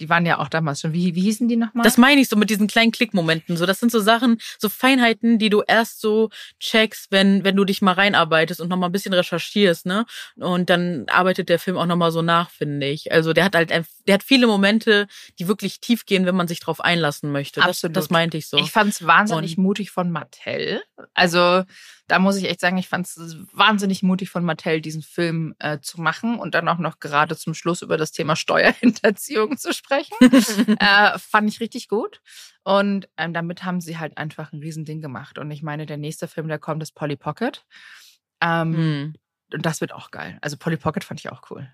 die 0.00 0.08
waren 0.08 0.24
ja 0.24 0.38
auch 0.38 0.48
damals 0.48 0.80
schon. 0.80 0.94
Wie, 0.94 1.14
wie 1.14 1.20
hießen 1.20 1.46
die 1.46 1.56
nochmal? 1.56 1.84
Das 1.84 1.98
meine 1.98 2.22
ich 2.22 2.28
so 2.28 2.34
mit 2.36 2.48
diesen 2.48 2.68
kleinen 2.68 2.90
Klickmomenten. 2.90 3.56
So, 3.58 3.66
das 3.66 3.80
sind 3.80 3.92
so 3.92 4.00
Sachen, 4.00 4.38
so 4.58 4.70
Feinheiten, 4.70 5.38
die 5.38 5.50
du 5.50 5.62
erst 5.66 6.00
so 6.00 6.30
checkst, 6.58 7.08
wenn, 7.12 7.44
wenn 7.44 7.54
du 7.54 7.64
dich 7.66 7.82
mal 7.82 7.92
reinarbeitest 7.92 8.60
und 8.62 8.68
noch 8.68 8.78
mal 8.78 8.86
ein 8.86 8.92
bisschen 8.92 9.12
recherchierst, 9.12 9.84
ne? 9.84 10.06
Und 10.36 10.70
dann 10.70 11.04
arbeitet 11.10 11.50
der 11.50 11.58
Film 11.58 11.76
auch 11.76 11.84
noch 11.84 11.96
mal 11.96 12.12
so 12.12 12.22
nach, 12.22 12.48
finde 12.50 12.86
ich. 12.88 13.12
Also 13.12 13.34
der 13.34 13.44
hat 13.44 13.54
halt, 13.54 13.70
der 13.70 14.14
hat 14.14 14.22
viele 14.22 14.46
Momente, 14.46 15.06
die 15.38 15.46
wirklich 15.48 15.80
tief 15.80 16.06
gehen, 16.06 16.24
wenn 16.24 16.34
man 16.36 16.48
sich 16.48 16.60
drauf 16.60 16.80
einlassen 16.80 17.30
möchte. 17.30 17.60
Das, 17.60 17.68
Absolut. 17.68 17.96
das 17.96 18.08
meinte 18.08 18.38
ich 18.38 18.48
so. 18.48 18.56
Ich 18.56 18.70
fand's 18.70 19.06
wahnsinnig 19.06 19.58
Und- 19.58 19.64
mutig 19.64 19.90
von 19.90 20.10
Mattel. 20.10 20.80
Also 21.12 21.64
da 22.10 22.18
muss 22.18 22.36
ich 22.36 22.44
echt 22.44 22.60
sagen, 22.60 22.76
ich 22.76 22.88
fand's 22.88 23.16
wahnsinnig 23.52 24.02
mutig 24.02 24.30
von 24.30 24.44
Mattel, 24.44 24.80
diesen 24.80 25.02
Film 25.02 25.54
äh, 25.60 25.78
zu 25.80 26.00
machen 26.00 26.38
und 26.40 26.54
dann 26.56 26.68
auch 26.68 26.78
noch 26.78 26.98
gerade 26.98 27.36
zum 27.36 27.54
Schluss 27.54 27.82
über 27.82 27.96
das 27.96 28.10
Thema 28.10 28.34
Steuerhinterziehung 28.34 29.56
zu 29.58 29.72
sprechen. 29.72 30.16
äh, 30.80 31.18
fand 31.18 31.48
ich 31.48 31.60
richtig 31.60 31.88
gut. 31.88 32.20
Und 32.64 33.08
ähm, 33.16 33.32
damit 33.32 33.64
haben 33.64 33.80
sie 33.80 33.98
halt 33.98 34.18
einfach 34.18 34.52
ein 34.52 34.58
Riesending 34.58 35.00
gemacht. 35.00 35.38
Und 35.38 35.50
ich 35.52 35.62
meine, 35.62 35.86
der 35.86 35.98
nächste 35.98 36.26
Film, 36.26 36.48
der 36.48 36.58
kommt, 36.58 36.82
ist 36.82 36.96
Polly 36.96 37.16
Pocket. 37.16 37.64
Ähm, 38.40 38.74
Hm. 38.74 39.14
Und 39.52 39.66
das 39.66 39.80
wird 39.80 39.92
auch 39.92 40.10
geil. 40.10 40.38
Also 40.42 40.56
Polly 40.56 40.76
Pocket 40.76 41.04
fand 41.04 41.20
ich 41.20 41.30
auch 41.30 41.42
cool. 41.50 41.68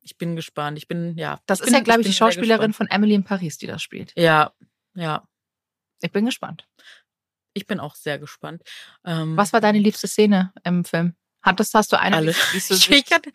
Ich 0.00 0.16
bin 0.16 0.36
gespannt. 0.36 0.78
Ich 0.78 0.88
bin, 0.88 1.16
ja. 1.18 1.40
Das 1.46 1.60
ich 1.60 1.66
ist 1.66 1.72
bin, 1.72 1.78
ja, 1.78 1.84
glaube 1.84 2.00
ich, 2.00 2.06
die 2.06 2.10
bin 2.10 2.16
sehr 2.16 2.26
Schauspielerin 2.26 2.72
von 2.72 2.86
Emily 2.88 3.14
in 3.14 3.24
Paris, 3.24 3.58
die 3.58 3.66
das 3.66 3.82
spielt. 3.82 4.12
Ja, 4.16 4.52
ja. 4.94 5.26
Ich 6.00 6.12
bin 6.12 6.24
gespannt. 6.24 6.66
Ich 7.54 7.66
bin 7.66 7.80
auch 7.80 7.94
sehr 7.94 8.18
gespannt. 8.18 8.62
Ähm, 9.04 9.36
Was 9.36 9.52
war 9.52 9.60
deine 9.60 9.78
liebste 9.78 10.06
Szene 10.08 10.52
im 10.64 10.84
Film? 10.84 11.14
Hattest, 11.42 11.74
hast 11.74 11.92
du 11.92 11.98
eine, 11.98 12.16
Alle. 12.16 12.34
Ich, 12.54 12.70
ich 12.90 13.12
hatte, 13.12 13.32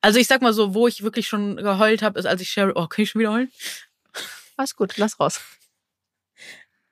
also 0.00 0.18
ich 0.18 0.26
sag 0.26 0.42
mal 0.42 0.52
so, 0.52 0.74
wo 0.74 0.86
ich 0.86 1.02
wirklich 1.02 1.26
schon 1.26 1.56
geheult 1.56 2.02
habe, 2.02 2.18
ist, 2.18 2.26
als 2.26 2.40
ich 2.40 2.50
Sherry, 2.50 2.72
oh, 2.74 2.86
kann 2.86 3.02
ich 3.02 3.10
schon 3.10 3.20
wieder 3.20 3.32
heulen? 3.32 3.52
Alles 4.56 4.74
gut, 4.76 4.96
lass 4.96 5.18
raus. 5.20 5.40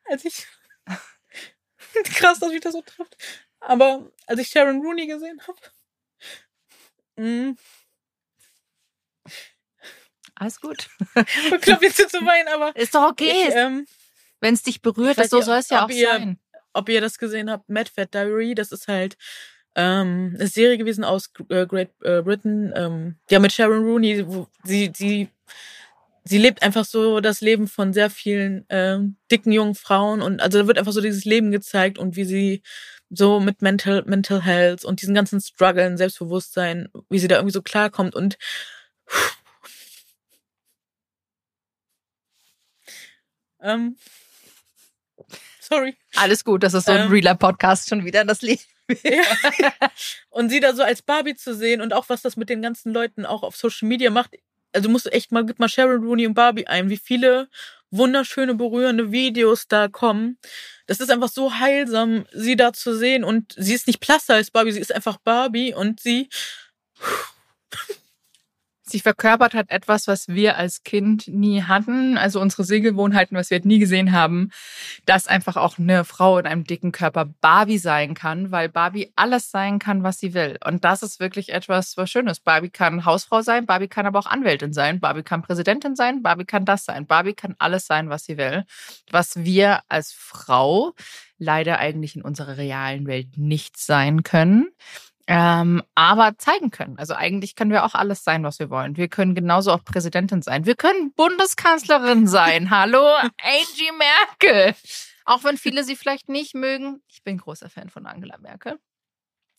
Als 0.09 0.25
ich, 0.25 0.47
krass, 2.14 2.38
dass 2.38 2.51
mich 2.53 2.61
das 2.61 2.73
so 2.73 2.83
trifft. 2.83 3.16
Aber 3.61 4.11
als 4.27 4.38
ich 4.40 4.49
Sharon 4.49 4.81
Rooney 4.81 5.07
gesehen 5.07 5.40
habe, 5.47 5.59
mm, 7.16 7.57
Alles 10.37 10.61
gut. 10.61 10.88
ich 11.16 11.61
glaube 11.62 11.87
jetzt 11.87 11.97
zu 12.11 12.19
weinen, 12.25 12.49
aber 12.49 12.75
Ist 12.77 12.95
doch 12.95 13.09
okay. 13.11 13.49
ähm, 13.53 13.87
Wenn 14.40 14.55
es 14.55 14.62
dich 14.62 14.83
berührt, 14.83 15.16
so 15.29 15.40
soll 15.40 15.59
es 15.59 15.71
ja 15.71 15.85
auch 15.85 15.88
ihr- 15.90 16.09
sein. 16.09 16.38
Ob 16.77 16.89
ihr 16.89 17.01
das 17.01 17.19
gesehen 17.19 17.51
habt, 17.51 17.69
Mad 17.69 17.91
Fat 17.95 18.15
Diary, 18.15 18.55
das 18.55 18.73
ist 18.73 18.89
halt 18.89 19.17
Ähm, 19.79 20.35
eine 20.37 20.49
Serie 20.49 20.79
gewesen 20.79 21.05
aus 21.05 21.31
äh, 21.51 21.67
Great 21.67 21.91
äh, 22.03 22.23
Britain, 22.23 22.73
ähm, 22.77 23.17
ja 23.31 23.39
mit 23.41 23.53
Sharon 23.53 23.85
Rooney, 23.85 24.27
wo 24.27 24.49
sie, 24.65 24.91
sie, 24.95 25.29
sie 26.25 26.39
lebt 26.39 26.62
einfach 26.62 26.85
so 26.85 27.21
das 27.21 27.41
Leben 27.41 27.69
von 27.69 27.93
sehr 27.93 28.11
vielen 28.11 28.65
ähm, 28.71 29.17
dicken 29.31 29.53
jungen 29.53 29.75
Frauen 29.75 30.23
und 30.23 30.41
also 30.41 30.59
da 30.61 30.67
wird 30.67 30.79
einfach 30.79 30.93
so 30.93 31.01
dieses 31.03 31.25
Leben 31.25 31.51
gezeigt 31.53 31.99
und 31.99 32.17
wie 32.17 32.25
sie 32.25 32.62
so 33.11 33.41
mit 33.41 33.62
Mental, 33.62 34.03
Mental 34.07 34.43
Health 34.43 34.85
und 34.85 35.03
diesen 35.03 35.15
ganzen 35.15 35.41
Struggeln, 35.41 35.97
Selbstbewusstsein, 35.97 36.89
wie 37.11 37.19
sie 37.19 37.29
da 37.29 37.37
irgendwie 37.37 37.53
so 37.53 37.62
klarkommt 37.62 38.15
und 38.17 38.39
ähm, 43.61 43.97
sorry. 45.67 45.97
Alles 46.17 46.45
gut, 46.45 46.63
das 46.63 46.75
ist 46.75 46.87
so 46.87 46.93
ein 46.93 47.07
Ähm. 47.07 47.11
realer 47.11 47.35
Podcast 47.35 47.89
schon 47.89 48.05
wieder, 48.05 48.25
das 48.25 48.43
Leben. 48.43 48.63
Ja. 49.03 49.23
Und 50.31 50.49
sie 50.51 50.61
da 50.61 50.73
so 50.75 50.83
als 50.83 51.03
Barbie 51.03 51.35
zu 51.35 51.55
sehen 51.55 51.81
und 51.81 51.93
auch 51.93 52.09
was 52.09 52.23
das 52.23 52.37
mit 52.37 52.49
den 52.49 52.63
ganzen 52.63 52.93
Leuten 52.93 53.27
auch 53.27 53.43
auf 53.43 53.57
Social 53.57 53.89
Media 53.89 54.11
macht. 54.11 54.37
Also 54.73 54.89
musst 54.89 55.07
du 55.07 55.11
echt 55.13 55.33
mal, 55.33 55.45
gib 55.45 55.59
mal 55.59 55.69
Sharon 55.69 56.05
Rooney 56.05 56.27
und 56.27 56.35
Barbie 56.35 56.67
ein, 56.67 56.89
wie 56.89 56.97
viele 56.97 57.49
wunderschöne, 57.91 58.55
berührende 58.55 59.11
Videos 59.11 59.69
da 59.69 59.89
kommen. 59.89 60.39
Das 60.87 61.01
ist 61.01 61.11
einfach 61.11 61.31
so 61.31 61.55
heilsam, 61.59 62.27
sie 62.33 62.55
da 62.57 62.73
zu 62.73 62.97
sehen. 62.97 63.25
Und 63.25 63.55
sie 63.57 63.75
ist 63.75 63.87
nicht 63.87 64.01
plasser 64.01 64.35
als 64.35 64.51
Barbie, 64.51 64.73
sie 64.73 64.81
ist 64.81 64.95
einfach 64.95 65.17
Barbie 65.19 65.75
und 65.75 66.01
sie, 66.01 66.29
Sie 68.97 69.03
verkörpert 69.03 69.53
hat 69.53 69.69
etwas, 69.69 70.09
was 70.09 70.27
wir 70.27 70.57
als 70.57 70.83
Kind 70.83 71.29
nie 71.29 71.63
hatten, 71.63 72.17
also 72.17 72.41
unsere 72.41 72.65
Sehgewohnheiten, 72.65 73.37
was 73.37 73.51
wir 73.51 73.57
halt 73.57 73.67
nie 73.67 73.79
gesehen 73.79 74.13
haben, 74.13 74.49
dass 75.05 75.27
einfach 75.27 75.59
auch 75.59 75.77
eine 75.77 76.07
Frau 76.07 76.39
in 76.39 76.47
einem 76.47 76.65
dicken 76.65 76.93
Körper 76.93 77.27
Barbie 77.27 77.77
sein 77.77 78.15
kann, 78.15 78.53
weil 78.53 78.71
Barbie 78.71 79.13
alles 79.15 79.51
sein 79.51 79.79
kann, 79.79 80.03
was 80.03 80.19
sie 80.19 80.33
will. 80.33 80.57
Und 80.65 80.87
das 80.87 81.03
ist 81.03 81.21
wirklich 81.21 81.51
etwas, 81.53 81.99
was 81.99 82.11
Schönes. 82.11 82.41
Barbie 82.41 82.71
kann 82.71 83.05
Hausfrau 83.05 83.43
sein, 83.43 83.67
Barbie 83.67 83.89
kann 83.89 84.07
aber 84.07 84.19
auch 84.19 84.25
Anwältin 84.25 84.73
sein, 84.73 84.99
Barbie 84.99 85.25
kann 85.25 85.43
Präsidentin 85.43 85.95
sein, 85.95 86.23
Barbie 86.23 86.47
kann 86.47 86.65
das 86.65 86.87
sein, 86.87 87.05
Barbie 87.07 87.35
kann 87.35 87.55
alles 87.59 87.87
sein, 87.87 88.09
was 88.09 88.25
sie 88.25 88.39
will. 88.39 88.65
Was 89.11 89.45
wir 89.45 89.81
als 89.91 90.13
Frau 90.13 90.95
leider 91.37 91.81
eigentlich 91.81 92.17
in 92.17 92.23
unserer 92.23 92.57
realen 92.57 93.07
Welt 93.07 93.37
nicht 93.37 93.77
sein 93.77 94.23
können 94.23 94.69
ähm, 95.27 95.83
aber 95.95 96.39
zeigen 96.39 96.71
können. 96.71 96.99
Also 96.99 97.15
eigentlich 97.15 97.57
können 97.57 97.73
wir 97.73 97.85
auch 97.85 97.95
alles 97.95 98.23
sein, 98.23 98.45
was 98.45 98.59
wir 98.59 98.71
wollen. 98.71 98.97
Wir 98.97 99.09
können 99.09 99.35
genauso 99.35 99.73
auch 99.73 99.85
Präsidentin 99.85 100.43
sein. 100.43 100.67
Wir 100.67 100.77
können 100.77 101.12
Bundeskanzlerin 101.15 102.27
sein. 102.29 102.71
Hallo, 102.71 103.05
Angie 103.43 103.93
Merkel. 103.99 104.75
Auch 105.25 105.43
wenn 105.43 105.57
viele 105.57 105.83
sie 105.83 105.97
vielleicht 105.97 106.29
nicht 106.29 106.55
mögen. 106.55 107.03
Ich 107.09 107.25
bin 107.25 107.39
großer 107.39 107.69
Fan 107.69 107.91
von 107.91 108.07
Angela 108.07 108.39
Merkel. 108.39 108.79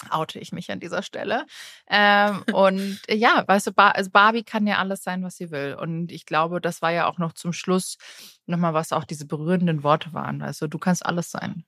Oute 0.10 0.40
ich 0.40 0.52
mich 0.52 0.72
an 0.72 0.80
dieser 0.80 1.02
Stelle. 1.02 1.46
Ähm, 1.90 2.44
und 2.54 3.00
äh, 3.08 3.16
ja, 3.16 3.44
weißt 3.46 3.68
du, 3.68 3.72
Bar 3.74 3.96
also 3.96 4.12
Barbie 4.12 4.44
kann 4.44 4.68
ja 4.68 4.78
alles 4.78 5.04
sein, 5.04 5.24
was 5.24 5.36
sie 5.38 5.52
will. 5.52 5.76
Und 5.80 6.12
ich 6.12 6.26
glaube, 6.26 6.62
das 6.62 6.82
war 6.82 6.92
ja 6.92 7.08
auch 7.08 7.18
noch 7.18 7.34
zum 7.34 7.52
Schluss 7.52 7.98
nochmal, 8.46 8.74
was 8.74 8.94
auch 8.94 9.04
diese 9.04 9.26
berührenden 9.26 9.84
Worte 9.84 10.14
waren. 10.14 10.42
Also 10.42 10.68
du 10.68 10.78
kannst 10.78 11.06
alles 11.06 11.32
sein 11.32 11.66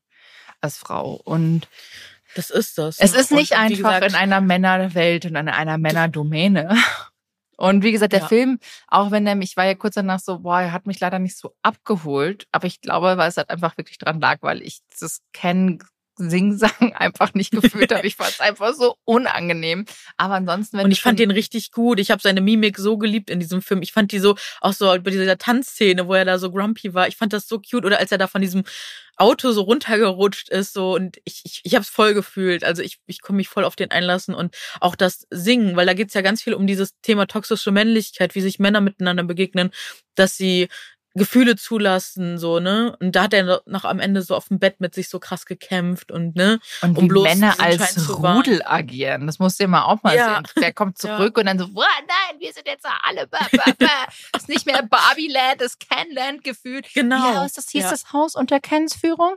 als 0.62 0.78
Frau. 0.78 1.16
Und 1.16 1.68
das 2.36 2.50
ist 2.50 2.78
das. 2.78 3.00
es 3.00 3.14
ne? 3.14 3.20
ist 3.20 3.32
nicht 3.32 3.52
Und 3.54 3.58
einfach 3.58 4.00
gesagt, 4.00 4.08
in 4.08 4.16
einer 4.16 4.42
Männerwelt 4.42 5.26
und 5.26 5.36
in 5.36 5.50
einer 5.50 5.78
Männerdomäne. 5.78 6.76
Und 7.58 7.84
wie 7.84 7.92
gesagt, 7.92 8.14
der 8.14 8.22
Ja. 8.22 8.28
Film, 8.30 8.58
auch 8.88 9.12
wenn 9.12 9.28
er 9.28 9.36
mich, 9.36 9.50
ich 9.50 9.58
war 9.58 9.66
ja 9.66 9.76
kurz 9.76 9.96
danach 9.96 10.22
so, 10.22 10.40
boah, 10.40 10.62
er 10.62 10.72
hat 10.72 10.88
mich 10.88 10.98
leider 11.02 11.20
nicht 11.20 11.38
so 11.38 11.54
abgeholt, 11.62 12.48
aber 12.54 12.68
ich 12.68 12.80
glaube, 12.80 13.18
weil 13.18 13.28
es 13.28 13.36
halt 13.36 13.50
einfach 13.50 13.78
wirklich 13.78 13.98
dran 13.98 14.22
lag, 14.22 14.38
weil 14.40 14.62
ich 14.62 14.80
das 14.98 15.20
Ken 15.34 15.78
Sing-Sang 16.28 16.94
einfach 16.96 17.34
nicht 17.36 17.52
gefühlt 17.52 17.92
habe. 17.92 18.00
Ich 18.10 18.16
fand 18.16 18.32
es 18.32 18.40
einfach 18.40 18.74
so 18.74 18.96
unangenehm. 19.06 19.86
Aber 20.18 20.34
ansonsten, 20.34 20.78
wenn 20.78 20.86
Und 20.86 20.92
ich 20.92 21.02
fand 21.02 21.20
den 21.20 21.30
richtig 21.30 21.72
gut. 21.72 22.00
Ich 22.00 22.10
habe 22.10 22.22
seine 22.22 22.42
Mimik 22.42 22.78
so 22.80 22.98
geliebt 22.98 23.30
in 23.30 23.40
diesem 23.40 23.62
Film. 23.62 23.84
Ich 23.84 23.92
fand 23.92 24.12
die 24.12 24.20
so, 24.20 24.36
auch 24.62 24.74
so 24.74 24.86
bei 24.86 25.12
dieser 25.12 25.38
Tanzszene, 25.38 26.08
wo 26.08 26.16
er 26.16 26.26
da 26.26 26.40
so 26.40 26.52
grumpy 26.52 26.96
war. 26.96 27.08
Ich 27.08 27.18
fand 27.18 27.34
das 27.34 27.48
so 27.48 27.60
cute. 27.60 27.86
Oder 27.86 28.00
als 28.00 28.12
er 28.12 28.18
da 28.18 28.26
von 28.26 28.42
diesem 28.42 28.64
Auto 29.18 29.52
so 29.52 29.62
runtergerutscht 29.62 30.50
ist. 30.50 30.74
so 30.74 30.96
Und 30.96 31.18
ich, 31.26 31.42
ich, 31.44 31.62
ich 31.64 31.76
habe 31.76 31.84
es 31.84 31.90
voll 31.90 32.14
gefühlt. 32.14 32.64
Also 32.64 32.82
ich, 32.82 33.00
ich 33.06 33.22
komme 33.22 33.38
mich 33.38 33.50
voll 33.50 33.66
auf 33.66 33.76
den 33.76 33.92
einlassen. 33.92 34.34
Und 34.34 34.56
auch 34.80 34.96
das 34.96 35.28
Singen, 35.30 35.76
weil 35.76 35.86
da 35.86 35.94
geht's 35.94 36.14
ja 36.14 36.22
ganz 36.22 36.42
viel 36.42 36.54
um 36.54 36.66
dieses 36.66 37.00
Thema 37.02 37.28
toxische 37.28 37.72
Männlichkeit, 37.72 38.34
wie 38.34 38.42
sich 38.42 38.60
Männer 38.60 38.82
miteinander 38.82 39.24
begegnen, 39.24 39.72
dass 40.16 40.38
sie 40.38 40.70
Gefühle 41.20 41.56
zulassen, 41.56 42.40
so, 42.40 42.60
ne? 42.60 42.96
Und 43.00 43.16
da 43.16 43.24
hat 43.24 43.34
er 43.36 43.62
noch 43.68 43.84
am 43.86 44.00
Ende 44.00 44.24
so 44.24 44.36
auf 44.36 44.48
dem 44.48 44.58
Bett 44.58 44.80
mit 44.80 44.96
sich 44.96 45.08
so 45.10 45.20
krass 45.20 45.46
gekämpft 45.46 46.12
und, 46.12 46.36
ne? 46.36 46.60
Und 46.82 46.98
um 46.98 47.04
wie 47.04 47.08
bloß 47.10 47.24
Männer 47.26 47.56
als. 47.60 48.10
Rudel 48.10 48.64
agieren. 48.66 49.28
Das 49.28 49.38
musst 49.38 49.60
du 49.60 49.68
mal 49.68 49.84
auch 49.84 50.02
mal 50.02 50.16
Ja. 50.16 50.36
sehen. 50.36 50.64
Der 50.64 50.74
kommt 50.74 50.98
Ja. 51.04 51.18
zurück 51.18 51.38
und 51.38 51.46
dann 51.46 51.60
so, 51.60 51.68
"Boah, 51.68 51.86
nein, 52.08 52.40
wir 52.40 52.52
sind 52.52 52.66
jetzt 52.68 52.86
alle. 53.08 53.28
Bäh, 53.28 53.38
bäh, 53.52 53.74
bäh." 53.78 53.86
Das 54.34 54.42
ist 54.44 54.50
nicht 54.50 54.66
mehr 54.66 54.82
Barbie-Land, 54.82 55.62
das 55.62 55.78
Ken-Land 55.78 56.44
gefühlt. 56.44 56.88
Genau. 56.94 57.34
Ja, 57.34 57.46
ist 57.46 57.58
das 57.58 57.70
hieß 57.70 57.84
Ja. 57.84 57.92
das 57.92 58.12
Haus 58.14 58.34
unter 58.36 58.60
Kens 58.60 58.96
Führung? 58.96 59.36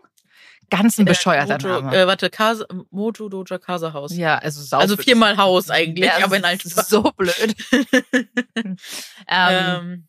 Ganz 0.70 0.96
ein 0.98 1.04
bescheuerter 1.04 1.54
Moto, 1.54 1.68
Name. 1.82 1.94
Äh, 1.94 2.06
warte, 2.06 2.30
Casa, 2.30 2.64
Moto 2.90 3.28
Doja 3.28 3.58
Casa 3.58 3.92
Haus. 3.92 4.16
ja, 4.16 4.38
also 4.38 4.62
sau 4.62 4.78
also 4.78 4.96
viermal 4.96 5.36
Haus 5.36 5.68
eigentlich, 5.68 6.06
Ja, 6.06 6.24
aber 6.24 6.36
in 6.36 6.42
das 6.42 6.64
ist 6.64 6.78
Altstadt. 6.78 6.86
so 6.88 7.02
blöd. 7.14 7.54
ähm, 8.54 8.76
Ähm, 9.28 10.08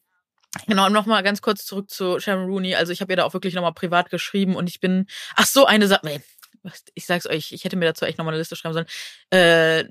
genau, 0.67 0.87
und 0.87 0.93
nochmal 0.93 1.23
ganz 1.23 1.41
kurz 1.41 1.65
zurück 1.65 1.89
zu 1.89 2.19
Sharon 2.19 2.45
Rooney. 2.45 2.75
Also 2.75 2.91
ich 2.93 3.01
habe 3.01 3.13
ihr 3.13 3.17
da 3.17 3.23
auch 3.23 3.33
wirklich 3.33 3.53
nochmal 3.53 3.73
privat 3.73 4.09
geschrieben 4.09 4.55
und 4.55 4.67
ich 4.69 4.79
bin, 4.79 5.07
ach 5.35 5.45
so, 5.45 5.65
eine 5.65 5.87
Sache, 5.87 6.05
nee, 6.05 6.21
ich 6.93 7.05
sag's 7.05 7.27
euch, 7.27 7.51
ich 7.51 7.63
hätte 7.63 7.75
mir 7.75 7.85
dazu 7.85 8.05
echt 8.05 8.17
nochmal 8.17 8.33
eine 8.33 8.39
Liste 8.39 8.55
schreiben 8.55 8.73
sollen. 8.73 8.87
Äh, 9.29 9.85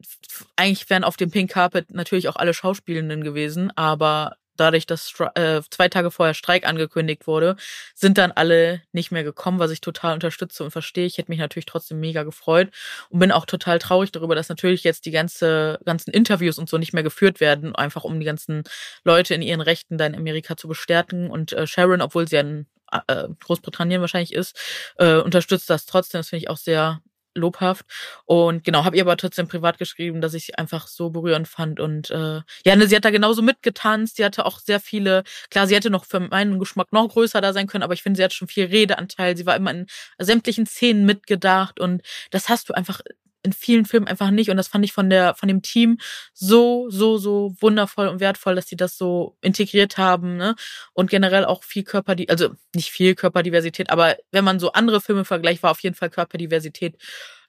eigentlich 0.57 0.88
wären 0.88 1.05
auf 1.05 1.16
dem 1.16 1.31
Pink 1.31 1.51
Carpet 1.51 1.90
natürlich 1.90 2.29
auch 2.29 2.37
alle 2.37 2.55
Schauspielenden 2.55 3.22
gewesen, 3.22 3.70
aber 3.77 4.37
dadurch, 4.57 4.87
dass 4.87 5.12
äh, 5.35 5.62
zwei 5.71 5.88
Tage 5.88 6.11
vorher 6.11 6.35
Streik 6.35 6.67
angekündigt 6.67 7.27
wurde, 7.27 7.57
sind 7.95 8.19
dann 8.19 8.33
alle 8.33 8.83
nicht 8.93 9.11
mehr 9.11 9.25
gekommen, 9.25 9.59
was 9.59 9.71
ich 9.71 9.81
total 9.81 10.15
unterstütze 10.15 10.65
und 10.65 10.71
verstehe. 10.71 11.07
Ich 11.07 11.19
hätte 11.19 11.31
mich 11.31 11.38
natürlich 11.38 11.67
trotzdem 11.67 12.01
mega 12.01 12.23
gefreut 12.23 12.71
und 13.09 13.19
bin 13.19 13.33
auch 13.33 13.47
total 13.47 13.79
traurig 13.79 14.12
darüber, 14.12 14.35
dass 14.35 14.49
natürlich 14.49 14.85
jetzt 14.85 15.07
die 15.07 15.11
ganze, 15.11 15.79
ganzen 15.85 16.11
Interviews 16.12 16.59
und 16.59 16.69
so 16.69 16.79
nicht 16.79 16.93
mehr 16.93 17.03
geführt 17.03 17.41
werden, 17.41 17.75
einfach 17.75 18.05
um 18.05 18.19
die 18.21 18.27
ganzen 18.27 18.65
Leute 19.05 19.35
in 19.35 19.43
ihren 19.43 19.61
Rechten 19.61 19.99
da 19.99 20.07
in 20.07 20.15
Amerika 20.15 20.57
zu 20.57 20.69
bestärken. 20.69 21.31
Und 21.31 21.53
äh, 21.53 21.67
Sharon, 21.67 22.03
obwohl 22.03 22.29
sie 22.29 22.37
ja 22.37 22.43
in 22.43 22.67
äh, 23.07 23.29
Großbritannien 23.41 24.01
wahrscheinlich 24.01 24.33
ist, 24.33 24.59
äh, 24.99 25.17
unterstützt 25.17 25.71
das 25.71 25.87
trotzdem. 25.87 26.21
Das 26.21 26.29
finde 26.29 26.45
ich 26.45 26.51
auch 26.51 26.59
sehr 26.59 27.01
lobhaft. 27.35 27.87
Und 28.25 28.64
genau, 28.64 28.85
habe 28.85 28.97
ihr 28.97 29.03
aber 29.03 29.16
trotzdem 29.16 29.49
privat 29.49 29.79
geschrieben, 29.79 30.21
dass 30.21 30.35
ich 30.35 30.59
einfach 30.59 30.87
so 30.87 31.11
berührend 31.11 31.49
fand. 31.49 31.81
Und 31.81 32.11
äh, 32.11 32.40
ja, 32.64 32.77
ne, 32.77 32.87
sie 32.87 32.97
hat 32.97 33.05
da 33.05 33.11
genauso 33.11 33.42
mitgetanzt. 33.42 34.16
Sie 34.16 34.25
hatte 34.25 34.47
auch 34.47 34.59
sehr 34.59 34.81
viele, 34.81 35.25
klar, 35.51 35.66
sie 35.66 35.75
hätte 35.75 35.90
noch 35.90 36.05
für 36.05 36.21
meinen 36.21 36.59
Geschmack 36.59 36.92
noch 36.92 37.09
größer 37.09 37.40
da 37.40 37.53
sein 37.53 37.66
können, 37.66 37.85
aber 37.85 37.95
ich 37.95 38.03
finde, 38.03 38.18
sie 38.18 38.25
hat 38.25 38.33
schon 38.33 38.49
viel 38.49 38.66
Redeanteil. 38.66 39.37
Sie 39.37 39.47
war 39.47 39.57
immer 39.57 39.71
in 39.71 39.87
sämtlichen 40.18 40.66
Szenen 40.66 41.05
mitgedacht 41.05 41.81
und 41.81 42.03
das 42.31 42.49
hast 42.49 42.68
du 42.68 42.75
einfach 42.75 43.01
in 43.42 43.52
vielen 43.52 43.85
Filmen 43.85 44.07
einfach 44.07 44.31
nicht. 44.31 44.50
Und 44.50 44.57
das 44.57 44.68
fand 44.68 44.85
ich 44.85 44.92
von 44.92 45.11
der, 45.11 45.35
von 45.35 45.48
dem 45.48 45.62
Team 45.62 45.98
so, 46.33 46.88
so, 46.90 47.18
so 47.18 47.55
wundervoll 47.61 48.09
und 48.09 48.20
wertvoll, 48.20 48.55
dass 48.55 48.68
sie 48.68 48.76
das 48.76 48.96
so 48.96 49.37
integriert 49.40 49.98
haben, 49.98 50.37
ne? 50.37 50.55
Und 50.92 51.11
generell 51.11 51.44
auch 51.44 51.64
viel 51.64 51.85
Körper, 51.85 52.16
also 52.28 52.50
nicht 52.74 52.90
viel 52.90 53.14
Körperdiversität, 53.14 53.90
aber 53.90 54.16
wenn 54.31 54.44
man 54.44 54.59
so 54.61 54.72
andere 54.72 55.00
Filme 55.00 55.24
vergleicht, 55.24 55.62
war 55.62 55.70
auf 55.70 55.81
jeden 55.81 55.96
Fall 55.96 56.11
Körperdiversität 56.11 56.96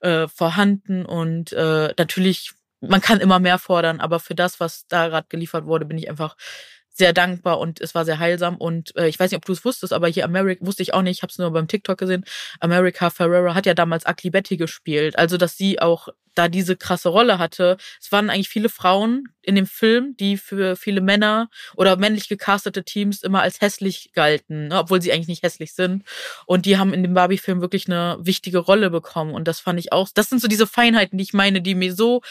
äh, 0.01 0.27
vorhanden 0.27 1.06
und 1.06 1.53
äh, 1.53 1.93
natürlich, 1.97 2.51
man 2.82 3.01
kann 3.01 3.19
immer 3.19 3.39
mehr 3.39 3.60
fordern, 3.60 3.99
aber 3.99 4.19
für 4.19 4.36
das, 4.36 4.60
was 4.60 4.88
da 4.88 5.08
gerade 5.08 5.27
geliefert 5.29 5.65
wurde, 5.65 5.86
bin 5.86 5.97
ich 5.97 6.10
einfach 6.10 6.36
sehr 6.93 7.12
dankbar 7.12 7.60
und 7.60 7.82
es 7.82 7.95
war 7.95 8.06
sehr 8.06 8.19
heilsam 8.19 8.56
und 8.56 8.95
äh, 8.95 9.08
ich 9.08 9.19
weiß 9.19 9.32
nicht, 9.32 9.38
ob 9.38 9.45
du 9.45 9.51
es 9.51 9.65
wusstest, 9.65 9.93
aber 9.93 10.08
hier 10.08 10.25
America 10.25 10.65
wusste 10.65 10.84
ich 10.84 10.93
auch 10.93 11.01
nicht, 11.01 11.17
ich 11.17 11.23
habe 11.23 11.32
es 11.32 11.39
nur 11.39 11.51
beim 11.51 11.67
TikTok 11.67 11.97
gesehen. 11.97 12.23
America 12.60 13.10
Ferrera 13.10 13.56
hat 13.56 13.65
ja 13.65 13.73
damals 13.73 14.06
Ugly 14.06 14.29
Betty 14.29 14.58
gespielt, 14.58 15.17
also 15.17 15.38
dass 15.38 15.58
sie 15.58 15.79
auch 15.79 16.10
da 16.36 16.47
diese 16.47 16.75
krasse 16.75 17.10
Rolle 17.10 17.38
hatte. 17.38 17.77
Es 18.01 18.12
waren 18.12 18.29
eigentlich 18.29 18.49
viele 18.49 18.69
Frauen 18.69 19.29
in 19.41 19.56
dem 19.56 19.67
Film, 19.67 20.15
die 20.19 20.38
für 20.38 20.75
viele 20.75 21.01
Männer 21.01 21.49
oder 21.75 21.95
männlich 21.97 22.29
gecastete 22.29 22.84
Teams 22.84 23.23
immer 23.23 23.41
als 23.41 23.62
hässlich 23.62 24.12
galten, 24.13 24.67
ne, 24.69 24.79
obwohl 24.79 25.01
sie 25.01 25.12
eigentlich 25.12 25.27
nicht 25.27 25.43
hässlich 25.43 25.73
sind. 25.73 26.03
Und 26.45 26.65
die 26.65 26.77
haben 26.77 26.93
in 26.93 27.03
dem 27.03 27.13
Barbie-Film 27.13 27.62
wirklich 27.62 27.88
eine 27.88 28.17
wichtige 28.19 28.60
Rolle 28.60 28.89
bekommen. 28.89 29.34
Und 29.34 29.47
das 29.47 29.60
fand 29.60 29.79
ich 29.79 29.91
auch. 29.91 30.10
Das 30.13 30.29
sind 30.29 30.41
so 30.41 30.47
diese 30.47 30.67
Feinheiten, 30.67 31.17
die 31.17 31.23
ich 31.23 31.34
meine, 31.34 31.62
die 31.62 31.75
mir 31.75 31.93
so, 31.93 32.21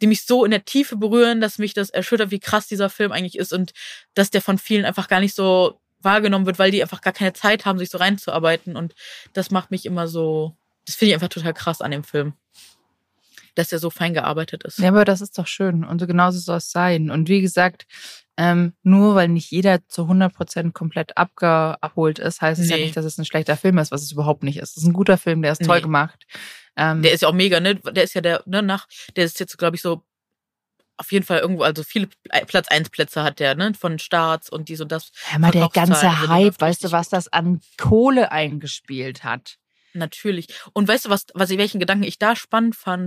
die 0.00 0.06
mich 0.06 0.24
so 0.24 0.44
in 0.44 0.50
der 0.50 0.64
Tiefe 0.64 0.96
berühren, 0.96 1.40
dass 1.40 1.58
mich 1.58 1.74
das 1.74 1.90
erschüttert, 1.90 2.30
wie 2.30 2.40
krass 2.40 2.66
dieser 2.66 2.88
Film 2.90 3.12
eigentlich 3.12 3.38
ist 3.38 3.52
und 3.52 3.72
dass 4.14 4.30
der 4.30 4.42
von 4.42 4.58
vielen 4.58 4.84
einfach 4.84 5.08
gar 5.08 5.20
nicht 5.20 5.34
so 5.34 5.80
wahrgenommen 6.00 6.46
wird, 6.46 6.58
weil 6.58 6.70
die 6.70 6.82
einfach 6.82 7.00
gar 7.00 7.12
keine 7.12 7.32
Zeit 7.32 7.64
haben, 7.64 7.78
sich 7.78 7.90
so 7.90 7.98
reinzuarbeiten. 7.98 8.76
Und 8.76 8.94
das 9.32 9.50
macht 9.50 9.70
mich 9.72 9.84
immer 9.84 10.06
so, 10.06 10.56
das 10.86 10.94
finde 10.94 11.10
ich 11.10 11.14
einfach 11.14 11.28
total 11.28 11.54
krass 11.54 11.80
an 11.80 11.90
dem 11.90 12.04
Film. 12.04 12.34
Dass 13.56 13.70
der 13.70 13.80
so 13.80 13.90
fein 13.90 14.14
gearbeitet 14.14 14.62
ist. 14.62 14.78
Ja, 14.78 14.88
aber 14.90 15.04
das 15.04 15.20
ist 15.20 15.36
doch 15.36 15.48
schön. 15.48 15.84
Und 15.84 15.98
so 15.98 16.06
genauso 16.06 16.38
soll 16.38 16.58
es 16.58 16.70
sein. 16.70 17.10
Und 17.10 17.28
wie 17.28 17.40
gesagt, 17.40 17.86
ähm, 18.36 18.74
nur 18.84 19.16
weil 19.16 19.26
nicht 19.26 19.50
jeder 19.50 19.80
zu 19.88 20.02
100% 20.02 20.70
komplett 20.72 21.16
abgeholt 21.16 22.20
ist, 22.20 22.40
heißt 22.40 22.60
es 22.60 22.70
ja 22.70 22.76
Nee. 22.76 22.84
nicht, 22.84 22.96
dass 22.96 23.04
es 23.04 23.18
ein 23.18 23.24
schlechter 23.24 23.56
Film 23.56 23.78
ist, 23.78 23.90
was 23.90 24.02
es 24.02 24.12
überhaupt 24.12 24.44
nicht 24.44 24.58
ist. 24.58 24.76
Es 24.76 24.82
ist 24.84 24.88
ein 24.88 24.92
guter 24.92 25.18
Film, 25.18 25.42
der 25.42 25.50
ist 25.50 25.64
toll 25.64 25.78
Nee. 25.78 25.82
gemacht. 25.82 26.24
Ähm, 26.78 27.02
Der 27.02 27.12
ist 27.12 27.22
ja 27.22 27.28
auch 27.28 27.34
mega, 27.34 27.60
ne? 27.60 27.74
Der 27.74 28.04
ist 28.04 28.14
ja 28.14 28.20
der, 28.20 28.42
ne, 28.46 28.62
nach, 28.62 28.86
der 29.16 29.24
ist 29.24 29.40
jetzt, 29.40 29.58
glaube 29.58 29.76
ich, 29.76 29.82
so 29.82 30.04
auf 30.96 31.12
jeden 31.12 31.24
Fall 31.24 31.38
irgendwo, 31.38 31.62
also 31.62 31.84
viele 31.84 32.08
Platz 32.46 32.68
1 32.68 32.90
Plätze 32.90 33.22
hat 33.22 33.38
der, 33.40 33.54
ne? 33.54 33.72
Von 33.78 33.98
Starts 33.98 34.48
und 34.48 34.68
dies 34.68 34.80
und 34.80 34.90
das. 34.90 35.10
hör 35.26 35.38
mal, 35.38 35.50
der 35.50 35.68
ganze 35.68 36.28
Hype, 36.28 36.60
weißt 36.60 36.84
du, 36.84 36.92
was 36.92 37.08
das 37.08 37.28
an 37.28 37.60
Kohle 37.76 38.32
eingespielt 38.32 39.22
hat? 39.24 39.58
Natürlich. 39.94 40.48
Und 40.72 40.86
weißt 40.86 41.06
du, 41.06 41.10
was, 41.10 41.26
was 41.34 41.50
ich, 41.50 41.58
welchen 41.58 41.80
Gedanken 41.80 42.04
ich 42.04 42.18
da 42.18 42.36
spannend 42.36 42.76
fand, 42.76 42.98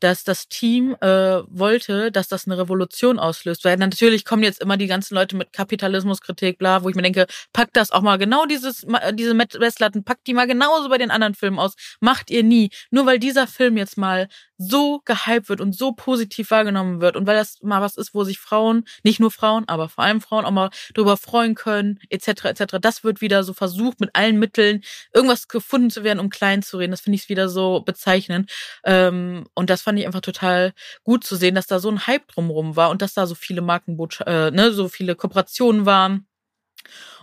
dass 0.00 0.24
das 0.24 0.48
Team 0.48 0.96
äh, 1.00 1.42
wollte, 1.48 2.10
dass 2.10 2.28
das 2.28 2.46
eine 2.46 2.58
Revolution 2.58 3.18
auslöst. 3.18 3.64
Weil 3.64 3.76
natürlich 3.76 4.24
kommen 4.24 4.42
jetzt 4.42 4.60
immer 4.60 4.76
die 4.76 4.86
ganzen 4.86 5.14
Leute 5.14 5.36
mit 5.36 5.52
Kapitalismuskritik, 5.52 6.58
bla, 6.58 6.82
wo 6.82 6.88
ich 6.88 6.94
mir 6.94 7.02
denke, 7.02 7.26
packt 7.52 7.76
das 7.76 7.90
auch 7.90 8.02
mal 8.02 8.16
genau 8.16 8.46
dieses, 8.46 8.86
diese 9.14 9.34
Messlatten, 9.34 10.04
packt 10.04 10.26
die 10.26 10.34
mal 10.34 10.46
genauso 10.46 10.88
bei 10.88 10.98
den 10.98 11.10
anderen 11.10 11.34
Filmen 11.34 11.58
aus. 11.58 11.74
Macht 12.00 12.30
ihr 12.30 12.42
nie. 12.42 12.70
Nur 12.90 13.06
weil 13.06 13.18
dieser 13.18 13.46
Film 13.46 13.76
jetzt 13.76 13.98
mal 13.98 14.28
so 14.58 15.02
gehypt 15.04 15.48
wird 15.48 15.60
und 15.60 15.76
so 15.76 15.92
positiv 15.92 16.50
wahrgenommen 16.50 17.00
wird 17.00 17.16
und 17.16 17.26
weil 17.26 17.36
das 17.36 17.62
mal 17.62 17.82
was 17.82 17.96
ist, 17.96 18.14
wo 18.14 18.24
sich 18.24 18.38
Frauen, 18.38 18.84
nicht 19.02 19.20
nur 19.20 19.30
Frauen, 19.30 19.64
aber 19.68 19.88
vor 19.88 20.04
allem 20.04 20.20
Frauen 20.20 20.44
auch 20.44 20.50
mal 20.50 20.70
drüber 20.94 21.16
freuen 21.16 21.54
können, 21.54 21.98
etc., 22.08 22.46
etc. 22.46 22.76
Das 22.80 23.04
wird 23.04 23.20
wieder 23.20 23.44
so 23.44 23.52
versucht, 23.52 24.00
mit 24.00 24.10
allen 24.14 24.38
Mitteln 24.38 24.82
irgendwas 25.12 25.48
gefunden 25.48 25.90
zu 25.90 26.04
werden, 26.04 26.05
um 26.18 26.30
klein 26.30 26.62
zu 26.62 26.78
reden. 26.78 26.92
Das 26.92 27.00
finde 27.00 27.16
ich 27.16 27.28
wieder 27.28 27.48
so 27.48 27.80
bezeichnend. 27.80 28.50
Ähm, 28.84 29.46
und 29.54 29.70
das 29.70 29.82
fand 29.82 29.98
ich 29.98 30.06
einfach 30.06 30.20
total 30.20 30.72
gut 31.04 31.24
zu 31.24 31.36
sehen, 31.36 31.54
dass 31.54 31.66
da 31.66 31.78
so 31.78 31.90
ein 31.90 32.06
Hype 32.06 32.28
drumrum 32.28 32.76
war 32.76 32.90
und 32.90 33.02
dass 33.02 33.14
da 33.14 33.26
so 33.26 33.34
viele 33.34 33.60
Markenbotschaften, 33.62 34.34
äh, 34.34 34.50
ne, 34.50 34.72
so 34.72 34.88
viele 34.88 35.14
Kooperationen 35.16 35.86
waren. 35.86 36.26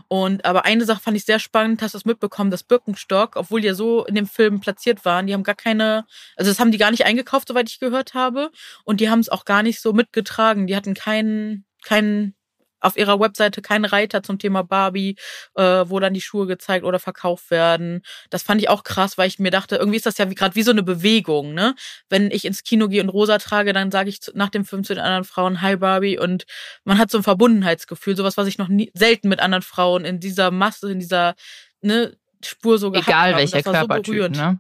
Und 0.08 0.46
aber 0.46 0.66
eine 0.66 0.86
Sache 0.86 1.02
fand 1.02 1.18
ich 1.18 1.26
sehr 1.26 1.40
spannend, 1.40 1.82
hast 1.82 1.94
du 1.94 1.98
das 1.98 2.06
mitbekommen, 2.06 2.52
dass 2.52 2.64
Birkenstock, 2.64 3.36
obwohl 3.36 3.62
die 3.62 3.68
ja 3.68 3.74
so 3.74 4.06
in 4.06 4.16
dem 4.16 4.28
Film 4.28 4.60
platziert 4.60 5.06
waren, 5.06 5.28
die 5.28 5.34
haben 5.34 5.44
gar 5.44 5.56
keine, 5.56 6.06
also 6.36 6.52
das 6.52 6.60
haben 6.60 6.72
die 6.72 6.78
gar 6.78 6.92
nicht 6.92 7.06
eingekauft, 7.06 7.48
soweit 7.48 7.70
ich 7.70 7.80
gehört 7.80 8.14
habe. 8.14 8.52
Und 8.84 9.00
die 9.00 9.10
haben 9.10 9.20
es 9.20 9.30
auch 9.30 9.46
gar 9.46 9.64
nicht 9.64 9.82
so 9.82 9.94
mitgetragen. 9.94 10.68
Die 10.68 10.76
hatten 10.76 10.94
keinen, 10.94 11.66
keinen 11.84 12.36
auf 12.84 12.98
ihrer 12.98 13.20
Webseite 13.20 13.62
keinen 13.62 13.86
Reiter 13.86 14.24
zum 14.24 14.38
Thema 14.38 14.64
Barbie, 14.64 15.16
äh, 15.56 15.64
wo 15.64 16.00
dann 16.00 16.14
die 16.14 16.22
Schuhe 16.22 16.48
gezeigt 16.48 16.86
oder 16.86 17.00
verkauft 17.00 17.50
werden. 17.50 18.02
Das 18.30 18.44
fand 18.44 18.62
ich 18.62 18.70
auch 18.70 18.84
krass, 18.84 19.18
weil 19.18 19.28
ich 19.28 19.40
mir 19.40 19.52
dachte, 19.52 19.78
irgendwie 19.78 19.98
ist 19.98 20.06
das 20.06 20.18
ja 20.18 20.30
wie, 20.30 20.36
gerade 20.36 20.56
wie 20.56 20.64
so 20.64 20.72
eine 20.72 20.84
Bewegung, 20.84 21.54
ne? 21.54 21.76
Wenn 22.10 22.30
ich 22.32 22.46
ins 22.46 22.64
Kino 22.64 22.88
gehe 22.88 23.02
und 23.02 23.10
rosa 23.10 23.38
trage, 23.38 23.74
dann 23.74 23.92
sage 23.92 24.10
ich 24.10 24.20
nach 24.34 24.50
dem 24.50 24.66
Film 24.66 24.84
zu 24.84 24.94
den 24.94 25.04
anderen 25.04 25.24
Frauen 25.24 25.62
Hi 25.62 25.78
Barbie 25.78 26.20
und 26.20 26.46
man 26.84 26.98
hat 26.98 27.10
so 27.10 27.18
ein 27.18 27.24
Verbundenheitsgefühl, 27.24 28.16
sowas, 28.16 28.38
was 28.38 28.48
ich 28.48 28.58
noch 28.58 28.68
nie, 28.68 28.92
selten 28.94 29.30
mit 29.30 29.40
anderen 29.40 29.64
Frauen 29.64 30.06
in 30.06 30.20
dieser 30.20 30.52
Masse, 30.52 30.92
in 30.92 31.00
dieser 31.00 31.36
ne, 31.82 32.16
Spur 32.44 32.78
so 32.78 32.92
gehabt 32.92 33.08
Egal 33.08 33.30
habe. 33.32 33.42
welcher 33.42 33.58
Das 33.58 33.66
war 33.66 33.74
so 33.74 33.80
Körpertyp, 33.80 34.06
berührend 34.06 34.38
ne? 34.38 34.60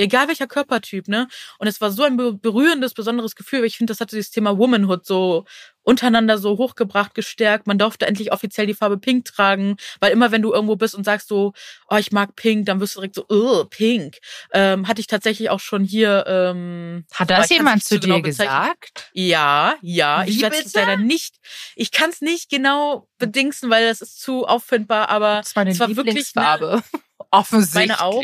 Egal 0.00 0.28
welcher 0.28 0.46
Körpertyp, 0.46 1.08
ne? 1.08 1.28
Und 1.58 1.66
es 1.66 1.80
war 1.80 1.90
so 1.90 2.02
ein 2.02 2.16
be- 2.16 2.32
berührendes, 2.34 2.94
besonderes 2.94 3.36
Gefühl. 3.36 3.64
Ich 3.64 3.76
finde, 3.76 3.92
das 3.92 4.00
hat 4.00 4.12
dieses 4.12 4.30
Thema 4.30 4.58
Womanhood 4.58 5.06
so 5.06 5.44
untereinander 5.82 6.36
so 6.36 6.58
hochgebracht, 6.58 7.14
gestärkt. 7.14 7.66
Man 7.66 7.78
durfte 7.78 8.06
endlich 8.06 8.32
offiziell 8.32 8.66
die 8.66 8.74
Farbe 8.74 8.98
Pink 8.98 9.24
tragen, 9.24 9.76
weil 9.98 10.12
immer 10.12 10.30
wenn 10.30 10.42
du 10.42 10.52
irgendwo 10.52 10.76
bist 10.76 10.94
und 10.94 11.04
sagst 11.04 11.28
so, 11.28 11.54
oh, 11.88 11.96
ich 11.96 12.12
mag 12.12 12.36
Pink, 12.36 12.66
dann 12.66 12.80
wirst 12.80 12.96
du 12.96 13.00
direkt 13.00 13.14
so, 13.14 13.24
oh, 13.28 13.64
Pink. 13.64 14.18
Ähm, 14.52 14.86
hatte 14.86 15.00
ich 15.00 15.06
tatsächlich 15.06 15.48
auch 15.48 15.58
schon 15.60 15.82
hier. 15.82 16.24
Ähm, 16.26 17.06
Hat 17.14 17.30
das 17.30 17.48
jemand 17.48 17.82
zu 17.82 17.94
so 17.94 18.00
genau 18.00 18.16
dir 18.16 18.22
bezeichnen. 18.24 18.56
gesagt? 18.62 19.10
Ja, 19.14 19.74
ja. 19.80 20.26
Wie 20.26 20.30
ich 20.30 20.42
werde 20.42 20.56
es 20.56 20.74
leider 20.74 20.96
nicht. 20.98 21.36
Ich 21.76 21.90
kann 21.90 22.10
es 22.10 22.20
nicht 22.20 22.50
genau 22.50 23.08
bedingsen, 23.18 23.70
weil 23.70 23.86
das 23.88 24.02
ist 24.02 24.20
zu 24.20 24.46
auffindbar. 24.46 25.08
Aber 25.08 25.40
ist 25.40 25.56
meine 25.56 25.70
es 25.70 25.80
war 25.80 25.88
wirklich 25.88 25.98
eine, 26.00 26.10
Lieblingsfarbe. 26.10 26.82
Offensichtlich. 27.30 27.88
Meine 27.88 28.02
auch. 28.02 28.22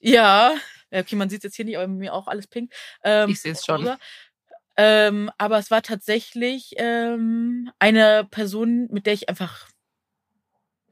ja. 0.00 0.54
Ja, 0.90 1.00
Okay, 1.00 1.16
man 1.16 1.28
sieht 1.30 1.44
jetzt 1.44 1.56
hier 1.56 1.64
nicht, 1.64 1.76
aber 1.76 1.86
mir 1.88 2.12
auch 2.14 2.26
alles 2.28 2.46
pink. 2.46 2.72
Ähm, 3.04 3.30
Ich 3.30 3.40
seh's 3.40 3.64
schon. 3.64 3.80
rosa. 3.80 3.98
Ähm, 4.76 5.30
aber 5.38 5.58
es 5.58 5.70
war 5.70 5.82
tatsächlich 5.82 6.74
ähm, 6.76 7.70
eine 7.80 8.26
Person, 8.30 8.86
mit 8.92 9.06
der 9.06 9.12
ich 9.14 9.28
einfach 9.28 9.68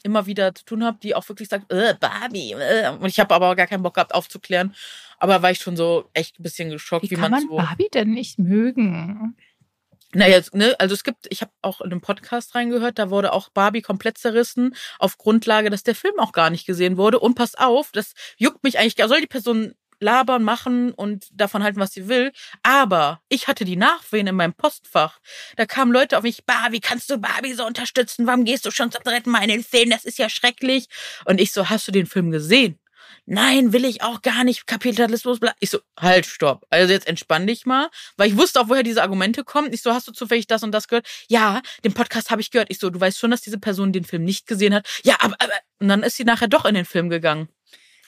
immer 0.02 0.26
wieder 0.26 0.54
zu 0.54 0.64
tun 0.64 0.84
habe, 0.84 0.98
die 1.02 1.14
auch 1.14 1.28
wirklich 1.28 1.48
sagt, 1.48 1.72
äh, 1.72 1.94
Barbie. 1.98 2.52
Äh. 2.52 2.90
Und 2.90 3.06
ich 3.06 3.18
habe 3.20 3.34
aber 3.34 3.54
gar 3.56 3.66
keinen 3.66 3.82
Bock 3.82 3.94
gehabt 3.94 4.14
aufzuklären. 4.14 4.74
Aber 5.18 5.42
war 5.42 5.50
ich 5.50 5.58
schon 5.58 5.76
so 5.76 6.08
echt 6.14 6.38
ein 6.38 6.42
bisschen 6.42 6.70
geschockt, 6.70 7.04
Wie 7.06 7.10
wie, 7.10 7.14
kann 7.14 7.30
man 7.30 7.42
so. 7.48 7.56
Barbie 7.56 7.88
denn 7.92 8.10
nicht 8.10 8.38
mögen? 8.38 9.36
Naja, 10.12 10.40
ne, 10.52 10.74
also 10.78 10.94
es 10.94 11.02
gibt, 11.04 11.26
ich 11.30 11.40
habe 11.42 11.50
auch 11.62 11.80
in 11.80 11.90
einem 11.90 12.00
Podcast 12.00 12.54
reingehört, 12.54 12.98
da 12.98 13.10
wurde 13.10 13.32
auch 13.32 13.48
Barbie 13.50 13.82
komplett 13.82 14.18
zerrissen, 14.18 14.74
auf 14.98 15.18
Grundlage, 15.18 15.68
dass 15.70 15.82
der 15.82 15.94
Film 15.96 16.14
auch 16.18 16.32
gar 16.32 16.50
nicht 16.50 16.66
gesehen 16.66 16.96
wurde. 16.96 17.18
Und 17.18 17.34
pass 17.34 17.54
auf, 17.54 17.90
das 17.92 18.14
juckt 18.36 18.62
mich 18.62 18.78
eigentlich, 18.78 18.96
gar- 18.96 19.08
soll 19.08 19.20
die 19.20 19.26
Person 19.26 19.74
labern, 20.00 20.42
machen 20.42 20.92
und 20.92 21.26
davon 21.32 21.62
halten, 21.62 21.80
was 21.80 21.92
sie 21.92 22.08
will. 22.08 22.32
Aber 22.62 23.20
ich 23.28 23.48
hatte 23.48 23.64
die 23.64 23.76
Nachwehen 23.76 24.26
in 24.26 24.36
meinem 24.36 24.54
Postfach. 24.54 25.18
Da 25.56 25.66
kamen 25.66 25.92
Leute 25.92 26.18
auf 26.18 26.22
mich, 26.22 26.44
Barbie, 26.44 26.76
wie 26.76 26.80
kannst 26.80 27.08
du 27.10 27.18
Barbie 27.18 27.54
so 27.54 27.64
unterstützen? 27.64 28.26
Warum 28.26 28.44
gehst 28.44 28.66
du 28.66 28.70
schon 28.70 28.90
zum 28.90 29.02
dritten 29.02 29.30
Mal 29.30 29.42
in 29.42 29.48
den 29.48 29.64
Film? 29.64 29.90
Das 29.90 30.04
ist 30.04 30.18
ja 30.18 30.28
schrecklich. 30.28 30.88
Und 31.24 31.40
ich 31.40 31.52
so, 31.52 31.68
hast 31.70 31.88
du 31.88 31.92
den 31.92 32.06
Film 32.06 32.30
gesehen? 32.30 32.78
Nein, 33.28 33.72
will 33.72 33.84
ich 33.84 34.02
auch 34.02 34.22
gar 34.22 34.44
nicht. 34.44 34.66
Kapitalismus, 34.66 35.40
bla. 35.40 35.52
Ich 35.58 35.70
so, 35.70 35.80
halt, 35.98 36.26
stopp. 36.26 36.64
Also 36.70 36.92
jetzt 36.92 37.08
entspann 37.08 37.46
dich 37.46 37.66
mal. 37.66 37.88
Weil 38.16 38.28
ich 38.28 38.36
wusste 38.36 38.60
auch, 38.60 38.68
woher 38.68 38.84
diese 38.84 39.02
Argumente 39.02 39.42
kommen. 39.42 39.72
Ich 39.72 39.82
so, 39.82 39.92
hast 39.92 40.06
du 40.06 40.12
zufällig 40.12 40.46
das 40.46 40.62
und 40.62 40.72
das 40.72 40.86
gehört? 40.86 41.06
Ja, 41.28 41.60
den 41.84 41.92
Podcast 41.92 42.30
habe 42.30 42.40
ich 42.40 42.52
gehört. 42.52 42.70
Ich 42.70 42.78
so, 42.78 42.88
du 42.88 43.00
weißt 43.00 43.18
schon, 43.18 43.32
dass 43.32 43.40
diese 43.40 43.58
Person 43.58 43.92
den 43.92 44.04
Film 44.04 44.24
nicht 44.24 44.46
gesehen 44.46 44.74
hat. 44.74 44.86
Ja, 45.02 45.16
aber, 45.20 45.34
aber. 45.40 45.52
Und 45.80 45.88
dann 45.88 46.02
ist 46.04 46.16
sie 46.16 46.24
nachher 46.24 46.48
doch 46.48 46.64
in 46.64 46.74
den 46.74 46.84
Film 46.84 47.10
gegangen. 47.10 47.48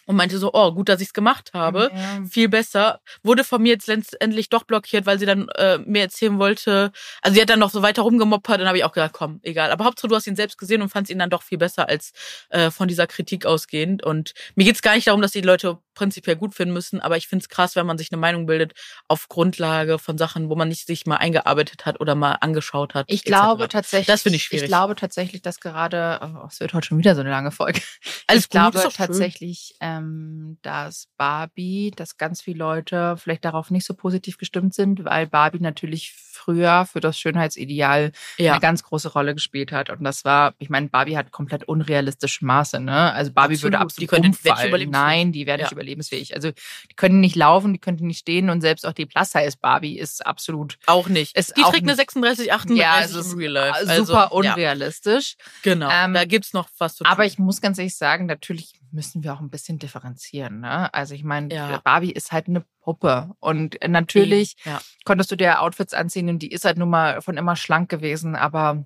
Und 0.09 0.17
meinte 0.17 0.39
so, 0.39 0.51
oh, 0.55 0.73
gut, 0.73 0.89
dass 0.89 1.01
ich's 1.01 1.13
gemacht 1.13 1.51
habe. 1.53 1.91
Ja. 1.95 2.25
Viel 2.29 2.49
besser. 2.49 3.01
Wurde 3.23 3.45
von 3.45 3.63
mir 3.63 3.75
jetzt 3.75 3.87
letztendlich 3.87 4.49
doch 4.49 4.65
blockiert, 4.65 5.05
weil 5.05 5.19
sie 5.19 5.27
dann 5.27 5.49
äh, 5.51 5.79
mir 5.79 6.03
erzählen 6.03 6.39
wollte. 6.39 6.93
Also 7.21 7.35
sie 7.35 7.43
hat 7.43 7.51
dann 7.51 7.59
noch 7.59 7.71
so 7.71 7.83
weiter 7.83 8.03
rumgemoppert. 8.03 8.59
Dann 8.59 8.67
habe 8.67 8.79
ich 8.79 8.85
auch 8.85 8.93
gedacht, 8.93 9.13
komm, 9.13 9.39
egal. 9.43 9.71
Aber 9.71 9.85
Hauptsache, 9.85 10.09
du 10.09 10.17
hast 10.17 10.27
ihn 10.27 10.35
selbst 10.35 10.57
gesehen 10.57 10.81
und 10.81 10.89
fandst 10.89 11.13
ihn 11.13 11.19
dann 11.19 11.29
doch 11.29 11.43
viel 11.43 11.59
besser 11.59 11.89
als 11.89 12.13
äh, 12.49 12.71
von 12.71 12.89
dieser 12.89 13.07
Kritik 13.07 13.45
ausgehend. 13.45 14.03
Und 14.03 14.33
mir 14.55 14.65
geht's 14.65 14.81
gar 14.81 14.95
nicht 14.95 15.07
darum, 15.07 15.21
dass 15.21 15.33
die 15.33 15.43
Leute 15.43 15.79
prinzipiell 15.99 16.37
gut 16.37 16.55
finden 16.55 16.73
müssen, 16.73 17.01
aber 17.01 17.17
ich 17.17 17.27
find's 17.27 17.49
krass, 17.49 17.75
wenn 17.75 17.85
man 17.85 17.99
sich 17.99 18.13
eine 18.13 18.21
Meinung 18.21 18.47
bildet 18.47 18.73
auf 19.09 19.29
Grundlage 19.29 19.99
von 19.99 20.17
Sachen, 20.17 20.49
wo 20.49 20.55
man 20.55 20.69
nicht 20.69 20.87
sich 20.87 21.07
mal 21.07 21.17
eingearbeitet 21.17 21.87
hat 21.87 22.01
oder 22.01 22.15
mal 22.15 22.35
angeschaut 22.35 22.95
hat. 22.95 23.07
Ich 23.09 23.23
etc. 23.23 23.27
glaube 23.27 23.69
tatsächlich. 23.69 24.07
Das 24.07 24.23
finde 24.23 24.37
ich 24.37 24.45
schwierig. 24.45 24.63
Ich 24.63 24.69
glaube 24.69 24.95
tatsächlich, 24.95 25.43
dass 25.43 25.59
gerade, 25.59 26.21
oh, 26.23 26.47
es 26.47 26.61
wird 26.61 26.73
heute 26.73 26.87
schon 26.87 26.99
wieder 26.99 27.17
so 27.17 27.23
eine 27.23 27.31
lange 27.31 27.51
Folge. 27.51 27.81
Alles 28.29 28.45
ich 28.45 28.49
gut, 28.49 28.53
glaube 28.53 28.89
tatsächlich, 28.95 29.75
ähm, 29.81 30.59
dass 30.63 31.09
Barbie, 31.17 31.91
dass 31.97 32.17
ganz 32.17 32.43
viele 32.43 32.59
Leute 32.59 33.17
vielleicht 33.17 33.45
darauf 33.45 33.73
nicht 33.73 33.85
so 33.85 33.95
positiv 33.95 34.39
gestimmt 34.39 34.75
sind, 34.75 35.05
weil 35.05 35.27
Barbie 35.27 35.59
natürlich 35.59 36.13
früher 36.13 36.87
für 36.87 37.01
das 37.01 37.19
Schönheitsideal 37.19 38.13
ja. 38.37 38.53
eine 38.53 38.61
ganz 38.61 38.85
große 38.85 39.09
Rolle 39.13 39.35
gespielt 39.35 39.73
hat. 39.73 39.91
Und 39.91 40.05
das 40.05 40.25
war, 40.25 40.55
ich 40.59 40.71
meine, 40.71 40.89
Barbie 40.89 41.17
hat 41.17 41.33
komplett 41.33 41.65
unrealistische 41.65 42.45
Maße, 42.45 42.79
ne? 42.79 43.13
Also 43.13 43.33
Barbie 43.33 43.55
Absolut. 43.55 43.73
würde 43.75 43.77
Die 43.79 44.09
absolut 44.09 44.27
umfallen. 44.27 44.69
überlebensfähig. 44.69 44.89
Nein, 44.91 45.33
die 45.33 45.47
wäre 45.47 45.59
nicht 45.59 45.73
Ja. 45.73 45.77
Überlebensfähig. 45.89 46.35
Also 46.35 46.51
die 46.53 46.95
können 46.97 47.21
nicht 47.21 47.37
laufen, 47.37 47.73
die 47.73 47.79
könnten 47.79 48.07
nicht 48.07 48.19
stehen 48.21 48.51
und 48.51 48.61
selbst 48.61 48.87
auch 48.87 48.93
die 48.93 49.07
Plus-Size 49.07 49.57
Barbie 49.61 49.99
ist 49.99 50.25
absolut 50.27 50.79
Auch 50.87 51.09
nicht. 51.09 51.37
Ist 51.37 51.57
die 51.57 51.63
auch 51.65 51.71
trägt 51.71 51.83
eine 51.85 51.93
nicht- 51.93 51.97
36, 51.99 52.53
38 52.53 52.81
Ja, 52.83 53.01
es 53.05 53.13
im 53.15 53.21
ist 53.21 53.37
Real 53.37 53.53
Life. 53.53 53.79
super 53.81 53.91
Also, 53.91 54.13
ja, 54.15 54.25
unrealistisch. 54.25 55.37
genau. 55.63 55.89
Ähm, 55.91 56.15
da 56.15 56.25
gibt's 56.25 56.53
noch 56.53 56.69
was 56.79 56.97
zu 56.97 57.05
tun. 57.05 57.13
Aber 57.13 57.25
ich 57.25 57.39
muss 57.39 57.61
ganz 57.61 57.79
ehrlich 57.79 57.97
sagen, 57.97 58.27
natürlich 58.27 58.73
müssen 58.91 59.23
wir 59.23 59.35
auch 59.35 59.41
ein 59.41 59.51
bisschen 59.51 59.79
differenzieren. 59.79 60.61
Ne? 60.61 60.93
Also 60.95 61.15
ich 61.15 61.25
meine, 61.25 61.53
Ja. 61.55 61.81
Barbie 61.85 62.13
ist 62.13 62.33
halt 62.33 62.49
eine 62.49 62.65
Puppe. 62.81 63.31
Und 63.41 63.77
natürlich 63.87 64.57
Ja. 64.65 64.81
konntest 65.05 65.31
du 65.31 65.37
dir 65.37 65.61
Outfits 65.61 65.93
anziehen 65.95 66.29
und 66.29 66.39
die 66.41 66.51
ist 66.51 66.65
halt 66.65 66.79
nun 66.79 66.89
mal 66.91 67.21
von 67.21 67.37
immer 67.37 67.55
schlank 67.57 67.89
gewesen. 67.91 68.35
Aber 68.37 68.85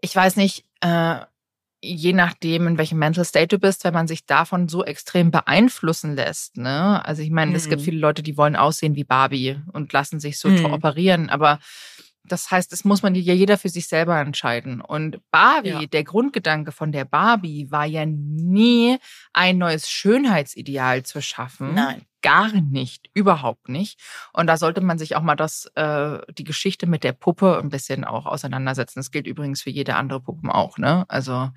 ich 0.00 0.14
weiß 0.14 0.36
nicht, 0.36 0.64
äh, 0.80 1.20
je 1.82 2.12
nachdem, 2.12 2.66
in 2.66 2.78
welchem 2.78 2.98
Mental 2.98 3.24
State 3.24 3.48
du 3.48 3.58
bist, 3.58 3.84
wenn 3.84 3.94
man 3.94 4.08
sich 4.08 4.26
davon 4.26 4.68
so 4.68 4.84
extrem 4.84 5.30
beeinflussen 5.30 6.14
lässt. 6.16 6.56
Ne? 6.56 7.04
Also 7.04 7.22
ich 7.22 7.30
meine, 7.30 7.54
es 7.56 7.68
gibt 7.68 7.80
Mhm. 7.82 7.84
viele 7.84 7.98
Leute, 7.98 8.22
die 8.22 8.36
wollen 8.36 8.56
aussehen 8.56 8.96
wie 8.96 9.04
Barbie 9.04 9.58
und 9.72 9.92
lassen 9.92 10.18
sich 10.20 10.38
so 10.38 10.48
Mhm. 10.48 10.64
operieren. 10.66 11.28
Aber 11.30 11.58
das 12.24 12.50
heißt, 12.50 12.72
es 12.72 12.84
muss 12.84 13.02
man 13.02 13.14
ja 13.14 13.34
jeder 13.34 13.56
für 13.56 13.68
sich 13.68 13.86
selber 13.86 14.18
entscheiden. 14.18 14.80
Und 14.80 15.20
Barbie, 15.30 15.68
Ja. 15.68 15.86
der 15.86 16.02
Grundgedanke 16.02 16.72
von 16.72 16.90
der 16.90 17.04
Barbie 17.04 17.70
war 17.70 17.84
ja 17.86 18.04
nie 18.06 18.98
ein 19.32 19.58
neues 19.58 19.88
Schönheitsideal 19.88 21.04
zu 21.04 21.22
schaffen. 21.22 21.74
Nein. 21.74 22.02
Gar 22.26 22.52
nicht, 22.60 23.08
überhaupt 23.14 23.68
nicht. 23.68 24.00
Und 24.32 24.48
da 24.48 24.56
sollte 24.56 24.80
man 24.80 24.98
sich 24.98 25.14
auch 25.14 25.22
mal 25.22 25.36
das, 25.36 25.70
äh, 25.76 26.18
die 26.32 26.42
Geschichte 26.42 26.88
mit 26.88 27.04
der 27.04 27.12
Puppe 27.12 27.60
ein 27.62 27.68
bisschen 27.68 28.04
auch 28.04 28.26
auseinandersetzen. 28.26 28.98
Das 28.98 29.12
gilt 29.12 29.28
übrigens 29.28 29.62
für 29.62 29.70
jede 29.70 29.94
andere 29.94 30.20
Puppen 30.20 30.50
auch, 30.50 30.76
ne? 30.76 31.04
Also 31.06 31.50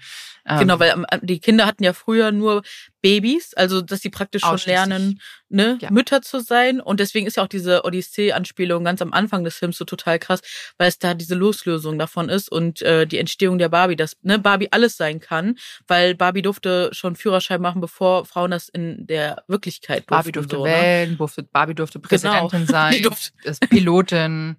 ähm, 0.46 0.60
Genau, 0.60 0.80
weil 0.80 0.92
ähm, 0.92 1.08
die 1.24 1.40
Kinder 1.40 1.66
hatten 1.66 1.84
ja 1.84 1.94
früher 1.94 2.32
nur 2.32 2.62
Babys, 3.02 3.56
also 3.56 3.82
dass 3.82 4.02
sie 4.02 4.12
praktisch 4.12 4.44
schon 4.44 4.60
lernen, 4.66 5.20
ne, 5.50 5.78
Ja. 5.82 5.92
Mütter 5.92 6.22
zu 6.22 6.40
sein. 6.40 6.80
Und 6.80 7.00
deswegen 7.00 7.28
ist 7.28 7.38
ja 7.38 7.44
auch 7.44 7.48
diese 7.48 7.84
Odyssee-Anspielung 7.84 8.84
ganz 8.84 9.02
am 9.02 9.14
Anfang 9.14 9.44
des 9.44 9.56
Films 9.56 9.78
so 9.78 9.86
total 9.86 10.20
krass, 10.20 10.42
weil 10.78 10.88
es 10.90 11.00
da 11.00 11.14
diese 11.14 11.36
Loslösung 11.36 12.00
davon 12.00 12.30
ist 12.30 12.52
und 12.52 12.82
äh, 12.82 13.06
die 13.06 13.18
Entstehung 13.18 13.58
der 13.58 13.70
Barbie, 13.70 13.96
dass 13.96 14.18
ne, 14.22 14.40
Barbie 14.40 14.70
alles 14.72 14.98
sein 14.98 15.20
kann, 15.20 15.58
weil 15.88 16.16
Barbie 16.16 16.42
durfte 16.42 16.90
schon 16.94 17.16
Führerschein 17.16 17.62
machen, 17.62 17.82
bevor 17.82 18.26
Frauen 18.26 18.52
das 18.52 18.70
in 18.70 19.06
der 19.08 19.44
Wirklichkeit 19.48 20.00
durften. 20.10 20.16
Barbie 20.16 20.32
durfte 20.32 20.56
so, 20.58 20.66
ne? 20.66 20.72
wählen, 20.72 21.18
durfte, 21.18 21.44
Barbie 21.44 21.76
durfte 21.76 22.00
Präsidentin 22.00 22.62
Die 22.66 22.72
sein, 22.72 23.02
durfte- 23.04 23.32
Pilotin. 23.70 24.58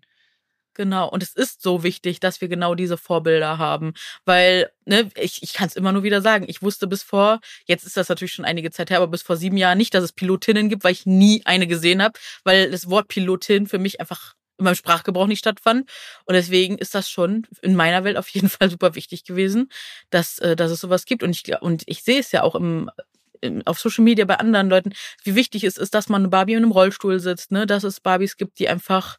Genau, 0.81 1.11
und 1.11 1.23
es 1.23 1.35
ist 1.35 1.61
so 1.61 1.83
wichtig, 1.83 2.21
dass 2.21 2.41
wir 2.41 2.49
genau 2.49 2.75
diese 2.75 2.97
Vorbilder 2.97 3.59
haben, 3.59 3.93
weil, 4.25 4.71
ne, 4.87 5.11
ich, 5.15 5.43
ich 5.43 5.53
kann 5.53 5.69
es 5.69 5.77
immer 5.77 5.93
nur 5.93 6.05
wieder 6.05 6.23
sagen, 6.23 6.47
ich 6.49 6.63
wusste 6.63 6.87
bis 6.87 7.03
vor, 7.03 7.41
jetzt 7.67 7.85
ist 7.85 7.99
das 7.99 8.09
natürlich 8.09 8.33
schon 8.33 8.47
einige 8.47 8.71
Zeit 8.71 8.89
her, 8.89 8.97
aber 8.97 9.09
bis 9.09 9.21
vor 9.21 9.37
sieben 9.37 9.59
Jahren 9.59 9.77
nicht, 9.77 9.93
dass 9.93 10.03
es 10.03 10.13
Pilotinnen 10.15 10.71
gibt, 10.71 10.83
weil 10.83 10.93
ich 10.93 11.05
nie 11.05 11.43
eine 11.45 11.67
gesehen 11.67 12.03
habe, 12.03 12.19
weil 12.45 12.71
das 12.71 12.89
Wort 12.89 13.09
Pilotin 13.09 13.67
für 13.67 13.79
mich 13.79 14.01
einfach 14.01 14.33
in 14.57 14.65
meinem 14.65 14.75
Sprachgebrauch 14.75 15.27
nicht 15.27 15.41
stattfand. 15.41 15.87
Und 16.25 16.35
deswegen 16.35 16.79
ist 16.79 16.95
das 16.95 17.11
schon 17.11 17.47
in 17.61 17.77
meiner 17.77 18.03
Welt 18.03 18.17
auf 18.17 18.31
jeden 18.31 18.49
Fall 18.49 18.71
super 18.71 18.95
wichtig 18.95 19.25
gewesen, 19.25 19.71
dass, 20.09 20.39
äh, 20.39 20.57
dass 20.57 20.71
es 20.71 20.81
sowas 20.81 21.05
gibt. 21.05 21.23
Und 21.23 21.33
ich, 21.33 21.61
und 21.61 21.83
ich 21.85 22.05
sehe 22.05 22.21
es 22.21 22.33
ja 22.33 22.43
auch 22.43 22.55
im, 22.55 22.91
auf 23.67 23.79
Social 23.79 24.05
Media 24.05 24.25
bei 24.25 24.37
anderen 24.37 24.71
Leuten, 24.71 24.95
wie 25.25 25.35
wichtig 25.35 25.65
es 25.65 25.77
ist, 25.77 25.95
dass 25.95 26.09
man 26.09 26.23
eine 26.23 26.31
Barbie 26.31 26.55
in 26.55 26.63
einem 26.63 26.73
Rollstuhl 26.73 27.21
sitzt, 27.21 27.53
ne, 27.53 27.67
dass 27.67 27.85
es 27.85 28.01
Barbies 28.01 28.39
gibt, 28.39 28.59
die 28.59 28.71
einfach, 28.71 29.19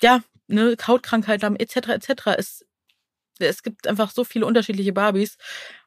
ja, 0.00 0.22
ne, 0.50 0.76
Hautkrankheit 0.86 1.42
haben, 1.42 1.56
etc., 1.56 1.88
etc. 1.88 2.10
Es, 2.36 2.66
es 3.38 3.62
gibt 3.62 3.86
einfach 3.86 4.10
so 4.10 4.24
viele 4.24 4.46
unterschiedliche 4.46 4.92
Barbies. 4.92 5.36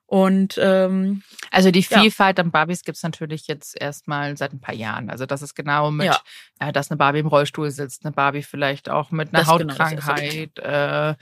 Und 0.05 0.59
ähm, 0.61 1.24
Also 1.49 1.72
die 1.72 1.80
Ja. 1.89 2.01
Vielfalt 2.01 2.39
an 2.39 2.51
Barbies 2.51 2.84
gibt's 2.84 3.01
natürlich 3.03 3.47
jetzt 3.47 3.80
erstmal 3.80 4.38
seit 4.38 4.53
ein 4.53 4.59
paar 4.59 4.76
Jahren. 4.76 5.09
Also 5.09 5.26
das 5.26 5.41
ist 5.41 5.55
genau 5.55 5.91
mit, 5.91 6.05
Ja. 6.05 6.20
äh, 6.59 6.72
dass 6.72 6.91
eine 6.91 6.97
Barbie 6.97 7.20
im 7.20 7.28
Rollstuhl 7.28 7.72
sitzt, 7.72 8.05
eine 8.05 8.11
Barbie 8.11 8.43
vielleicht 8.43 8.89
auch 8.89 9.11
mit 9.11 9.30
einer 9.34 9.43
Das 9.43 9.57
genau, 9.57 9.74
Hautkrankheit, 9.74 10.59
äh, 10.59 11.16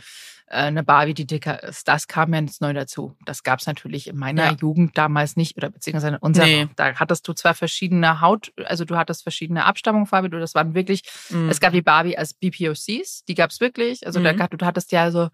eine 0.52 0.84
Barbie, 0.84 1.14
die 1.14 1.26
dicker 1.26 1.64
ist. 1.64 1.88
Das 1.88 2.08
kam 2.08 2.34
ja 2.34 2.42
jetzt 2.42 2.62
neu 2.62 2.74
dazu. 2.74 3.16
Das 3.26 3.44
gab's 3.44 3.66
natürlich 3.68 4.08
in 4.08 4.18
meiner 4.18 4.46
Ja. 4.52 4.58
Jugend 4.60 4.98
damals 4.98 5.36
nicht 5.36 5.58
oder 5.58 5.70
beziehungsweise 5.70 6.10
in 6.10 6.16
unserer. 6.18 6.46
Nee. 6.46 6.68
Da 6.76 6.94
hattest 6.96 7.28
du 7.28 7.34
zwar 7.34 7.54
verschiedene 7.54 8.22
Haut, 8.22 8.52
also 8.66 8.86
du 8.86 8.96
hattest 8.98 9.24
verschiedene 9.24 9.66
Abstammungen, 9.66 10.08
Fabi, 10.08 10.30
du, 10.30 10.40
das 10.40 10.54
waren 10.56 10.74
wirklich 10.76 11.04
mh, 11.30 11.50
es 11.50 11.60
gab 11.60 11.74
die 11.74 11.82
Barbie 11.82 12.18
als 12.18 12.34
BPOCs, 12.34 13.24
die 13.26 13.36
gab's 13.36 13.60
wirklich. 13.62 14.06
Also 14.06 14.22
da 14.22 14.34
Mhm. 14.34 14.38
gab, 14.38 14.52
du 14.58 14.66
hattest 14.66 14.92
ja 14.92 15.10
so 15.12 15.30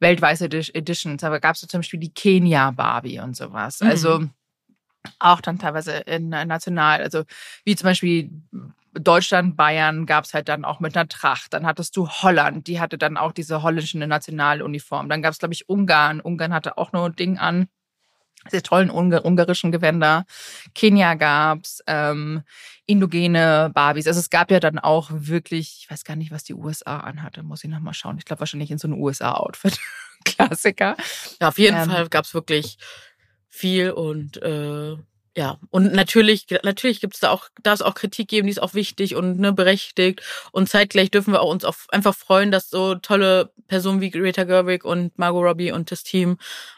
weltweite 0.00 0.46
Edi- 0.46 0.74
Editions, 0.74 1.22
aber 1.22 1.38
gab's 1.40 1.60
so 1.60 1.66
zum 1.66 1.80
Beispiel 1.80 2.00
die 2.00 2.12
Kenia 2.12 2.70
Barbie 2.70 3.20
und 3.20 3.36
sowas. 3.36 3.80
Mhm. 3.80 3.88
Also 3.88 4.24
auch 5.18 5.40
dann 5.40 5.58
teilweise 5.58 5.92
in 5.98 6.32
äh, 6.32 6.44
national, 6.44 7.02
also 7.02 7.24
wie 7.64 7.74
zum 7.76 7.86
Beispiel 7.86 8.30
Deutschland, 8.94 9.56
Bayern 9.56 10.06
gab's 10.06 10.34
halt 10.34 10.48
dann 10.48 10.64
auch 10.64 10.80
mit 10.80 10.96
einer 10.96 11.08
Tracht. 11.08 11.54
Dann 11.54 11.66
hattest 11.66 11.96
du 11.96 12.08
Holland, 12.08 12.66
die 12.66 12.80
hatte 12.80 12.98
dann 12.98 13.16
auch 13.16 13.32
diese 13.32 13.62
holländische 13.62 13.98
Nationaluniform. 13.98 15.08
Dann 15.08 15.22
gab's 15.22 15.38
glaube 15.38 15.54
ich, 15.54 15.68
Ungarn. 15.68 16.20
Ungarn 16.20 16.52
hatte 16.52 16.78
auch 16.78 16.92
nur 16.92 17.06
ein 17.06 17.16
Ding 17.16 17.38
an. 17.38 17.68
Diese 18.50 18.62
tollen 18.62 18.90
Ungar 18.90 19.24
ungarischen 19.24 19.70
Gewänder. 19.70 20.24
Kenia 20.74 21.14
gab's, 21.14 21.80
ähm, 21.86 22.42
indogene 22.86 23.70
Barbies. 23.72 24.08
Also 24.08 24.18
es 24.18 24.30
gab 24.30 24.50
ja 24.50 24.58
dann 24.58 24.78
auch 24.78 25.10
wirklich, 25.12 25.82
ich 25.82 25.90
weiß 25.90 26.04
gar 26.04 26.16
nicht, 26.16 26.32
was 26.32 26.42
die 26.42 26.54
USA 26.54 26.98
anhatte, 26.98 27.42
muss 27.42 27.62
ich 27.62 27.70
nochmal 27.70 27.94
schauen. 27.94 28.18
Ich 28.18 28.24
glaube 28.24 28.40
wahrscheinlich 28.40 28.70
in 28.70 28.78
so 28.78 28.88
einem 28.88 28.98
USA-Outfit. 29.00 29.78
Klassiker. 30.24 30.96
ja, 31.40 31.48
auf 31.48 31.58
jeden 31.58 31.76
ähm, 31.76 31.90
Fall 31.90 32.08
gab's 32.08 32.34
wirklich 32.34 32.78
viel 33.48 33.90
und 33.90 34.42
äh, 34.42 34.96
ja, 35.36 35.58
und 35.70 35.94
natürlich, 35.94 36.46
natürlich 36.62 37.00
gibt's 37.00 37.20
da 37.20 37.30
auch, 37.30 37.48
darf 37.62 37.76
es 37.76 37.82
auch 37.82 37.94
Kritik 37.94 38.28
geben, 38.28 38.46
die 38.46 38.52
ist 38.52 38.62
auch 38.62 38.74
wichtig 38.74 39.14
und 39.14 39.38
ne, 39.38 39.52
berechtigt. 39.52 40.20
Und 40.52 40.68
zeitgleich 40.68 41.10
dürfen 41.10 41.32
wir 41.32 41.40
auch 41.40 41.50
uns 41.50 41.64
auf, 41.64 41.86
einfach 41.90 42.14
freuen, 42.14 42.50
dass 42.50 42.68
so 42.68 42.96
tolle 42.96 43.50
Personen 43.66 44.02
wie 44.02 44.10
Greta 44.10 44.44
Gerwig 44.44 44.84
und 44.84 45.18
Margot 45.18 45.42
Robbie 45.42 45.72
und 45.72 45.90
das 45.90 46.02
Team 46.02 46.36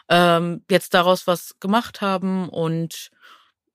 ähm, 0.09 0.63
jetzt 0.69 0.93
daraus 0.93 1.27
was 1.27 1.59
gemacht 1.59 1.99
haben 1.99 2.47
und 2.47 3.11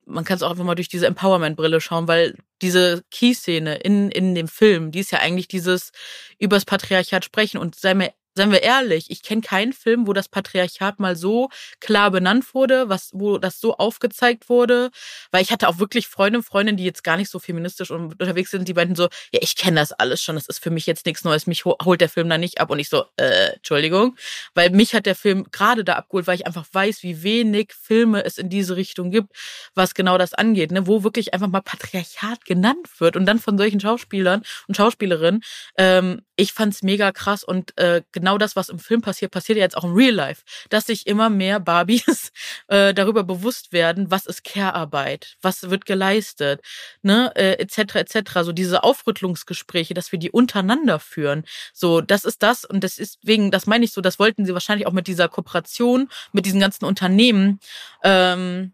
man 0.07 0.25
kann 0.25 0.37
es 0.37 0.43
auch 0.43 0.51
einfach 0.51 0.65
mal 0.65 0.75
durch 0.75 0.89
diese 0.89 1.07
Empowerment-Brille 1.07 1.81
schauen, 1.81 2.09
weil 2.09 2.37
diese 2.63 3.05
Key-Szene 3.11 3.77
in, 3.77 4.11
in 4.11 4.35
dem 4.35 4.49
Film, 4.49 4.91
die 4.91 5.01
ist 5.01 5.13
ja 5.13 5.21
eigentlich 5.21 5.47
dieses 5.47 5.93
übers 6.39 6.65
Patriarchat 6.65 7.25
sprechen 7.25 7.59
und 7.59 7.77
sei 7.77 7.95
mir 7.95 8.13
Seien 8.41 8.53
wir 8.53 8.63
ehrlich, 8.63 9.11
ich 9.11 9.23
kenne 9.23 9.43
keinen 9.43 9.75
Film, 9.75 10.07
wo 10.07 10.15
das 10.15 10.29
Patriarchat 10.29 10.99
mal 10.99 11.15
so 11.15 11.51
klar 11.79 12.11
benannt 12.11 12.55
wurde, 12.55 12.89
was, 12.89 13.11
wo 13.13 13.37
das 13.37 13.61
so 13.61 13.77
aufgezeigt 13.77 14.49
wurde. 14.49 14.91
Weil 15.31 15.43
ich 15.43 15.53
hatte 15.53 15.69
auch 15.69 15.79
wirklich 15.79 16.09
Freunde 16.09 16.39
und 16.39 16.45
Freundinnen, 16.45 16.79
die 16.79 16.85
jetzt 16.85 17.05
gar 17.05 17.19
nicht 17.19 17.31
so 17.31 17.39
feministisch 17.39 17.91
unterwegs 17.91 18.51
sind, 18.51 18.67
die 18.67 18.73
meinten 18.73 18.95
so, 18.95 19.05
ja, 19.33 19.41
ich 19.43 19.57
kenne 19.57 19.79
das 19.79 19.93
alles 19.93 20.23
schon, 20.23 20.37
das 20.37 20.47
ist 20.47 20.63
für 20.63 20.71
mich 20.71 20.87
jetzt 20.87 21.05
nichts 21.05 21.23
Neues, 21.23 21.47
mich 21.47 21.67
ho- 21.67 21.77
holt 21.85 22.01
der 22.01 22.09
Film 22.09 22.31
da 22.31 22.39
nicht 22.39 22.61
ab. 22.63 22.71
Und 22.71 22.79
ich 22.79 22.89
so, 22.89 23.05
äh, 23.17 23.53
Entschuldigung. 23.57 24.17
Weil 24.55 24.71
mich 24.71 24.95
hat 24.95 25.05
der 25.05 25.15
Film 25.15 25.47
gerade 25.51 25.85
da 25.85 25.97
abgeholt, 25.97 26.27
weil 26.27 26.37
ich 26.37 26.47
einfach 26.47 26.67
weiß, 26.73 27.03
wie 27.03 27.23
wenig 27.23 27.75
Filme 27.75 28.25
es 28.25 28.39
in 28.39 28.49
diese 28.49 28.77
Richtung 28.77 29.11
gibt, 29.11 29.37
was 29.75 29.95
genau 29.95 30.17
das 30.17 30.33
angeht, 30.33 30.71
ne? 30.71 30.87
wo 30.87 31.03
wirklich 31.05 31.35
einfach 31.35 31.49
mal 31.49 31.61
Patriarchat 31.61 32.45
genannt 32.47 32.89
wird 32.99 33.17
und 33.17 33.27
dann 33.27 33.39
von 33.39 33.59
solchen 33.59 33.81
Schauspielern 33.81 34.43
und 34.67 34.77
Schauspielerinnen. 34.77 35.43
Ähm, 35.77 36.23
ich 36.37 36.55
fand's 36.55 36.83
mega 36.83 37.13
krass 37.13 37.45
und 37.45 37.77
äh, 37.79 38.03
genau 38.13 38.30
das, 38.39 38.57
was 38.57 38.69
im 38.69 38.79
Film 38.79 39.01
passiert, 39.01 39.31
passiert 39.31 39.59
ja 39.59 39.65
jetzt 39.65 39.77
auch 39.77 39.85
im 39.85 39.95
Real 39.95 40.15
Life, 40.15 40.43
dass 40.69 40.87
sich 40.87 41.07
immer 41.07 41.31
mehr 41.31 41.61
Barbies 41.61 42.33
äh, 42.69 42.95
darüber 42.95 43.25
bewusst 43.25 43.73
werden, 43.73 44.11
was 44.11 44.27
ist 44.27 44.45
Care-Arbeit, 44.45 45.37
was 45.43 45.71
wird 45.71 45.87
geleistet, 45.87 46.61
ne, 47.03 47.33
äh, 47.37 47.53
etc. 47.55 47.97
etc. 47.97 48.41
So 48.43 48.53
diese 48.53 48.83
Aufrüttelungsgespräche, 48.83 49.95
dass 49.95 50.13
wir 50.13 50.19
die 50.19 50.31
untereinander 50.31 50.99
führen. 50.99 51.45
So, 51.73 52.01
das 52.01 52.25
ist 52.25 52.43
das 52.43 52.65
und 52.65 52.85
das 52.85 52.99
ist 52.99 53.19
wegen, 53.23 53.51
das 53.51 53.67
meine 53.67 53.85
ich 53.85 53.93
so, 53.93 54.01
das 54.01 54.19
wollten 54.19 54.45
sie 54.45 54.55
wahrscheinlich 54.55 54.87
auch 54.87 54.93
mit 54.93 55.07
dieser 55.07 55.29
Kooperation, 55.29 56.09
mit 56.33 56.47
diesen 56.47 56.61
ganzen 56.61 56.85
Unternehmen. 56.85 57.61
Ähm, 58.03 58.73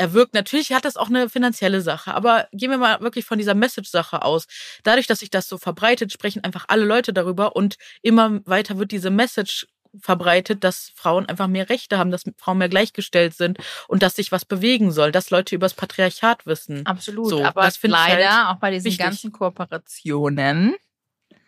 erwirkt. 0.00 0.34
Natürlich 0.34 0.72
hat 0.72 0.84
das 0.84 0.96
auch 0.96 1.08
eine 1.08 1.28
finanzielle 1.28 1.80
Sache, 1.80 2.12
aber 2.14 2.48
gehen 2.52 2.70
wir 2.70 2.78
mal 2.78 3.00
wirklich 3.00 3.24
von 3.24 3.38
dieser 3.38 3.54
Message-Sache 3.54 4.22
aus. 4.22 4.46
Dadurch, 4.82 5.06
dass 5.06 5.20
sich 5.20 5.30
das 5.30 5.46
so 5.48 5.58
verbreitet, 5.58 6.12
sprechen 6.12 6.42
einfach 6.42 6.64
alle 6.68 6.84
Leute 6.84 7.12
darüber 7.12 7.54
und 7.54 7.76
immer 8.02 8.40
weiter 8.46 8.78
wird 8.78 8.90
diese 8.90 9.10
Message 9.10 9.66
verbreitet, 10.00 10.62
dass 10.62 10.92
Frauen 10.94 11.26
einfach 11.26 11.48
mehr 11.48 11.68
Rechte 11.68 11.98
haben, 11.98 12.10
dass 12.12 12.22
Frauen 12.38 12.58
mehr 12.58 12.68
gleichgestellt 12.68 13.34
sind 13.34 13.58
und 13.88 14.02
dass 14.02 14.14
sich 14.16 14.30
was 14.30 14.44
bewegen 14.44 14.92
soll, 14.92 15.10
dass 15.10 15.30
Leute 15.30 15.54
übers 15.56 15.74
Patriarchat 15.74 16.46
wissen. 16.46 16.86
Absolut. 16.86 17.28
So, 17.28 17.44
aber 17.44 17.62
das 17.62 17.76
ich 17.82 17.90
leider 17.90 18.46
halt 18.46 18.56
auch 18.56 18.60
bei 18.60 18.70
diesen 18.70 18.86
wichtig. 18.86 19.04
ganzen 19.04 19.32
Kooperationen, 19.32 20.76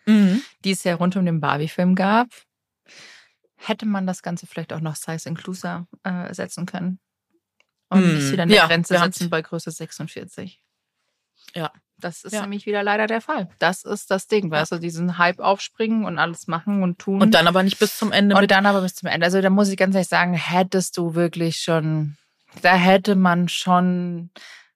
Mhm. 0.05 0.41
die 0.65 0.71
es 0.71 0.83
ja 0.83 0.95
rund 0.95 1.15
um 1.15 1.25
den 1.25 1.39
Barbie-Film 1.39 1.95
gab, 1.95 2.27
hätte 3.55 3.85
man 3.85 4.05
das 4.05 4.21
Ganze 4.21 4.45
vielleicht 4.45 4.73
auch 4.73 4.81
noch 4.81 4.95
Size 4.97 5.29
Inclusive 5.29 5.87
äh, 6.03 6.33
setzen 6.33 6.65
können. 6.65 6.99
Und 7.93 8.03
Hm. 8.03 8.15
nicht 8.15 8.31
wieder 8.31 8.43
eine 8.43 8.55
Ja, 8.55 8.67
Grenze 8.67 8.97
setzen 8.97 9.29
bei 9.29 9.41
Größe 9.41 9.71
46. 9.71 10.61
Ja. 11.55 11.71
Das 11.97 12.23
ist 12.23 12.33
Ja. 12.33 12.41
nämlich 12.41 12.65
wieder 12.65 12.83
leider 12.83 13.07
der 13.07 13.21
Fall. 13.21 13.47
Das 13.59 13.83
ist 13.83 14.11
das 14.11 14.27
Ding, 14.27 14.51
weißt 14.51 14.73
du, 14.73 14.77
diesen 14.79 15.17
Hype 15.17 15.39
aufspringen 15.39 16.03
und 16.03 16.17
alles 16.19 16.47
machen 16.47 16.83
und 16.83 16.99
tun. 16.99 17.21
Und 17.21 17.31
dann 17.33 17.47
aber 17.47 17.63
nicht 17.63 17.79
bis 17.79 17.97
zum 17.97 18.11
Ende 18.11 18.35
und 18.35 18.51
dann 18.51 18.65
aber 18.65 18.81
bis 18.81 18.95
zum 18.95 19.07
Ende. 19.07 19.25
Also 19.25 19.39
da 19.41 19.49
muss 19.49 19.69
ich 19.69 19.77
ganz 19.77 19.95
ehrlich 19.95 20.09
sagen, 20.09 20.33
hättest 20.33 20.97
du 20.97 21.15
wirklich 21.15 21.61
schon, 21.61 22.17
da 22.61 22.75
hätte 22.75 23.15
man 23.15 23.47
schon, 23.47 24.31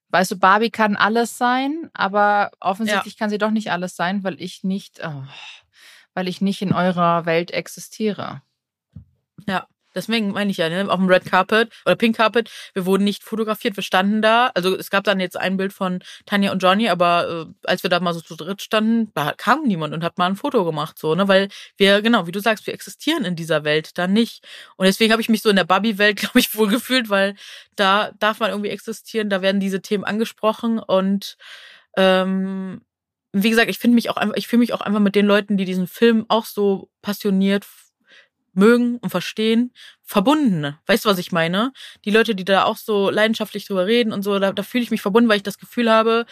weißt 0.08 0.30
du, 0.30 0.38
Barbie 0.38 0.70
kann 0.70 0.96
alles 0.96 1.36
sein, 1.36 1.90
aber 1.92 2.50
offensichtlich 2.60 3.18
kann 3.18 3.28
sie 3.30 3.38
doch 3.38 3.50
nicht 3.50 3.72
alles 3.72 3.94
sein, 3.94 4.24
weil 4.24 4.40
ich 4.40 4.64
nicht, 4.64 5.00
oh, 5.04 5.24
weil 6.14 6.28
ich 6.28 6.40
nicht 6.40 6.62
in 6.62 6.72
eurer 6.72 7.26
Welt 7.26 7.50
existiere. 7.50 8.40
Deswegen 9.98 10.30
meine 10.30 10.50
ich 10.50 10.58
ja, 10.58 10.68
ne, 10.68 10.88
auf 10.88 10.98
dem 10.98 11.08
Red 11.08 11.24
Carpet 11.24 11.72
oder 11.84 11.96
Pink 11.96 12.16
Carpet, 12.16 12.50
wir 12.74 12.86
wurden 12.86 13.04
nicht 13.04 13.24
fotografiert, 13.24 13.76
wir 13.76 13.82
standen 13.82 14.22
da. 14.22 14.50
Also 14.54 14.76
es 14.76 14.90
gab 14.90 15.04
dann 15.04 15.18
jetzt 15.18 15.36
ein 15.36 15.56
Bild 15.56 15.72
von 15.72 15.98
Tanja 16.24 16.52
und 16.52 16.62
Johnny, 16.62 16.88
aber 16.88 17.48
äh, 17.48 17.68
als 17.68 17.82
wir 17.82 17.90
da 17.90 17.98
mal 18.00 18.14
so 18.14 18.20
zu 18.20 18.36
dritt 18.36 18.62
standen, 18.62 19.10
da 19.14 19.32
kam 19.32 19.64
niemand 19.64 19.92
und 19.92 20.04
hat 20.04 20.18
mal 20.18 20.26
ein 20.26 20.36
Foto 20.36 20.64
gemacht, 20.64 20.98
so, 20.98 21.14
ne? 21.14 21.26
Weil 21.26 21.48
wir, 21.76 22.00
genau, 22.00 22.26
wie 22.26 22.32
du 22.32 22.40
sagst, 22.40 22.66
wir 22.66 22.74
existieren 22.74 23.24
in 23.24 23.36
dieser 23.36 23.64
Welt 23.64 23.98
dann 23.98 24.12
nicht. 24.12 24.46
Und 24.76 24.86
deswegen 24.86 25.12
habe 25.12 25.22
ich 25.22 25.28
mich 25.28 25.42
so 25.42 25.50
in 25.50 25.56
der 25.56 25.64
Barbie-Welt, 25.64 26.16
glaube 26.20 26.38
ich, 26.38 26.54
wohl 26.56 26.68
gefühlt, 26.68 27.10
weil 27.10 27.34
da 27.74 28.12
darf 28.20 28.38
man 28.40 28.50
irgendwie 28.50 28.70
existieren, 28.70 29.30
da 29.30 29.42
werden 29.42 29.60
diese 29.60 29.82
Themen 29.82 30.04
angesprochen 30.04 30.78
und 30.78 31.36
ähm, 31.96 32.82
wie 33.32 33.50
gesagt, 33.50 33.68
ich 33.70 33.78
finde 33.78 33.94
mich 33.94 34.10
auch 34.10 34.16
einfach, 34.16 34.36
ich 34.36 34.48
fühle 34.48 34.60
mich 34.60 34.72
auch 34.72 34.80
einfach 34.80 35.00
mit 35.00 35.14
den 35.14 35.26
Leuten, 35.26 35.56
die 35.56 35.64
diesen 35.64 35.86
Film 35.86 36.24
auch 36.28 36.44
so 36.46 36.90
passioniert 37.02 37.66
mögen 38.58 38.98
und 38.98 39.10
verstehen, 39.10 39.72
verbunden. 40.02 40.76
Weißt 40.86 41.04
du, 41.04 41.08
was 41.08 41.18
ich 41.18 41.32
meine? 41.32 41.72
Die 42.04 42.10
Leute, 42.10 42.34
die 42.34 42.44
da 42.44 42.64
auch 42.64 42.76
so 42.76 43.08
leidenschaftlich 43.10 43.66
drüber 43.66 43.86
reden 43.86 44.12
und 44.12 44.22
so, 44.22 44.38
da, 44.38 44.52
da 44.52 44.62
fühle 44.62 44.84
ich 44.84 44.90
mich 44.90 45.02
verbunden, 45.02 45.28
weil 45.28 45.38
ich 45.38 45.42
das 45.42 45.58
Gefühl 45.58 45.90
habe, 45.90 46.26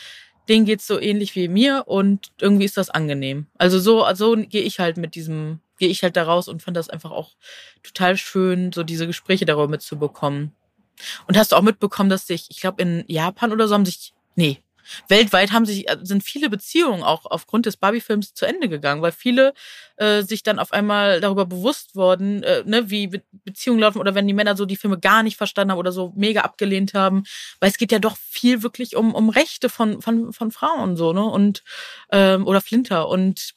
denen 0.48 0.64
geht's 0.64 0.86
so 0.86 1.00
ähnlich 1.00 1.34
wie 1.34 1.48
mir 1.48 1.84
und 1.86 2.30
irgendwie 2.40 2.64
ist 2.64 2.76
das 2.76 2.90
angenehm. 2.90 3.46
Also 3.58 3.78
so, 3.78 4.04
also 4.04 4.36
gehe 4.36 4.62
ich 4.62 4.78
halt 4.78 4.96
mit 4.96 5.14
diesem, 5.14 5.60
gehe 5.78 5.88
ich 5.88 6.02
halt 6.02 6.16
da 6.16 6.24
raus 6.24 6.48
und 6.48 6.62
fand 6.62 6.76
das 6.76 6.90
einfach 6.90 7.10
auch 7.10 7.32
total 7.82 8.16
schön, 8.16 8.72
so 8.72 8.82
diese 8.82 9.06
Gespräche 9.06 9.46
darüber 9.46 9.68
mitzubekommen. 9.68 10.52
Und 11.26 11.36
hast 11.36 11.52
du 11.52 11.56
auch 11.56 11.62
mitbekommen, 11.62 12.10
dass 12.10 12.26
sich, 12.26 12.46
ich 12.50 12.60
glaube 12.60 12.82
in 12.82 13.04
Japan 13.08 13.52
oder 13.52 13.68
so 13.68 13.74
haben 13.74 13.84
sich, 13.84 14.14
nee, 14.34 14.62
weltweit 15.08 15.52
haben 15.52 15.66
sich, 15.66 15.88
äh, 15.88 15.98
sind 16.02 16.22
viele 16.22 16.50
Beziehungen 16.50 17.02
auch 17.02 17.26
aufgrund 17.26 17.66
des 17.66 17.76
Barbie-Films 17.76 18.34
zu 18.34 18.46
Ende 18.46 18.68
gegangen, 18.68 19.02
weil 19.02 19.12
viele 19.12 19.54
äh, 19.96 20.22
sich 20.22 20.42
dann 20.42 20.58
auf 20.58 20.72
einmal 20.72 21.20
darüber 21.20 21.46
bewusst 21.46 21.94
wurden, 21.94 22.42
äh, 22.42 22.62
ne, 22.64 22.90
wie 22.90 23.08
Be 23.08 23.22
Beziehungen 23.44 23.80
laufen 23.80 24.00
oder 24.00 24.14
wenn 24.14 24.26
die 24.26 24.34
Männer 24.34 24.56
so 24.56 24.66
die 24.66 24.76
Filme 24.76 24.98
gar 24.98 25.22
nicht 25.22 25.36
verstanden 25.36 25.70
haben 25.72 25.78
oder 25.78 25.92
so 25.92 26.12
mega 26.16 26.40
abgelehnt 26.40 26.94
haben, 26.94 27.24
weil 27.60 27.70
es 27.70 27.78
geht 27.78 27.92
ja 27.92 28.00
doch 28.00 28.16
viel 28.16 28.62
wirklich 28.62 28.96
um, 28.96 29.14
um 29.14 29.28
Rechte 29.28 29.68
von, 29.68 30.02
von, 30.02 30.32
von 30.32 30.50
Frauen 30.50 30.96
so, 30.96 31.12
ne? 31.12 31.24
Und 31.24 31.62
ähm, 32.10 32.46
oder 32.46 32.60
Flinter 32.60 33.08
und 33.08 33.54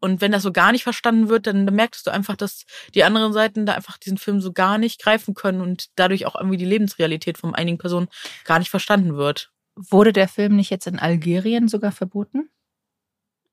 und 0.00 0.20
wenn 0.20 0.32
das 0.32 0.42
so 0.42 0.52
gar 0.52 0.72
nicht 0.72 0.84
verstanden 0.84 1.28
wird, 1.28 1.46
dann, 1.46 1.66
dann 1.66 1.74
merkst 1.74 2.06
du 2.06 2.10
einfach, 2.10 2.36
dass 2.36 2.64
die 2.94 3.04
anderen 3.04 3.32
Seiten 3.32 3.66
da 3.66 3.74
einfach 3.74 3.98
diesen 3.98 4.18
Film 4.18 4.40
so 4.40 4.52
gar 4.52 4.78
nicht 4.78 5.00
greifen 5.02 5.34
können 5.34 5.60
und 5.60 5.88
dadurch 5.96 6.26
auch 6.26 6.36
irgendwie 6.36 6.58
die 6.58 6.64
Lebensrealität 6.64 7.38
von 7.38 7.54
einigen 7.54 7.78
Personen 7.78 8.08
gar 8.44 8.58
nicht 8.58 8.70
verstanden 8.70 9.16
wird. 9.16 9.50
Wurde 9.76 10.12
der 10.12 10.28
Film 10.28 10.56
nicht 10.56 10.70
jetzt 10.70 10.86
in 10.86 10.98
Algerien 10.98 11.68
sogar 11.68 11.92
verboten? 11.92 12.48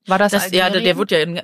War 0.06 0.18
das, 0.18 0.32
das 0.32 0.50
Ja, 0.50 0.70
der, 0.70 0.80
der 0.80 0.96
wird 0.96 1.10
ja 1.10 1.20
in, 1.20 1.40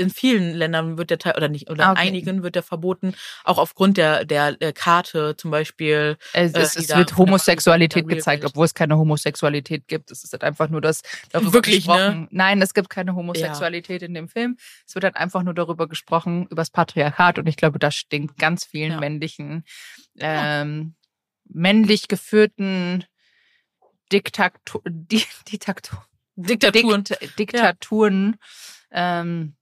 in 0.00 0.10
vielen 0.10 0.54
Ländern 0.54 0.96
wird 0.96 1.10
der 1.10 1.18
Teil 1.18 1.34
oder 1.36 1.48
nicht 1.48 1.68
oder 1.70 1.84
Ah, 1.84 1.92
in 1.92 1.98
okay. 1.98 2.08
einigen 2.08 2.42
wird 2.42 2.54
der 2.54 2.62
verboten, 2.62 3.14
auch 3.44 3.58
aufgrund 3.58 3.96
der 3.98 4.24
der, 4.24 4.52
der 4.52 4.72
Karte 4.72 5.36
zum 5.36 5.50
Beispiel. 5.50 6.16
Es, 6.32 6.54
äh, 6.54 6.60
es, 6.60 6.88
wird 6.88 7.16
Homosexualität 7.16 8.08
gezeigt, 8.08 8.44
obwohl 8.44 8.64
es 8.64 8.74
keine 8.74 8.96
Homosexualität 8.96 9.86
gibt. 9.88 10.10
Es 10.10 10.24
ist 10.24 10.32
halt 10.32 10.42
einfach 10.42 10.68
nur 10.70 10.80
das 10.80 11.02
darüber 11.30 11.52
Wirklich, 11.52 11.86
ne? 11.86 11.92
gesprochen. 11.94 12.28
Nein, 12.30 12.62
es 12.62 12.74
gibt 12.74 12.88
keine 12.88 13.14
Homosexualität 13.14 14.02
in 14.02 14.14
dem 14.14 14.28
Film. 14.28 14.56
Es 14.86 14.94
wird 14.94 15.04
halt 15.04 15.16
einfach 15.16 15.42
nur 15.42 15.54
darüber 15.54 15.86
gesprochen, 15.88 16.46
über 16.46 16.62
das 16.62 16.70
Patriarchat. 16.70 17.38
Und 17.38 17.46
ich 17.46 17.56
glaube, 17.56 17.78
das 17.78 17.94
stinkt 17.94 18.38
ganz 18.38 18.64
vielen 18.64 18.92
Ja. 18.92 19.00
männlichen, 19.00 19.64
Ja. 20.14 20.62
ähm, 20.62 20.94
männlich 21.52 22.08
geführten 22.08 23.04
Diktator, 24.12 24.82
di, 24.88 25.22
Diktator, 25.50 26.06
Diktaturen. 26.36 27.04
Dikt, 27.04 27.38
Diktaturen. 27.38 28.36
Ähm, 28.90 29.54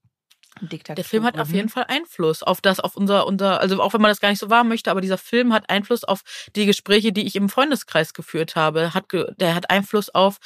Diktaturen. 0.61 0.95
Der 0.95 1.05
Film 1.05 1.23
hat 1.23 1.39
auf 1.39 1.49
jeden 1.51 1.69
Fall 1.69 1.85
Einfluss 1.87 2.43
auf 2.43 2.61
das, 2.61 2.79
auf 2.79 2.95
unser, 2.95 3.27
unser, 3.27 3.61
also 3.61 3.81
auch 3.81 3.93
wenn 3.93 4.01
man 4.01 4.11
das 4.11 4.19
gar 4.19 4.29
nicht 4.29 4.39
so 4.39 4.49
wahr 4.49 4.63
möchte, 4.63 4.91
aber 4.91 5.01
dieser 5.01 5.17
Film 5.17 5.53
hat 5.53 5.69
Einfluss 5.69 6.03
auf 6.03 6.21
die 6.55 6.65
Gespräche, 6.65 7.11
die 7.11 7.25
ich 7.25 7.35
im 7.35 7.49
Freundeskreis 7.49 8.13
geführt 8.13 8.55
habe. 8.55 8.93
Hat, 8.93 9.05
der 9.37 9.55
hat 9.55 9.69
Einfluss 9.69 10.09
auf, 10.09 10.37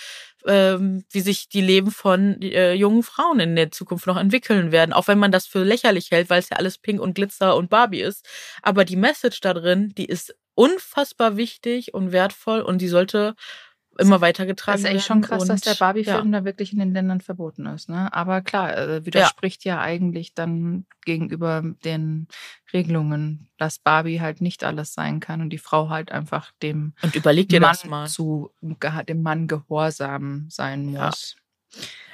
ähm, 0.45 1.04
wie 1.12 1.22
sich 1.22 1.49
die 1.49 1.62
Leben 1.62 1.91
von 1.91 2.41
äh, 2.41 2.74
jungen 2.74 3.04
Frauen 3.04 3.39
in 3.39 3.56
der 3.56 3.72
Zukunft 3.72 4.08
noch 4.08 4.18
entwickeln 4.18 4.72
werden. 4.72 4.93
Auch 4.93 5.08
wenn 5.08 5.20
man 5.20 5.32
das 5.32 5.47
für 5.47 5.64
lächerlich 5.64 6.12
hält, 6.12 6.30
weil 6.30 6.39
es 6.39 6.49
ja 6.49 6.58
alles 6.58 6.78
Pink 6.78 7.01
und 7.01 7.16
Glitzer 7.16 7.56
und 7.56 7.70
Barbie 7.70 8.01
ist. 8.01 8.28
Aber 8.62 8.86
die 8.86 8.97
Message 8.97 9.41
da 9.41 9.54
drin, 9.54 9.93
die 9.97 10.06
ist 10.06 10.36
unfassbar 10.56 11.38
wichtig 11.38 11.93
und 11.93 12.12
wertvoll 12.12 12.62
und 12.62 12.80
die 12.80 12.88
sollte 12.88 13.36
immer 13.99 14.21
weitergetragen 14.21 14.77
Das 14.77 14.83
werden. 14.83 14.95
ist 14.95 15.01
echt 15.01 15.07
schon 15.07 15.21
krass, 15.21 15.45
dass 15.45 15.61
der 15.61 15.75
Barbie-Film 15.75 16.33
ja. 16.33 16.39
da 16.39 16.45
wirklich 16.45 16.73
in 16.73 16.79
den 16.79 16.93
Ländern 16.93 17.21
verboten 17.21 17.65
ist. 17.67 17.89
Ne? 17.89 18.11
Aber 18.13 18.41
klar, 18.41 18.75
äh, 18.77 19.05
widerspricht 19.05 19.65
ja. 19.65 19.79
eigentlich 19.81 20.33
dann 20.33 20.85
gegenüber 21.05 21.61
den 21.83 22.27
Regelungen, 22.73 23.49
dass 23.57 23.79
Barbie 23.79 24.19
halt 24.21 24.41
nicht 24.41 24.63
alles 24.63 24.93
sein 24.93 25.19
kann 25.19 25.41
und 25.41 25.49
die 25.51 25.57
Frau 25.57 25.89
halt 25.89 26.11
einfach 26.11 26.51
dem 26.61 26.93
Und 27.01 27.15
überleg 27.15 27.49
dir 27.49 27.59
Mann 27.61 27.71
das 27.71 27.85
mal. 27.85 28.07
zu 28.07 28.51
dem 28.61 29.21
Mann 29.21 29.47
gehorsam 29.47 30.47
sein 30.49 30.91
Ja. 30.93 31.07
muss. 31.07 31.35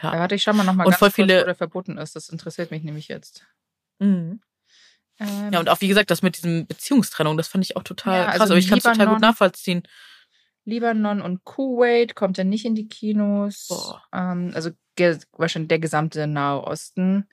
Ja. 0.02 0.14
Ja. 0.14 0.20
warte, 0.20 0.36
ich 0.36 0.44
schau 0.44 0.54
mal 0.54 0.64
nochmal 0.64 0.86
ganz 0.86 0.98
voll 0.98 1.10
kurz, 1.10 1.16
viele- 1.16 1.42
wo 1.42 1.46
der 1.46 1.56
verboten 1.56 1.98
ist. 1.98 2.16
Das 2.16 2.30
interessiert 2.30 2.72
mich 2.72 2.84
nämlich 2.84 3.08
jetzt. 3.10 3.46
Mhm. 4.00 4.42
Ähm, 5.20 5.50
Ja, 5.52 5.60
und 5.60 5.68
auch 5.70 5.82
wie 5.82 5.88
gesagt, 5.90 6.12
das 6.12 6.22
mit 6.22 6.38
diesem 6.38 6.66
Beziehungstrennung, 6.66 7.36
das 7.36 7.50
fand 7.50 7.66
ich 7.66 7.76
auch 7.76 7.84
total 7.84 8.20
Ja, 8.20 8.26
krass, 8.32 8.42
also 8.42 8.54
aber 8.54 8.60
ich 8.60 8.70
kann 8.70 8.78
es 8.78 8.86
total 8.86 9.08
gut 9.08 9.20
nachvollziehen. 9.20 9.84
Libanon 10.70 11.22
und 11.22 11.44
Kuwait 11.44 12.16
kommt 12.16 12.38
ja 12.38 12.44
nicht 12.44 12.66
in 12.66 12.76
die 12.76 12.88
Kinos. 12.88 13.68
Ähm, 14.14 14.52
also 14.54 14.72
wahrscheinlich 15.34 15.70
der 15.70 15.80
gesamte 15.80 16.28
Nahe 16.28 16.62
Osten 16.64 17.28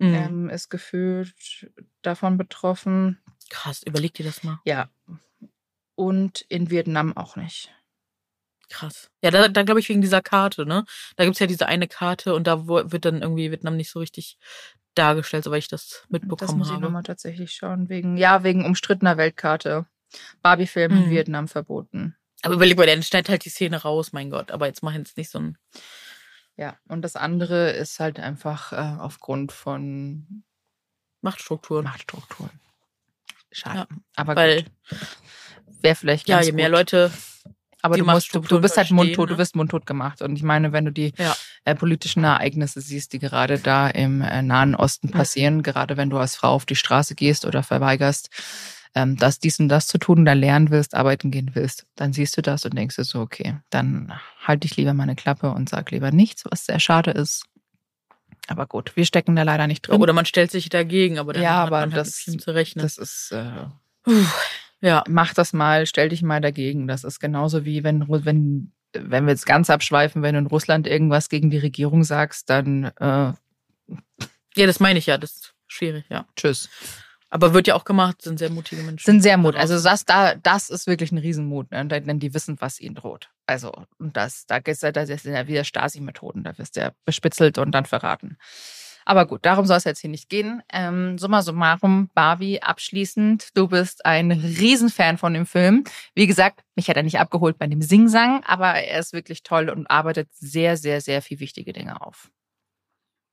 Mhm. 0.00 0.14
ähm, 0.14 0.50
ist 0.50 0.68
gefühlt 0.68 1.34
davon 2.02 2.36
betroffen. 2.38 3.18
Krass, 3.50 3.82
überleg 3.84 4.14
dir 4.14 4.24
das 4.26 4.42
mal. 4.44 4.58
Ja. 4.64 4.88
Und 5.94 6.42
in 6.48 6.70
Vietnam 6.70 7.16
auch 7.16 7.36
nicht. 7.36 7.72
Krass. 8.68 9.10
Ja, 9.22 9.30
da, 9.30 9.48
da 9.48 9.62
glaube 9.62 9.80
ich 9.80 9.88
wegen 9.88 10.02
dieser 10.02 10.20
Karte, 10.22 10.66
ne? 10.66 10.84
Da 11.16 11.24
gibt's 11.24 11.38
ja 11.40 11.46
diese 11.46 11.66
eine 11.66 11.88
Karte 11.88 12.34
und 12.34 12.46
da 12.46 12.66
wird 12.68 13.04
dann 13.04 13.22
irgendwie 13.22 13.50
Vietnam 13.50 13.76
nicht 13.76 13.90
so 13.90 13.98
richtig 13.98 14.38
dargestellt, 14.94 15.44
soweit 15.44 15.60
ich 15.62 15.68
das 15.68 15.88
Das 16.02 16.10
mitbekommen 16.10 16.58
muss 16.58 16.68
ich 16.68 16.74
habe. 16.74 16.82
nochmal 16.82 17.02
tatsächlich 17.02 17.52
schauen. 17.52 17.88
Wegen, 17.88 18.16
ja, 18.16 18.42
wegen 18.44 18.64
umstrittener 18.64 19.16
Weltkarte. 19.16 19.86
Barbie-Film 20.42 20.92
in 20.92 21.06
Mhm. 21.06 21.10
Vietnam 21.10 21.48
verboten. 21.48 22.16
Aber 22.42 22.54
überleg 22.54 22.76
mal, 22.76 22.86
der 22.86 23.00
schneidet 23.02 23.28
halt 23.30 23.44
die 23.44 23.50
Szene 23.50 23.82
raus, 23.82 24.12
mein 24.12 24.30
Gott. 24.30 24.50
Aber 24.50 24.66
jetzt 24.66 24.82
mach 24.82 24.92
jetzt 24.94 25.16
nicht 25.16 25.30
so 25.30 25.38
ein. 25.40 25.58
Ja, 26.56 26.76
und 26.88 27.02
das 27.02 27.16
andere 27.16 27.70
ist 27.70 28.00
halt 28.00 28.18
einfach 28.20 28.72
äh, 28.72 29.00
aufgrund 29.00 29.52
von 29.52 30.44
Machtstrukturen. 31.20 31.84
Machtstrukturen. 31.84 32.50
Schade. 33.52 33.78
Ja, 33.78 33.86
Aber 34.16 34.36
Weil. 34.36 34.64
Wäre 35.80 35.94
vielleicht 35.94 36.28
ja, 36.28 36.36
ganz 36.36 36.46
je 36.46 36.52
mehr 36.52 36.68
gut. 36.70 36.78
Leute. 36.78 37.12
Aber 37.80 37.94
die 37.94 38.00
du, 38.00 38.06
musst, 38.06 38.34
du, 38.34 38.40
du 38.40 38.60
bist 38.60 38.76
halt 38.76 38.90
mundtot, 38.90 39.28
ne? 39.28 39.34
du 39.34 39.38
wirst 39.38 39.54
mundtot 39.54 39.86
gemacht. 39.86 40.20
Und 40.20 40.34
ich 40.34 40.42
meine, 40.42 40.72
wenn 40.72 40.84
du 40.84 40.90
die 40.90 41.12
Ja. 41.16 41.36
äh, 41.64 41.76
politischen 41.76 42.24
Ereignisse 42.24 42.80
siehst, 42.80 43.12
die 43.12 43.20
gerade 43.20 43.60
da 43.60 43.88
im 43.88 44.20
äh, 44.20 44.42
Nahen 44.42 44.74
Osten 44.74 45.10
passieren, 45.12 45.62
gerade 45.62 45.96
wenn 45.96 46.10
du 46.10 46.18
als 46.18 46.34
Frau 46.34 46.50
auf 46.54 46.66
die 46.66 46.74
Straße 46.74 47.14
gehst 47.14 47.44
oder 47.44 47.62
verweigerst, 47.62 48.30
ähm, 48.94 49.16
das, 49.16 49.38
dies 49.38 49.58
und 49.60 49.68
das 49.68 49.86
zu 49.86 49.98
tun, 49.98 50.24
da 50.24 50.32
lernen 50.32 50.70
willst, 50.70 50.94
arbeiten 50.94 51.30
gehen 51.30 51.50
willst, 51.54 51.86
dann 51.96 52.12
siehst 52.12 52.36
du 52.36 52.42
das 52.42 52.64
und 52.64 52.74
denkst 52.76 52.96
dir 52.96 53.04
so, 53.04 53.20
okay, 53.20 53.56
dann 53.70 54.12
halte 54.44 54.66
ich 54.66 54.76
lieber 54.76 54.94
meine 54.94 55.14
Klappe 55.16 55.50
und 55.50 55.68
sag 55.68 55.90
lieber 55.90 56.10
nichts, 56.10 56.44
was 56.50 56.66
sehr 56.66 56.80
schade 56.80 57.10
ist. 57.10 57.44
Aber 58.46 58.66
gut, 58.66 58.96
wir 58.96 59.04
stecken 59.04 59.36
da 59.36 59.42
leider 59.42 59.66
nicht 59.66 59.82
drin. 59.82 60.00
Oder 60.00 60.12
man 60.14 60.24
stellt 60.24 60.50
sich 60.50 60.68
dagegen, 60.70 61.18
aber 61.18 61.34
dann 61.34 61.42
Ja, 61.42 61.58
hat 61.58 61.66
aber 61.68 61.80
man 61.80 61.92
halt 61.92 62.06
das- 62.06 62.26
ihm 62.26 62.38
zu 62.38 62.54
rechnen. 62.54 62.82
das 62.82 62.96
ist, 62.96 63.30
äh, 63.32 63.66
Puh, 64.04 64.24
ja. 64.80 65.04
mach 65.06 65.34
das 65.34 65.52
mal, 65.52 65.84
stell 65.86 66.08
dich 66.08 66.22
mal 66.22 66.40
dagegen. 66.40 66.88
Das 66.88 67.04
ist 67.04 67.20
genauso 67.20 67.64
wie 67.66 67.84
wenn, 67.84 68.08
wenn, 68.08 68.72
wenn 68.94 69.26
wir 69.26 69.32
jetzt 69.32 69.44
ganz 69.44 69.68
abschweifen, 69.68 70.22
wenn 70.22 70.32
du 70.32 70.38
in 70.40 70.46
Russland 70.46 70.86
irgendwas 70.86 71.28
gegen 71.28 71.50
die 71.50 71.58
Regierung 71.58 72.04
sagst, 72.04 72.48
dann 72.48 72.84
äh, 72.84 73.32
Ja, 74.56 74.66
das 74.66 74.80
meine 74.80 74.98
ich 74.98 75.06
ja. 75.06 75.18
Das 75.18 75.32
ist 75.32 75.54
schwierig, 75.66 76.06
ja. 76.08 76.26
tschüss. 76.34 76.70
Aber 77.30 77.52
wird 77.52 77.66
ja 77.66 77.74
auch 77.74 77.84
gemacht, 77.84 78.22
sind 78.22 78.38
sehr 78.38 78.50
mutige 78.50 78.82
Menschen. 78.82 79.04
Sind 79.04 79.20
sehr 79.22 79.36
Mut. 79.36 79.54
Daraus. 79.54 79.70
Also 79.70 79.84
das, 79.88 80.04
da, 80.04 80.34
das 80.34 80.70
ist 80.70 80.86
wirklich 80.86 81.12
ein 81.12 81.18
Riesenmut. 81.18 81.70
Ne? 81.70 81.86
Denn 81.86 82.06
denn 82.06 82.18
die 82.18 82.32
wissen, 82.32 82.56
was 82.60 82.80
ihnen 82.80 82.94
droht. 82.94 83.30
Also, 83.46 83.72
und 83.98 84.16
das, 84.16 84.46
da 84.46 84.56
ist 84.56 84.82
ja, 84.82 84.92
das 84.92 85.08
sind 85.08 85.34
ja 85.34 85.46
wieder 85.46 85.64
Stasi-Methoden. 85.64 86.44
Da 86.44 86.56
wirst 86.56 86.76
du 86.76 86.80
ja 86.80 86.92
bespitzelt 87.04 87.58
und 87.58 87.72
dann 87.72 87.84
verraten. 87.84 88.38
Aber 89.08 89.24
gut, 89.24 89.46
darum 89.46 89.64
soll 89.64 89.78
es 89.78 89.84
jetzt 89.84 90.00
hier 90.00 90.10
nicht 90.10 90.28
gehen. 90.28 90.62
Ähm, 90.70 91.16
summa 91.16 91.40
summarum, 91.40 92.10
Barbie, 92.12 92.62
abschließend, 92.62 93.56
du 93.56 93.66
bist 93.66 94.04
ein 94.04 94.30
Riesenfan 94.30 95.16
von 95.16 95.32
dem 95.32 95.46
Film. 95.46 95.84
Wie 96.14 96.26
gesagt, 96.26 96.60
mich 96.76 96.90
hat 96.90 96.98
er 96.98 97.02
nicht 97.02 97.18
abgeholt 97.18 97.56
bei 97.56 97.66
dem 97.66 97.80
Singsang, 97.80 98.44
aber 98.44 98.74
er 98.74 99.00
ist 99.00 99.14
wirklich 99.14 99.42
toll 99.42 99.70
und 99.70 99.86
arbeitet 99.90 100.28
sehr, 100.34 100.76
sehr, 100.76 101.00
sehr 101.00 101.22
viel 101.22 101.40
wichtige 101.40 101.72
Dinge 101.72 102.02
auf. 102.02 102.30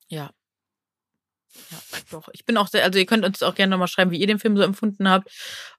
Ja. 0.07 0.31
Ja, 1.71 1.77
doch. 2.11 2.29
Ich 2.33 2.45
bin 2.45 2.57
auch 2.57 2.67
sehr, 2.67 2.83
also 2.83 2.99
ihr 2.99 3.05
könnt 3.05 3.25
uns 3.25 3.41
auch 3.41 3.55
gerne 3.55 3.71
nochmal 3.71 3.87
schreiben, 3.87 4.11
wie 4.11 4.19
ihr 4.19 4.27
den 4.27 4.39
Film 4.39 4.55
so 4.57 4.63
empfunden 4.63 5.09
habt, 5.09 5.27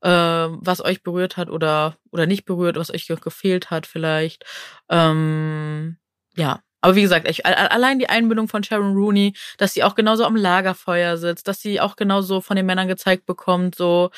äh, 0.02 0.08
was 0.10 0.84
euch 0.84 1.02
berührt 1.02 1.36
hat 1.36 1.48
oder, 1.48 1.96
oder 2.10 2.26
nicht 2.26 2.44
berührt, 2.44 2.76
was 2.76 2.90
euch 2.92 3.06
ge- 3.06 3.18
gefehlt 3.20 3.70
hat 3.70 3.86
vielleicht. 3.86 4.44
Ähm, 4.90 5.96
ja. 6.36 6.60
Aber 6.82 6.94
wie 6.94 7.02
gesagt, 7.02 7.28
ich, 7.28 7.44
allein 7.46 7.98
die 7.98 8.08
Einbindung 8.08 8.48
von 8.48 8.62
Sharon 8.62 8.94
Rooney, 8.94 9.34
dass 9.58 9.74
sie 9.74 9.82
auch 9.82 9.94
genauso 9.96 10.24
am 10.24 10.36
Lagerfeuer 10.36 11.16
sitzt, 11.16 11.48
dass 11.48 11.60
sie 11.60 11.80
auch 11.80 11.96
genauso 11.96 12.40
von 12.40 12.56
den 12.56 12.66
Männern 12.66 12.86
gezeigt 12.86 13.26
bekommt, 13.26 13.74
so, 13.74 14.10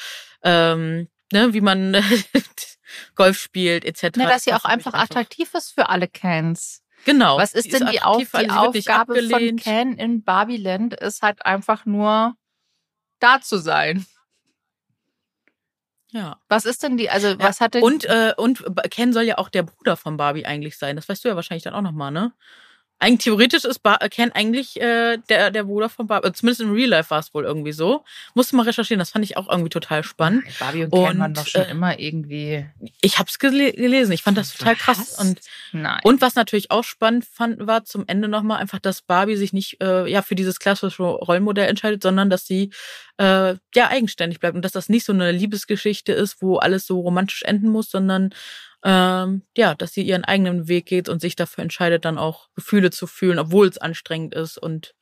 ähm, 0.42 1.08
ne, 1.32 1.54
wie 1.54 1.60
man 1.62 1.96
Golf 3.14 3.38
spielt, 3.38 3.84
etc. 3.84 4.16
Na, 4.16 4.28
dass 4.28 4.44
sie 4.44 4.52
auch 4.54 4.64
einfach 4.64 4.92
attraktiv 4.94 5.54
ist 5.54 5.72
für 5.72 5.88
alle 5.88 6.08
Cans. 6.08 6.82
Genau. 7.04 7.38
Was 7.38 7.54
ist 7.54 7.64
Sie 7.64 7.70
denn 7.70 7.88
die, 7.88 8.00
attraktiv, 8.00 8.34
Auf 8.34 8.40
die 8.40 8.50
Aufgabe 8.50 9.22
von. 9.22 9.56
Ken 9.56 9.96
in 9.96 10.22
Barbieland 10.22 10.94
ist 10.94 11.22
halt 11.22 11.44
einfach 11.44 11.86
nur 11.86 12.34
da 13.20 13.40
zu 13.40 13.58
sein. 13.58 14.06
Ja. 16.10 16.40
Was 16.48 16.64
ist 16.64 16.82
denn 16.82 16.96
die, 16.96 17.10
also 17.10 17.38
was 17.38 17.60
hat 17.60 17.74
denn 17.74 17.82
Und, 17.82 18.04
äh, 18.04 18.32
und 18.36 18.64
Ken 18.90 19.12
soll 19.12 19.24
ja 19.24 19.38
auch 19.38 19.50
der 19.50 19.62
Bruder 19.62 19.96
von 19.96 20.16
Barbie 20.16 20.46
eigentlich 20.46 20.78
sein. 20.78 20.96
Das 20.96 21.08
weißt 21.08 21.24
du 21.24 21.28
ja 21.28 21.36
wahrscheinlich 21.36 21.64
dann 21.64 21.74
auch 21.74 21.82
nochmal, 21.82 22.10
ne? 22.10 22.32
Eigentlich 23.00 23.24
theoretisch 23.24 23.64
ist 23.64 23.80
Bar 23.80 23.98
Ken 24.10 24.32
eigentlich 24.32 24.80
äh, 24.80 25.18
der, 25.28 25.50
der 25.50 25.64
Bruder 25.64 25.88
von 25.88 26.08
Barbie. 26.08 26.32
Zumindest 26.32 26.60
im 26.60 26.72
Real 26.72 26.88
Life 26.88 27.10
war 27.10 27.20
es 27.20 27.32
wohl 27.32 27.44
irgendwie 27.44 27.72
so. 27.72 28.04
Musste 28.34 28.56
mal 28.56 28.62
recherchieren, 28.62 28.98
das 28.98 29.10
fand 29.10 29.24
ich 29.24 29.36
auch 29.36 29.48
irgendwie 29.48 29.68
total 29.68 30.02
spannend. 30.02 30.44
Barbie 30.58 30.84
und 30.84 30.90
Ken 30.90 31.00
waren 31.00 31.22
Und, 31.22 31.36
doch 31.36 31.46
schon 31.46 31.62
äh, 31.62 31.70
immer 31.70 31.98
irgendwie. 31.98 32.66
Ich 33.00 33.18
hab's 33.18 33.38
gele 33.38 33.72
gelesen, 33.72 34.12
ich 34.12 34.22
fand 34.22 34.36
das 34.36 34.52
total 34.52 34.74
krass. 34.74 34.98
Was? 34.98 35.18
Und, 35.18 35.40
Nein. 35.72 36.00
und 36.02 36.20
was 36.20 36.34
natürlich 36.34 36.70
auch 36.70 36.82
spannend 36.82 37.24
fand, 37.24 37.66
war 37.66 37.84
zum 37.84 38.04
Ende 38.08 38.26
nochmal 38.26 38.60
einfach, 38.60 38.80
dass 38.80 39.02
Barbie 39.02 39.36
sich 39.36 39.52
nicht 39.52 39.80
äh, 39.80 40.10
ja 40.10 40.22
für 40.22 40.34
dieses 40.34 40.58
klassische 40.58 41.04
Rollenmodell 41.04 41.68
entscheidet, 41.68 42.02
sondern 42.02 42.30
dass 42.30 42.46
sie 42.46 42.70
äh, 43.18 43.54
ja 43.74 43.88
eigenständig 43.88 44.40
bleibt 44.40 44.56
und 44.56 44.64
dass 44.64 44.72
das 44.72 44.88
nicht 44.88 45.04
so 45.04 45.12
eine 45.12 45.30
Liebesgeschichte 45.30 46.12
ist, 46.12 46.42
wo 46.42 46.56
alles 46.56 46.86
so 46.86 47.00
romantisch 47.00 47.42
enden 47.42 47.68
muss, 47.68 47.90
sondern 47.90 48.30
ähm, 48.84 49.42
ja, 49.56 49.74
dass 49.74 49.92
sie 49.92 50.02
ihren 50.02 50.24
eigenen 50.24 50.68
Weg 50.68 50.86
geht 50.86 51.08
und 51.08 51.20
sich 51.20 51.36
dafür 51.36 51.62
entscheidet, 51.62 52.04
dann 52.04 52.18
auch 52.18 52.48
Gefühle 52.54 52.90
zu 52.90 53.06
fühlen, 53.06 53.38
obwohl 53.38 53.68
es 53.68 53.78
anstrengend 53.78 54.34
ist 54.34 54.58
und 54.58 54.94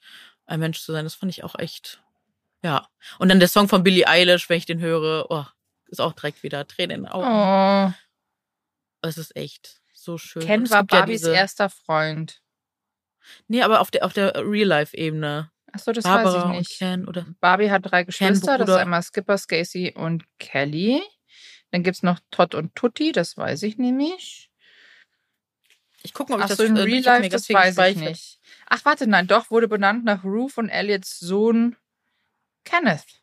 ein 0.47 0.61
Mensch 0.61 0.81
zu 0.81 0.93
sein. 0.93 1.05
Das 1.05 1.15
fand 1.15 1.31
ich 1.31 1.45
auch 1.45 1.59
echt, 1.59 2.03
ja. 2.63 2.89
Und 3.19 3.29
dann 3.29 3.39
der 3.41 3.49
Song 3.49 3.69
von 3.69 3.83
Billie 3.83 4.07
Eilish, 4.07 4.49
wenn 4.49 4.59
ich 4.59 4.67
den 4.67 4.81
höre, 4.81 5.27
oh, 5.31 5.45
ist 5.89 6.01
auch 6.01 6.13
direkt 6.15 6.43
wieder 6.43 6.67
Tränen 6.67 6.99
in 6.99 7.03
den 7.05 7.13
Augen. 7.13 7.93
Oh. 7.93 7.95
Es 9.03 9.19
ist 9.19 9.37
echt 9.37 9.81
so 9.93 10.19
schön. 10.19 10.43
Ken 10.43 10.69
war 10.71 10.79
ja 10.79 10.83
Barbies 10.83 11.21
diese- 11.21 11.35
erster 11.35 11.69
Freund. 11.71 12.41
Nee, 13.49 13.63
aber 13.63 13.81
auf 13.81 13.91
der, 13.91 14.05
auf 14.05 14.13
der 14.13 14.35
Real-Life-Ebene. 14.37 15.51
Achso, 15.73 15.93
das 15.93 16.05
Barbara 16.05 16.49
weiß 16.49 16.53
ich 16.53 16.59
nicht. 16.59 16.79
Ken 16.79 17.07
oder. 17.09 17.27
Barbie 17.41 17.71
hat 17.71 17.83
drei 17.85 18.05
Geschwister. 18.05 18.57
Das 18.57 18.69
ist 18.69 18.75
einmal 18.77 19.03
Skipper, 19.03 19.37
Stacy 19.37 19.93
und 19.97 20.25
Kelly. 20.39 21.03
Dann 21.71 21.83
gibt's 21.83 22.03
noch 22.03 22.21
Todd 22.31 22.55
und 22.55 22.75
Tutti, 22.75 23.13
das 23.13 23.37
weiß 23.37 23.63
ich 23.65 23.79
nämlich. 23.79 24.51
Ich 26.03 26.15
gucke 26.15 26.31
mal, 26.33 26.37
ob 26.37 26.45
ich 26.45 26.53
Achso, 26.53 26.63
das 26.63 26.71
in 26.71 26.77
äh, 26.77 26.83
Real 26.83 27.03
Life, 27.03 27.29
das 27.29 27.49
weiß 27.51 27.79
ich 27.91 27.97
nicht. 27.97 28.41
Ach, 28.69 28.85
warte, 28.85 29.07
nein, 29.07 29.27
doch, 29.27 29.51
wurde 29.51 29.69
benannt 29.69 30.05
nach 30.05 30.25
Ruth 30.25 30.57
und 30.59 30.69
Elliots 30.69 31.19
Sohn 31.19 31.77
Kenneth. 32.65 33.23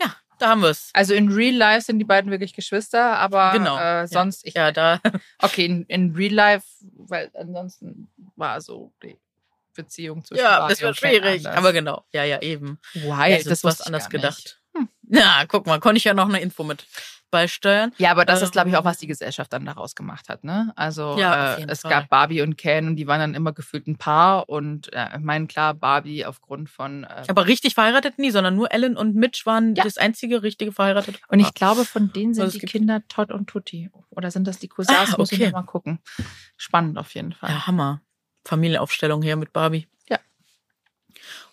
Ja, 0.00 0.14
da 0.38 0.48
haben 0.50 0.62
wir 0.62 0.68
es. 0.68 0.90
Also 0.92 1.14
in 1.14 1.30
Real 1.30 1.54
Life 1.54 1.86
sind 1.86 1.98
die 1.98 2.04
beiden 2.04 2.30
wirklich 2.30 2.52
Geschwister, 2.52 3.18
aber 3.18 3.52
Genau, 3.52 3.76
ja. 3.76 4.02
äh, 4.02 4.06
sonst, 4.06 4.46
ich, 4.46 4.54
Ja, 4.54 4.72
da. 4.72 5.00
okay, 5.38 5.64
in, 5.64 5.84
in 5.86 6.14
Real 6.14 6.34
Life, 6.34 6.66
weil 6.80 7.30
ansonsten 7.34 8.10
war 8.36 8.60
so 8.60 8.92
die 9.02 9.16
Beziehung 9.74 10.24
zwischen 10.24 10.42
Ja, 10.42 10.68
das 10.68 10.82
war 10.82 10.92
schwierig. 10.92 11.46
Aber 11.46 11.72
genau. 11.72 12.04
Ja, 12.12 12.24
ja, 12.24 12.42
eben. 12.42 12.80
Why? 12.94 13.34
Also 13.34 13.48
das 13.48 13.64
ich 13.64 13.86
anders 13.86 14.10
gedacht. 14.10 14.57
Ja, 15.10 15.44
guck 15.48 15.66
mal, 15.66 15.80
konnte 15.80 15.98
ich 15.98 16.04
ja 16.04 16.14
noch 16.14 16.28
eine 16.28 16.40
Info 16.40 16.64
mit 16.64 16.86
beisteuern. 17.30 17.92
Ja, 17.98 18.10
aber 18.10 18.24
das 18.24 18.40
ist, 18.40 18.52
glaube 18.52 18.70
ich, 18.70 18.74
auch, 18.76 18.80
Ähm, 18.80 18.84
was 18.86 18.96
die 18.98 19.06
Gesellschaft 19.06 19.52
dann 19.52 19.66
daraus 19.66 19.94
gemacht 19.94 20.30
hat. 20.30 20.44
Ne? 20.44 20.72
Also 20.76 21.18
Ja, 21.18 21.56
äh, 21.56 21.66
es 21.68 21.82
Fall. 21.82 21.90
gab 21.90 22.08
Barbie 22.08 22.40
und 22.40 22.56
Ken 22.56 22.86
und 22.86 22.96
die 22.96 23.06
waren 23.06 23.20
dann 23.20 23.34
immer 23.34 23.52
gefühlt 23.52 23.86
ein 23.86 23.98
Paar. 23.98 24.48
Und 24.48 24.90
äh, 24.94 25.08
ich 25.14 25.22
meine, 25.22 25.46
klar, 25.46 25.74
Barbie 25.74 26.24
aufgrund 26.24 26.70
von. 26.70 27.04
Äh, 27.04 27.24
Aber 27.28 27.46
richtig 27.46 27.74
verheiratet 27.74 28.18
nie, 28.18 28.30
sondern 28.30 28.56
nur 28.56 28.72
Ellen 28.72 28.96
und 28.96 29.14
Mitch 29.14 29.44
waren 29.44 29.74
Ja. 29.74 29.84
das 29.84 29.98
einzige 29.98 30.42
richtige 30.42 30.72
verheiratete 30.72 31.18
und 31.28 31.40
ich 31.40 31.52
glaube, 31.52 31.84
von 31.84 32.10
denen 32.14 32.32
sind 32.32 32.44
Also 32.44 32.58
die 32.58 32.64
Kinder 32.64 33.02
Todd 33.08 33.30
und 33.30 33.46
Tutti. 33.48 33.90
Oder 34.08 34.30
sind 34.30 34.46
das 34.46 34.58
die 34.58 34.68
Cousins? 34.68 34.96
Ah, 35.12 35.16
Muss 35.18 35.30
ich 35.32 35.38
okay. 35.38 35.50
noch 35.50 35.60
mal 35.60 35.66
gucken. 35.66 35.98
Spannend 36.56 36.96
auf 36.96 37.14
jeden 37.14 37.32
Fall. 37.34 37.50
Ja, 37.50 37.66
Hammer. 37.66 38.00
Familienaufstellung 38.46 39.20
hier 39.20 39.36
mit 39.36 39.52
Barbie. 39.52 39.86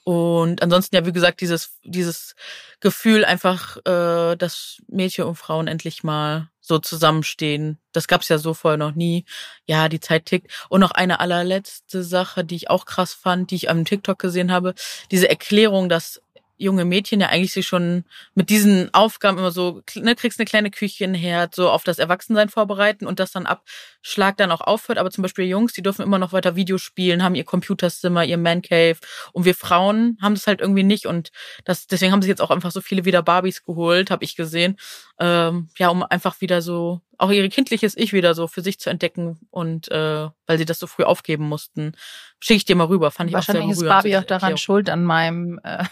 Und 0.06 0.62
ansonsten 0.62 0.96
ja, 0.96 1.06
wie 1.08 1.12
gesagt, 1.12 1.42
dieses, 1.42 1.80
dieses 1.84 2.36
Gefühl 2.80 3.26
einfach, 3.26 3.78
äh, 3.88 4.36
dass 4.36 4.78
Mädchen 4.88 5.26
und 5.26 5.36
Frauen 5.36 5.68
endlich 5.68 6.04
mal 6.04 6.50
so 6.62 6.78
zusammenstehen. 6.78 7.80
Das 7.92 8.08
gab's 8.08 8.30
ja 8.30 8.38
so 8.38 8.54
vorher 8.54 8.78
noch 8.78 8.94
nie. 8.94 9.26
Ja, 9.66 9.90
die 9.90 10.00
Zeit 10.00 10.28
tickt. 10.28 10.52
Und 10.70 10.82
noch 10.82 10.92
eine 10.92 11.20
allerletzte 11.20 12.04
Sache, 12.04 12.46
die 12.46 12.56
ich 12.56 12.70
auch 12.70 12.86
krass 12.86 13.16
fand, 13.16 13.50
die 13.50 13.56
ich 13.56 13.70
am 13.72 13.84
TikTok 13.84 14.20
gesehen 14.20 14.52
habe. 14.52 14.76
Diese 15.10 15.28
Erklärung, 15.28 15.90
dass 15.90 16.22
junge 16.58 16.86
Mädchen 16.86 17.20
ja 17.20 17.28
eigentlich 17.28 17.54
sich 17.54 17.68
schon 17.68 18.06
mit 18.34 18.50
diesen 18.50 18.94
Aufgaben 18.94 19.38
immer 19.38 19.52
so, 19.52 19.82
ne, 19.96 20.16
kriegst 20.16 20.40
eine 20.40 20.46
kleine 20.46 20.72
Küche, 20.72 21.04
ein 21.04 21.14
Herd, 21.14 21.56
so 21.56 21.70
auf 21.70 21.84
das 21.84 22.00
Erwachsensein 22.00 22.50
vorbereiten 22.50 23.06
und 23.06 23.20
das 23.20 23.32
dann 23.32 23.46
ab 23.46 23.64
Schlag 24.02 24.38
dann 24.38 24.52
auch 24.52 24.62
aufhört. 24.62 24.98
Aber 24.98 25.12
zum 25.12 25.22
Beispiel 25.22 25.46
Jungs, 25.46 25.74
die 25.74 25.82
dürfen 25.82 26.04
immer 26.04 26.20
noch 26.20 26.34
weiter 26.34 26.56
Videos 26.56 26.82
spielen, 26.82 27.24
haben 27.24 27.36
ihr 27.36 27.44
Computerzimmer, 27.44 28.24
ihr 28.24 28.38
Mancave. 28.38 28.98
Und 29.34 29.46
wir 29.46 29.56
Frauen 29.56 30.18
haben 30.22 30.36
das 30.36 30.48
halt 30.48 30.62
irgendwie 30.62 30.84
nicht. 30.84 31.06
Und 31.06 31.32
das, 31.66 31.88
deswegen 31.88 32.12
haben 32.12 32.22
sich 32.22 32.30
jetzt 32.30 32.42
auch 32.42 32.52
einfach 32.52 32.72
so 32.72 32.82
viele 32.82 33.06
wieder 33.06 33.22
Barbies 33.22 33.64
geholt, 33.64 34.12
habe 34.12 34.24
ich 34.24 34.36
gesehen. 34.36 34.78
Ähm, 35.20 35.70
ja, 35.78 35.90
um 35.90 36.04
einfach 36.04 36.42
wieder 36.42 36.62
so, 36.62 37.02
auch 37.18 37.32
ihr 37.32 37.48
kindliches 37.50 37.96
Ich 37.98 38.14
wieder 38.14 38.34
so 38.34 38.48
für 38.48 38.62
sich 38.62 38.80
zu 38.80 38.90
entdecken 38.90 39.40
und 39.50 39.90
äh, 39.92 40.28
weil 40.46 40.58
sie 40.58 40.66
das 40.66 40.80
so 40.80 40.88
früh 40.88 41.04
aufgeben 41.04 41.48
mussten. 41.48 41.94
Schicke 42.40 42.58
ich 42.58 42.66
dir 42.66 42.76
mal 42.76 42.88
rüber, 42.88 43.12
fand 43.12 43.30
ich 43.30 43.34
Wahrscheinlich 43.34 43.66
auch 43.66 43.72
ist 43.72 43.80
sehr 43.80 43.88
berührend. 43.88 44.04
Barbie 44.04 44.18
auch 44.18 44.24
daran 44.24 44.58
schuld 44.58 44.90
an 44.90 45.04
meinem, 45.04 45.60
äh, 45.64 45.84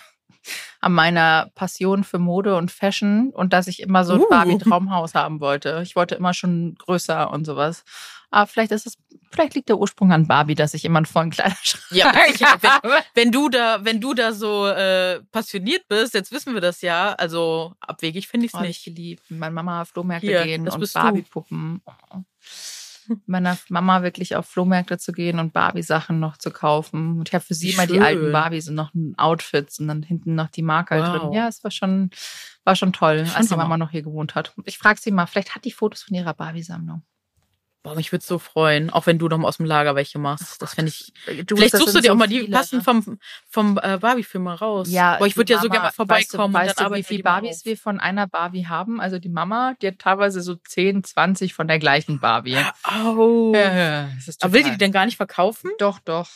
an 0.83 0.93
meiner 0.93 1.49
Passion 1.55 2.03
für 2.03 2.19
Mode 2.19 2.55
und 2.55 2.71
Fashion 2.71 3.29
und 3.31 3.53
dass 3.53 3.67
ich 3.67 3.79
immer 3.81 4.03
so 4.05 4.13
ein 4.13 4.19
Uh. 4.21 4.29
Barbie-Traumhaus 4.29 5.15
haben 5.15 5.39
wollte. 5.39 5.79
Ich 5.83 5.95
wollte 5.95 6.15
immer 6.15 6.33
schon 6.33 6.75
größer 6.75 7.31
und 7.31 7.45
sowas. 7.45 7.83
Aber 8.31 8.47
vielleicht 8.47 8.71
ist 8.71 8.87
es, 8.87 8.97
vielleicht 9.31 9.53
liegt 9.53 9.69
der 9.69 9.77
Ursprung 9.77 10.11
an 10.11 10.27
Barbie, 10.27 10.55
dass 10.55 10.73
ich 10.73 10.85
immer 10.85 10.97
einen 10.97 11.05
vollen 11.05 11.29
Kleiderschrank 11.29 11.83
Ja, 11.91 12.11
mit 12.27 12.37
Sicherheit. 12.37 12.61
wenn, 12.63 12.69
habe. 12.71 12.93
wenn 13.13 13.31
du 13.31 13.49
da, 13.49 13.85
wenn 13.85 14.01
du 14.01 14.13
da 14.13 14.31
so 14.33 14.67
äh, 14.67 15.21
passioniert 15.31 15.87
bist, 15.87 16.13
jetzt 16.15 16.31
wissen 16.31 16.53
wir 16.53 16.61
das 16.61 16.81
ja. 16.81 17.13
Also 17.13 17.73
abwegig 17.79 18.27
finde 18.27 18.47
ich 18.47 18.53
es 18.53 18.59
Oh, 18.59 18.63
ich 18.63 18.67
nicht. 18.69 18.83
geliebt. 18.85 19.23
Meine 19.29 19.53
Mama 19.53 19.85
Flohmärkte 19.85 20.27
Hier, 20.27 20.43
gehen 20.43 20.65
das 20.65 20.75
und. 20.75 20.93
Barbie-Puppen. 20.93 21.81
Oh. 21.85 22.17
Meiner 23.25 23.57
Mama 23.69 24.03
wirklich 24.03 24.35
auf 24.35 24.45
Flohmärkte 24.47 24.97
zu 24.97 25.11
gehen 25.11 25.39
und 25.39 25.53
Barbie-Sachen 25.53 26.19
noch 26.19 26.37
zu 26.37 26.51
kaufen. 26.51 27.19
Und 27.19 27.29
ich 27.29 27.35
habe 27.35 27.43
für 27.43 27.53
sie 27.53 27.69
Wie 27.69 27.73
immer 27.73 27.87
die 27.87 27.93
schön. 27.95 28.03
alten 28.03 28.31
Barbies 28.31 28.69
und 28.69 28.75
noch 28.75 28.93
ein 28.93 29.13
Outfits 29.17 29.79
und 29.79 29.87
dann 29.87 30.03
hinten 30.03 30.35
noch 30.35 30.49
die 30.49 30.61
Marke 30.63 30.95
Wow. 30.99 31.19
drin. 31.21 31.31
Ja, 31.33 31.47
es 31.47 31.63
war 31.63 31.71
schon, 31.71 32.09
war 32.63 32.75
schon 32.75 32.93
toll, 32.93 33.25
Schon 33.25 33.35
als 33.35 33.47
die. 33.49 33.55
Mama 33.55 33.77
noch 33.77 33.91
hier 33.91 34.03
gewohnt 34.03 34.35
hat. 34.35 34.53
Ich 34.65 34.77
frage 34.77 34.99
sie 34.99 35.11
mal, 35.11 35.25
vielleicht 35.25 35.55
hat 35.55 35.65
die 35.65 35.71
Fotos 35.71 36.03
von 36.03 36.15
ihrer 36.15 36.33
Barbie-Sammlung. 36.33 37.03
Boah, 37.83 37.95
mich 37.95 38.13
würde 38.13 38.23
so 38.23 38.39
freuen, 38.39 38.89
auch 38.89 39.07
wenn 39.07 39.19
du 39.19 39.27
noch 39.27 39.37
mal 39.37 39.49
aus 39.49 39.57
dem 39.57 39.65
Lager 39.65 39.93
welche 39.93 40.17
machst. 40.17 40.61
Das 40.61 40.75
fände 40.75 40.89
ich. 40.89 41.13
Du, 41.45 41.57
Vielleicht 41.57 41.75
suchst 41.75 41.93
du 41.93 41.99
dir 41.99 42.07
so 42.07 42.13
auch 42.13 42.17
mal 42.17 42.29
die 42.29 42.39
viele, 42.39 42.55
passen 42.55 42.81
vom 42.81 43.19
vom 43.49 43.77
äh, 43.83 43.97
Barbie-Film 43.97 44.45
mal 44.45 44.55
raus. 44.55 44.87
Ja, 44.89 45.17
Boah, 45.17 45.27
ich 45.27 45.35
würde 45.35 45.51
ja 45.51 45.59
so 45.59 45.67
gerne 45.67 45.87
mal 45.87 45.91
vorbeikommen 45.91 46.53
Weißt 46.53 46.79
du, 46.79 46.83
weißt 46.83 46.91
du, 46.91 46.95
wie 46.95 47.03
viele 47.03 47.23
Barbies 47.23 47.65
wir 47.65 47.77
von 47.77 47.99
einer 47.99 48.25
Barbie 48.25 48.67
haben? 48.67 49.01
Also 49.01 49.19
die 49.19 49.27
Mama, 49.27 49.75
die 49.81 49.87
hat 49.87 49.99
teilweise 49.99 50.41
so 50.41 50.55
10, 50.55 51.03
20 51.03 51.53
von 51.53 51.67
der 51.67 51.77
gleichen 51.77 52.21
Barbie. 52.21 52.57
Oh. 53.05 53.51
Ja, 53.53 54.09
Aber 54.39 54.53
will 54.53 54.63
die 54.63 54.77
denn 54.77 54.93
gar 54.93 55.05
nicht 55.05 55.17
verkaufen? 55.17 55.69
Doch, 55.77 55.99
doch. 55.99 56.29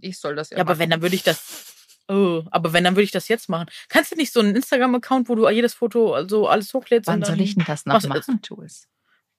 Ich 0.00 0.18
soll 0.18 0.34
das 0.34 0.50
ja, 0.50 0.56
Ja, 0.56 0.64
aber 0.64 0.80
wenn, 0.80 0.90
dann 0.90 1.00
würde 1.00 1.14
ich 1.14 1.22
das. 1.22 1.74
Oh, 2.08 2.42
aber 2.50 2.72
wenn, 2.72 2.82
dann 2.82 2.94
würde 2.94 3.04
ich 3.04 3.12
das 3.12 3.28
jetzt 3.28 3.48
machen. 3.48 3.68
Kannst 3.88 4.10
du 4.10 4.16
nicht 4.16 4.32
so 4.32 4.40
einen 4.40 4.56
Instagram-Account, 4.56 5.28
wo 5.28 5.36
du 5.36 5.48
jedes 5.48 5.74
Foto 5.74 6.26
so 6.26 6.48
alles 6.48 6.74
hochlädst? 6.74 7.06
Wann 7.06 7.22
soll 7.22 7.40
ich 7.40 7.54
denn 7.54 7.64
das 7.66 7.86
noch 7.86 8.02
machen, 8.04 8.40
Jules? 8.44 8.88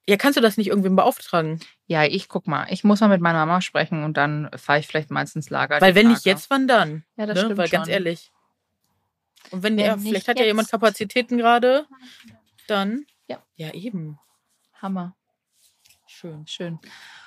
Ja, 0.10 0.18
kannst 0.18 0.38
du 0.38 0.42
das 0.42 0.58
nicht 0.58 0.68
irgendwem 0.68 0.96
beauftragen? 0.96 1.60
Ja, 1.86 2.04
ich 2.04 2.28
guck 2.30 2.48
mal. 2.48 2.66
Ich 2.72 2.84
muss 2.84 3.00
mal 3.00 3.08
mit 3.10 3.22
meiner 3.22 3.46
Mama 3.46 3.62
sprechen 3.62 4.04
und 4.04 4.18
dann 4.18 4.50
fahre 4.56 4.80
ich 4.80 4.88
vielleicht 4.88 5.12
ins 5.12 5.50
Lager. 5.52 5.80
Weil 5.82 5.94
wenn 5.94 6.08
nicht 6.08 6.24
Tage. 6.24 6.30
jetzt, 6.32 6.50
wann 6.50 6.68
dann? 6.68 7.04
Ja, 7.16 7.28
das 7.28 7.36
ne? 7.36 7.42
stimmt 7.42 7.58
Weil 7.58 7.70
ganz 7.70 7.86
schon. 7.86 7.94
ehrlich. 7.94 8.32
Und 9.52 9.64
wenn, 9.64 9.78
Wenn 9.78 9.86
ja, 9.86 9.96
nicht 9.96 10.08
vielleicht 10.10 10.28
hat 10.28 10.40
ja 10.40 10.46
jemand. 10.46 10.70
Kapazitäten 10.72 11.38
gerade, 11.38 11.86
dann. 12.68 13.06
Ja. 13.28 13.38
Ja, 13.56 13.72
eben. 13.74 14.18
Hammer. 14.82 15.16
Schön. 16.08 16.46
Schön. 16.48 16.80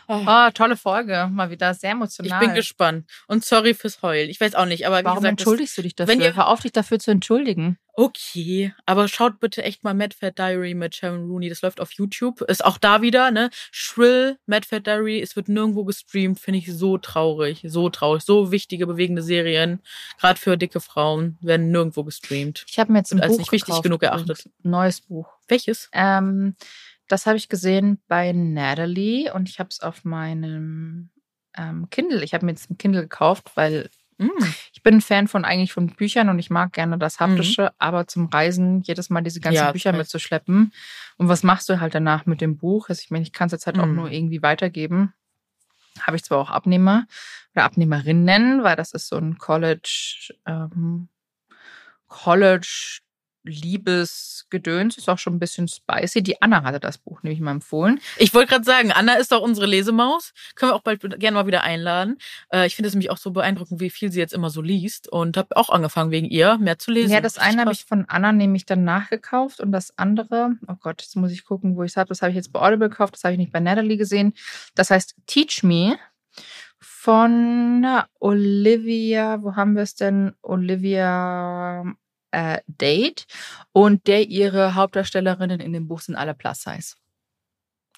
Oh, 0.08 0.24
Oh, 0.26 0.50
tolle 0.52 0.76
Folge. 0.76 1.28
Mal 1.30 1.50
wieder 1.50 1.72
sehr 1.74 1.90
ich 1.90 1.94
emotional. 1.96 2.40
bin 2.40 2.54
gespannt. 2.54 3.08
Und 3.28 3.44
sorry 3.44 3.74
fürs 3.74 4.02
Heulen. 4.02 4.28
Ich 4.28 4.40
weiß 4.40 4.54
auch 4.56 4.66
nicht, 4.66 4.86
aber 4.86 5.00
wie 5.00 5.04
Warum 5.04 5.18
gesagt, 5.20 5.40
das, 5.40 5.46
entschuldigst 5.46 5.78
du 5.78 5.82
dich 5.82 5.94
dafür? 5.94 6.12
wenn 6.14 6.20
ihr- 6.20 6.34
Hör 6.34 6.48
auf, 6.48 6.60
dich 6.60 6.72
dafür 6.72 6.98
zu 6.98 7.10
entschuldigen. 7.12 7.78
Okay. 7.92 8.74
Aber 8.86 9.08
schaut 9.08 9.40
bitte 9.40 9.62
echt 9.62 9.84
mal 9.84 9.94
Mad 9.94 10.14
Fat 10.18 10.38
Diary 10.38 10.74
mit 10.74 10.94
Sharon 10.94 11.26
Rooney. 11.26 11.48
Das 11.48 11.62
läuft 11.62 11.80
auf 11.80 11.92
YouTube. 11.92 12.40
Ist 12.42 12.64
auch 12.64 12.78
da 12.78 13.02
wieder, 13.02 13.30
ne? 13.30 13.50
Shrill, 13.70 14.38
Mad 14.46 14.66
Fat 14.66 14.86
Diary. 14.86 15.20
Es 15.20 15.36
wird 15.36 15.48
nirgendwo 15.48 15.84
gestreamt. 15.84 16.40
Finde 16.40 16.58
ich 16.58 16.72
so 16.72 16.98
traurig. 16.98 17.62
So 17.66 17.88
traurig. 17.90 18.22
So 18.22 18.52
wichtige, 18.52 18.86
bewegende 18.86 19.22
Serien. 19.22 19.80
Gerade 20.18 20.38
für 20.38 20.56
dicke 20.56 20.80
Frauen 20.80 21.38
werden 21.40 21.70
nirgendwo 21.70 22.04
gestreamt. 22.04 22.64
Ich 22.68 22.78
habe 22.78 22.92
mir 22.92 22.98
jetzt 22.98 23.12
ein 23.12 23.18
Wird 23.18 23.24
als 23.24 23.32
Buch 23.32 23.38
nicht 23.38 23.52
wichtig 23.52 23.66
gekauft, 23.66 23.82
genug 23.82 24.02
erachtet. 24.02 24.48
Neues 24.62 25.00
Buch. 25.00 25.28
Welches? 25.48 25.88
Ähm, 25.92 26.56
das 27.08 27.26
habe 27.26 27.36
ich 27.36 27.48
gesehen 27.48 28.00
bei 28.08 28.32
Natalie 28.32 29.32
und 29.32 29.48
ich 29.48 29.58
habe 29.58 29.68
es 29.68 29.80
auf 29.80 30.04
meinem 30.04 31.10
ähm, 31.56 31.88
Kindle. 31.90 32.24
Ich 32.24 32.34
habe 32.34 32.46
mir 32.46 32.52
jetzt 32.52 32.70
ein 32.70 32.78
Kindle 32.78 33.02
gekauft, 33.02 33.52
weil. 33.54 33.90
Ich 34.72 34.82
bin 34.82 34.96
ein 34.96 35.00
Fan 35.00 35.28
von 35.28 35.44
eigentlich 35.44 35.72
von 35.72 35.88
Büchern 35.88 36.28
und 36.28 36.38
ich 36.38 36.50
mag 36.50 36.72
gerne 36.72 36.98
das 36.98 37.18
Haptische, 37.20 37.72
aber 37.78 38.06
zum 38.06 38.26
Reisen 38.26 38.80
jedes 38.82 39.10
Mal 39.10 39.22
diese 39.22 39.40
ganzen 39.40 39.60
Mhm. 39.60 39.66
Ja, 39.66 39.72
Bücher 39.72 39.92
mitzuschleppen. 39.92 40.72
Und 41.16 41.28
was 41.28 41.42
machst 41.42 41.68
du 41.68 41.80
halt 41.80 41.94
danach 41.94 42.26
mit 42.26 42.40
dem 42.40 42.56
Buch? 42.56 42.88
Also 42.88 43.00
ich 43.02 43.10
meine, 43.10 43.22
ich 43.24 43.32
kann 43.32 43.46
es 43.46 43.52
jetzt 43.52 43.66
halt 43.66 43.78
auch 43.78 43.86
Mhm. 43.86 43.94
nur 43.96 44.10
irgendwie 44.10 44.42
weitergeben. 44.42 45.12
Habe 46.00 46.16
ich 46.16 46.24
zwar 46.24 46.38
auch 46.38 46.50
Abnehmer 46.50 47.06
oder 47.54 47.64
Abnehmerinnen, 47.64 48.62
weil 48.62 48.76
das 48.76 48.92
ist 48.92 49.08
so 49.08 49.16
ein 49.16 49.38
College, 49.38 50.32
ähm, 50.46 51.08
College 52.08 53.00
Liebesgedöns, 53.44 54.98
ist 54.98 55.08
auch 55.08 55.18
schon 55.18 55.34
ein 55.34 55.38
bisschen 55.38 55.68
spicy. 55.68 56.22
Die 56.22 56.40
Anna 56.40 56.62
hatte 56.62 56.80
das 56.80 56.98
Buch 56.98 57.22
nämlich 57.22 57.40
mal 57.40 57.50
empfohlen. 57.52 58.00
Ich 58.18 58.34
wollte 58.34 58.50
gerade 58.50 58.64
sagen, 58.64 58.92
Anna 58.92 59.14
ist 59.14 59.32
doch 59.32 59.40
unsere 59.40 59.66
Lesemaus. 59.66 60.32
Können 60.54 60.72
wir 60.72 60.76
auch 60.76 60.82
bald 60.82 61.00
gerne 61.18 61.34
mal 61.34 61.46
wieder 61.46 61.62
einladen. 61.62 62.18
Äh, 62.52 62.66
ich 62.66 62.76
finde 62.76 62.88
es 62.88 62.94
nämlich 62.94 63.10
auch 63.10 63.16
so 63.18 63.30
beeindruckend, 63.32 63.80
wie 63.80 63.90
viel 63.90 64.12
sie 64.12 64.20
jetzt 64.20 64.32
immer 64.32 64.50
so 64.50 64.62
liest. 64.62 65.08
Und 65.08 65.36
habe 65.36 65.56
auch 65.56 65.70
angefangen, 65.70 66.10
wegen 66.10 66.26
ihr 66.26 66.58
mehr 66.58 66.78
zu 66.78 66.90
lesen. 66.90 67.12
Ja, 67.12 67.20
das 67.20 67.38
eine 67.38 67.62
habe 67.62 67.72
ich 67.72 67.84
von 67.84 68.04
Anna 68.08 68.32
nämlich 68.32 68.66
dann 68.66 68.84
nachgekauft 68.84 69.60
und 69.60 69.72
das 69.72 69.96
andere, 69.98 70.52
oh 70.68 70.76
Gott, 70.80 71.02
jetzt 71.02 71.16
muss 71.16 71.32
ich 71.32 71.44
gucken, 71.44 71.76
wo 71.76 71.82
ich 71.82 71.92
es 71.92 71.96
habe. 71.96 72.08
Das 72.08 72.22
habe 72.22 72.30
ich 72.30 72.36
jetzt 72.36 72.52
bei 72.52 72.60
Audible 72.60 72.88
gekauft, 72.88 73.14
das 73.14 73.24
habe 73.24 73.32
ich 73.32 73.38
nicht 73.38 73.52
bei 73.52 73.60
Natalie 73.60 73.96
gesehen. 73.96 74.34
Das 74.74 74.90
heißt 74.90 75.16
Teach 75.26 75.62
Me 75.62 75.98
von 76.80 77.86
Olivia, 78.20 79.42
wo 79.42 79.56
haben 79.56 79.74
wir 79.74 79.82
es 79.82 79.94
denn? 79.94 80.34
Olivia 80.42 81.84
äh, 82.32 82.60
Date. 82.66 83.26
Und 83.72 84.06
der 84.06 84.28
ihre 84.28 84.74
Hauptdarstellerinnen 84.74 85.60
in 85.60 85.72
dem 85.72 85.88
Buch 85.88 86.00
sind 86.00 86.16
alle 86.16 86.34
Plus 86.34 86.62
Size. 86.62 86.94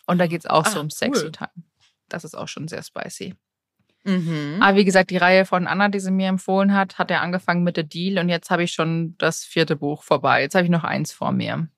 Und 0.06 0.18
da 0.18 0.26
geht 0.26 0.40
es 0.40 0.46
auch 0.46 0.66
Ah, 0.66 0.70
so 0.70 0.80
um 0.80 0.90
Sex 0.90 1.22
cool. 1.22 1.32
Time. 1.32 1.50
Das 2.08 2.24
ist 2.24 2.34
auch 2.34 2.48
schon 2.48 2.68
sehr 2.68 2.82
spicy. 2.82 3.34
Mhm. 4.04 4.58
Aber 4.60 4.76
wie 4.76 4.84
gesagt, 4.84 5.08
die 5.10 5.16
Reihe 5.16 5.46
von 5.46 5.66
Anna, 5.66 5.88
die 5.88 5.98
sie 6.00 6.10
mir 6.10 6.28
empfohlen 6.28 6.74
hat, 6.74 6.98
hat 6.98 7.10
ja 7.10 7.22
angefangen 7.22 7.64
mit 7.64 7.76
The 7.76 7.84
Deal 7.84 8.18
und 8.18 8.28
jetzt 8.28 8.50
habe 8.50 8.62
ich 8.62 8.72
schon 8.72 9.16
das 9.16 9.44
vierte 9.44 9.76
Buch 9.76 10.02
vorbei. 10.02 10.42
Jetzt 10.42 10.54
habe 10.54 10.64
ich 10.64 10.70
noch 10.70 10.84
eins 10.84 11.12
vor 11.12 11.32
mir. 11.32 11.68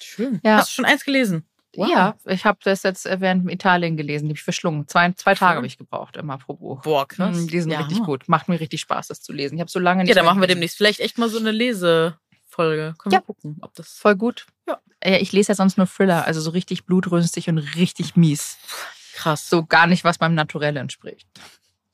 Schön. 0.00 0.40
Ja. 0.42 0.56
Hast 0.58 0.70
du 0.70 0.74
schon 0.76 0.84
eins 0.86 1.04
gelesen? 1.04 1.46
Wow. 1.76 1.88
Ja, 1.88 2.14
ich 2.24 2.44
habe 2.44 2.58
das 2.64 2.82
jetzt 2.82 3.04
während 3.04 3.50
Italien 3.50 3.96
gelesen, 3.96 4.26
die 4.26 4.30
habe 4.30 4.38
ich 4.38 4.42
verschlungen. 4.44 4.88
Zwei, 4.88 5.12
zwei 5.12 5.34
Tage 5.34 5.56
habe 5.56 5.66
ich 5.66 5.78
gebraucht, 5.78 6.16
immer 6.16 6.38
pro 6.38 6.54
Buch. 6.54 6.82
Boah, 6.82 7.06
krass. 7.06 7.36
Mm, 7.36 7.46
Die 7.48 7.60
sind 7.60 7.70
ja, 7.70 7.78
richtig 7.80 7.98
Hammer. 7.98 8.06
gut. 8.06 8.28
Macht 8.28 8.48
mir 8.48 8.58
richtig 8.60 8.80
Spaß, 8.80 9.08
das 9.08 9.20
zu 9.22 9.32
lesen. 9.32 9.56
Ich 9.56 9.60
habe 9.60 9.70
so 9.70 9.78
lange 9.78 10.02
nicht 10.02 10.08
Ja, 10.08 10.14
dann 10.14 10.24
machen 10.24 10.40
wir 10.40 10.48
demnächst 10.48 10.76
vielleicht 10.76 11.00
echt 11.00 11.18
mal 11.18 11.28
so 11.28 11.38
eine 11.38 11.50
Lesefolge. 11.50 12.94
Können 12.98 13.12
Ja. 13.12 13.18
wir 13.20 13.22
gucken, 13.22 13.56
ob 13.60 13.74
das. 13.74 13.92
Voll 13.98 14.16
gut. 14.16 14.46
Ja. 14.68 14.78
Ja, 15.04 15.16
ich 15.18 15.32
lese 15.32 15.52
ja 15.52 15.54
sonst 15.54 15.76
nur 15.76 15.86
Thriller, 15.86 16.24
also 16.24 16.40
so 16.40 16.50
richtig 16.50 16.84
blutrünstig 16.86 17.48
und 17.48 17.58
richtig 17.58 18.16
mies. 18.16 18.56
Krass. 19.14 19.48
So 19.48 19.64
gar 19.64 19.86
nicht, 19.86 20.04
was 20.04 20.20
meinem 20.20 20.34
Naturell 20.34 20.76
entspricht. 20.76 21.28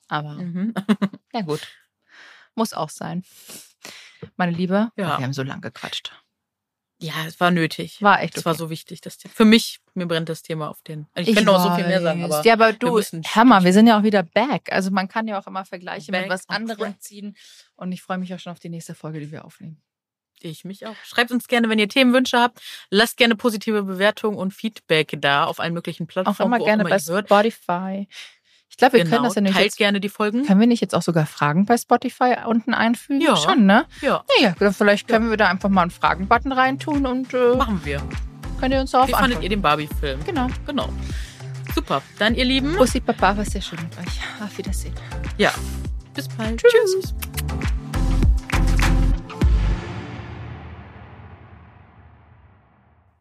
Aber 0.09 0.35
Mhm. 0.35 0.75
ja 1.33 1.41
gut. 1.43 1.61
Muss 2.55 2.73
auch 2.75 2.91
sein. 2.91 3.25
Meine 4.37 4.53
Liebe, 4.53 4.91
Ja. 4.97 5.19
wir 5.19 5.25
haben 5.25 5.33
so 5.33 5.43
lange 5.43 5.63
gequatscht. 5.63 6.13
Ja, 7.03 7.15
es 7.27 7.41
war 7.41 7.51
nötig. 7.51 8.01
War 8.01 8.23
echt 8.23 8.37
Es 8.37 8.45
war 8.45 8.55
so 8.55 8.71
wichtig. 8.71 9.01
Das 9.01 9.19
Thema. 9.19 9.35
Für 9.35 9.45
mich, 9.45 9.81
mir 9.95 10.07
brennt 10.07 10.29
das 10.29 10.43
Thema 10.43 10.71
auf 10.71 10.83
den. 10.83 11.09
Ich, 11.17 11.29
Ich 11.29 11.35
könnte 11.35 11.51
noch 11.51 11.63
so 11.63 11.75
viel 11.75 11.87
mehr 11.87 12.01
sagen, 12.01 12.23
aber 12.23 12.45
ja, 12.45 12.53
aber 12.53 12.73
du, 12.73 13.01
Hammer, 13.01 13.65
wir 13.65 13.73
sind 13.73 13.89
ja 13.89 13.99
auch 13.99 14.05
wieder 14.05 14.23
back. 14.23 14.73
Also 14.73 14.91
man 14.93 15.09
kann 15.09 15.27
ja 15.27 15.41
auch 15.41 15.47
immer 15.49 15.65
Vergleiche 15.65 16.13
Back 16.13 16.23
mit 16.23 16.31
was 16.31 16.49
anderem 16.49 16.95
ziehen. 17.01 17.37
Und 17.75 17.91
ich 17.91 18.03
freue 18.03 18.19
mich 18.19 18.33
auch 18.33 18.39
schon 18.39 18.53
auf 18.53 18.61
die 18.61 18.69
nächste 18.69 18.95
Folge, 18.95 19.19
die 19.19 19.33
wir 19.33 19.45
aufnehmen. 19.45 19.83
ich 20.41 20.65
mich 20.65 20.87
auch. 20.87 20.95
Schreibt 21.05 21.33
uns 21.33 21.49
gerne, 21.49 21.69
wenn 21.69 21.81
ihr 21.81 21.89
Themenwünsche 21.89 22.39
habt. 22.39 22.61
Lasst 22.91 23.17
gerne 23.17 23.35
positive 23.35 23.83
Bewertungen 23.83 24.39
und 24.39 24.53
Feedback 24.55 25.17
da 25.19 25.45
auf 25.45 25.59
allen 25.59 25.75
möglichen 25.75 26.05
Auch 26.05 26.09
Plattformen. 26.09 26.53
immer 26.53 26.61
wo 26.61 26.65
gerne 26.65 26.85
auch 26.85 26.89
bei 26.89 26.97
immer 26.97 27.07
hört. 27.15 27.27
Spotify. 27.27 28.09
Ich 28.73 28.79
glaube, 28.79 28.95
wir 28.95 29.05
Genau. 29.05 29.17
können 29.17 29.25
das 29.27 29.35
ja 29.37 29.43
nicht 29.43 29.53
Teilt 29.55 29.65
jetzt, 29.67 29.77
gerne 29.77 30.01
die 30.01 30.09
Folgen. 30.09 30.47
Können 30.47 30.59
wir 30.59 30.67
nicht 30.67 30.81
jetzt 30.81 30.95
auch 30.95 31.03
sogar 31.03 31.27
Fragen 31.27 31.67
bei 31.67 31.77
Spotify 31.77 32.37
unten 32.47 32.73
einfügen? 32.75 33.21
Ja. 33.21 33.37
Schon, 33.37 33.67
ne? 33.67 33.85
Ja, 34.01 34.25
Ja, 34.41 34.55
ja, 34.59 34.73
vielleicht 34.73 35.07
können 35.07 35.29
wir 35.31 35.37
da 35.37 35.49
einfach 35.49 35.69
mal 35.69 35.83
einen 35.83 35.91
Fragen-Button 35.91 36.51
reintun 36.53 37.07
und 37.07 37.33
äh, 37.35 37.55
machen 37.55 37.83
wir. 37.85 38.03
könnt 38.59 38.73
ihr 38.75 38.81
uns 38.81 38.91
darauf 38.93 39.07
Wie 39.09 39.13
fandet 39.13 39.25
antworten. 39.37 39.43
ihr 39.45 39.49
den 39.51 39.63
Barbie-Film? 39.63 40.21
Genau. 40.25 40.47
Genau. 40.67 40.89
Super. 41.75 42.03
Dann, 42.19 42.35
ihr 42.35 42.45
Lieben. 42.47 42.75
Bussi 42.77 43.01
Papa, 43.01 43.37
war 43.37 43.45
sehr 43.45 43.61
schön 43.63 43.79
mit 43.83 43.97
euch. 43.99 44.19
Auf 44.43 44.57
Wiedersehen. 44.59 44.95
Ja. 45.37 45.53
Bis 46.15 46.27
bald. 46.29 46.59
Tschüss. 46.61 46.93
Tschüss. 46.93 47.15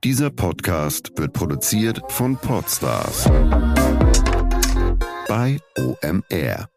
Dieser 0.04 0.32
Podcast 0.32 1.12
wird 1.18 1.34
produziert 1.34 2.02
von 2.10 2.36
Podstars 2.38 3.30
bei 5.32 5.58
OMR. 5.78 6.68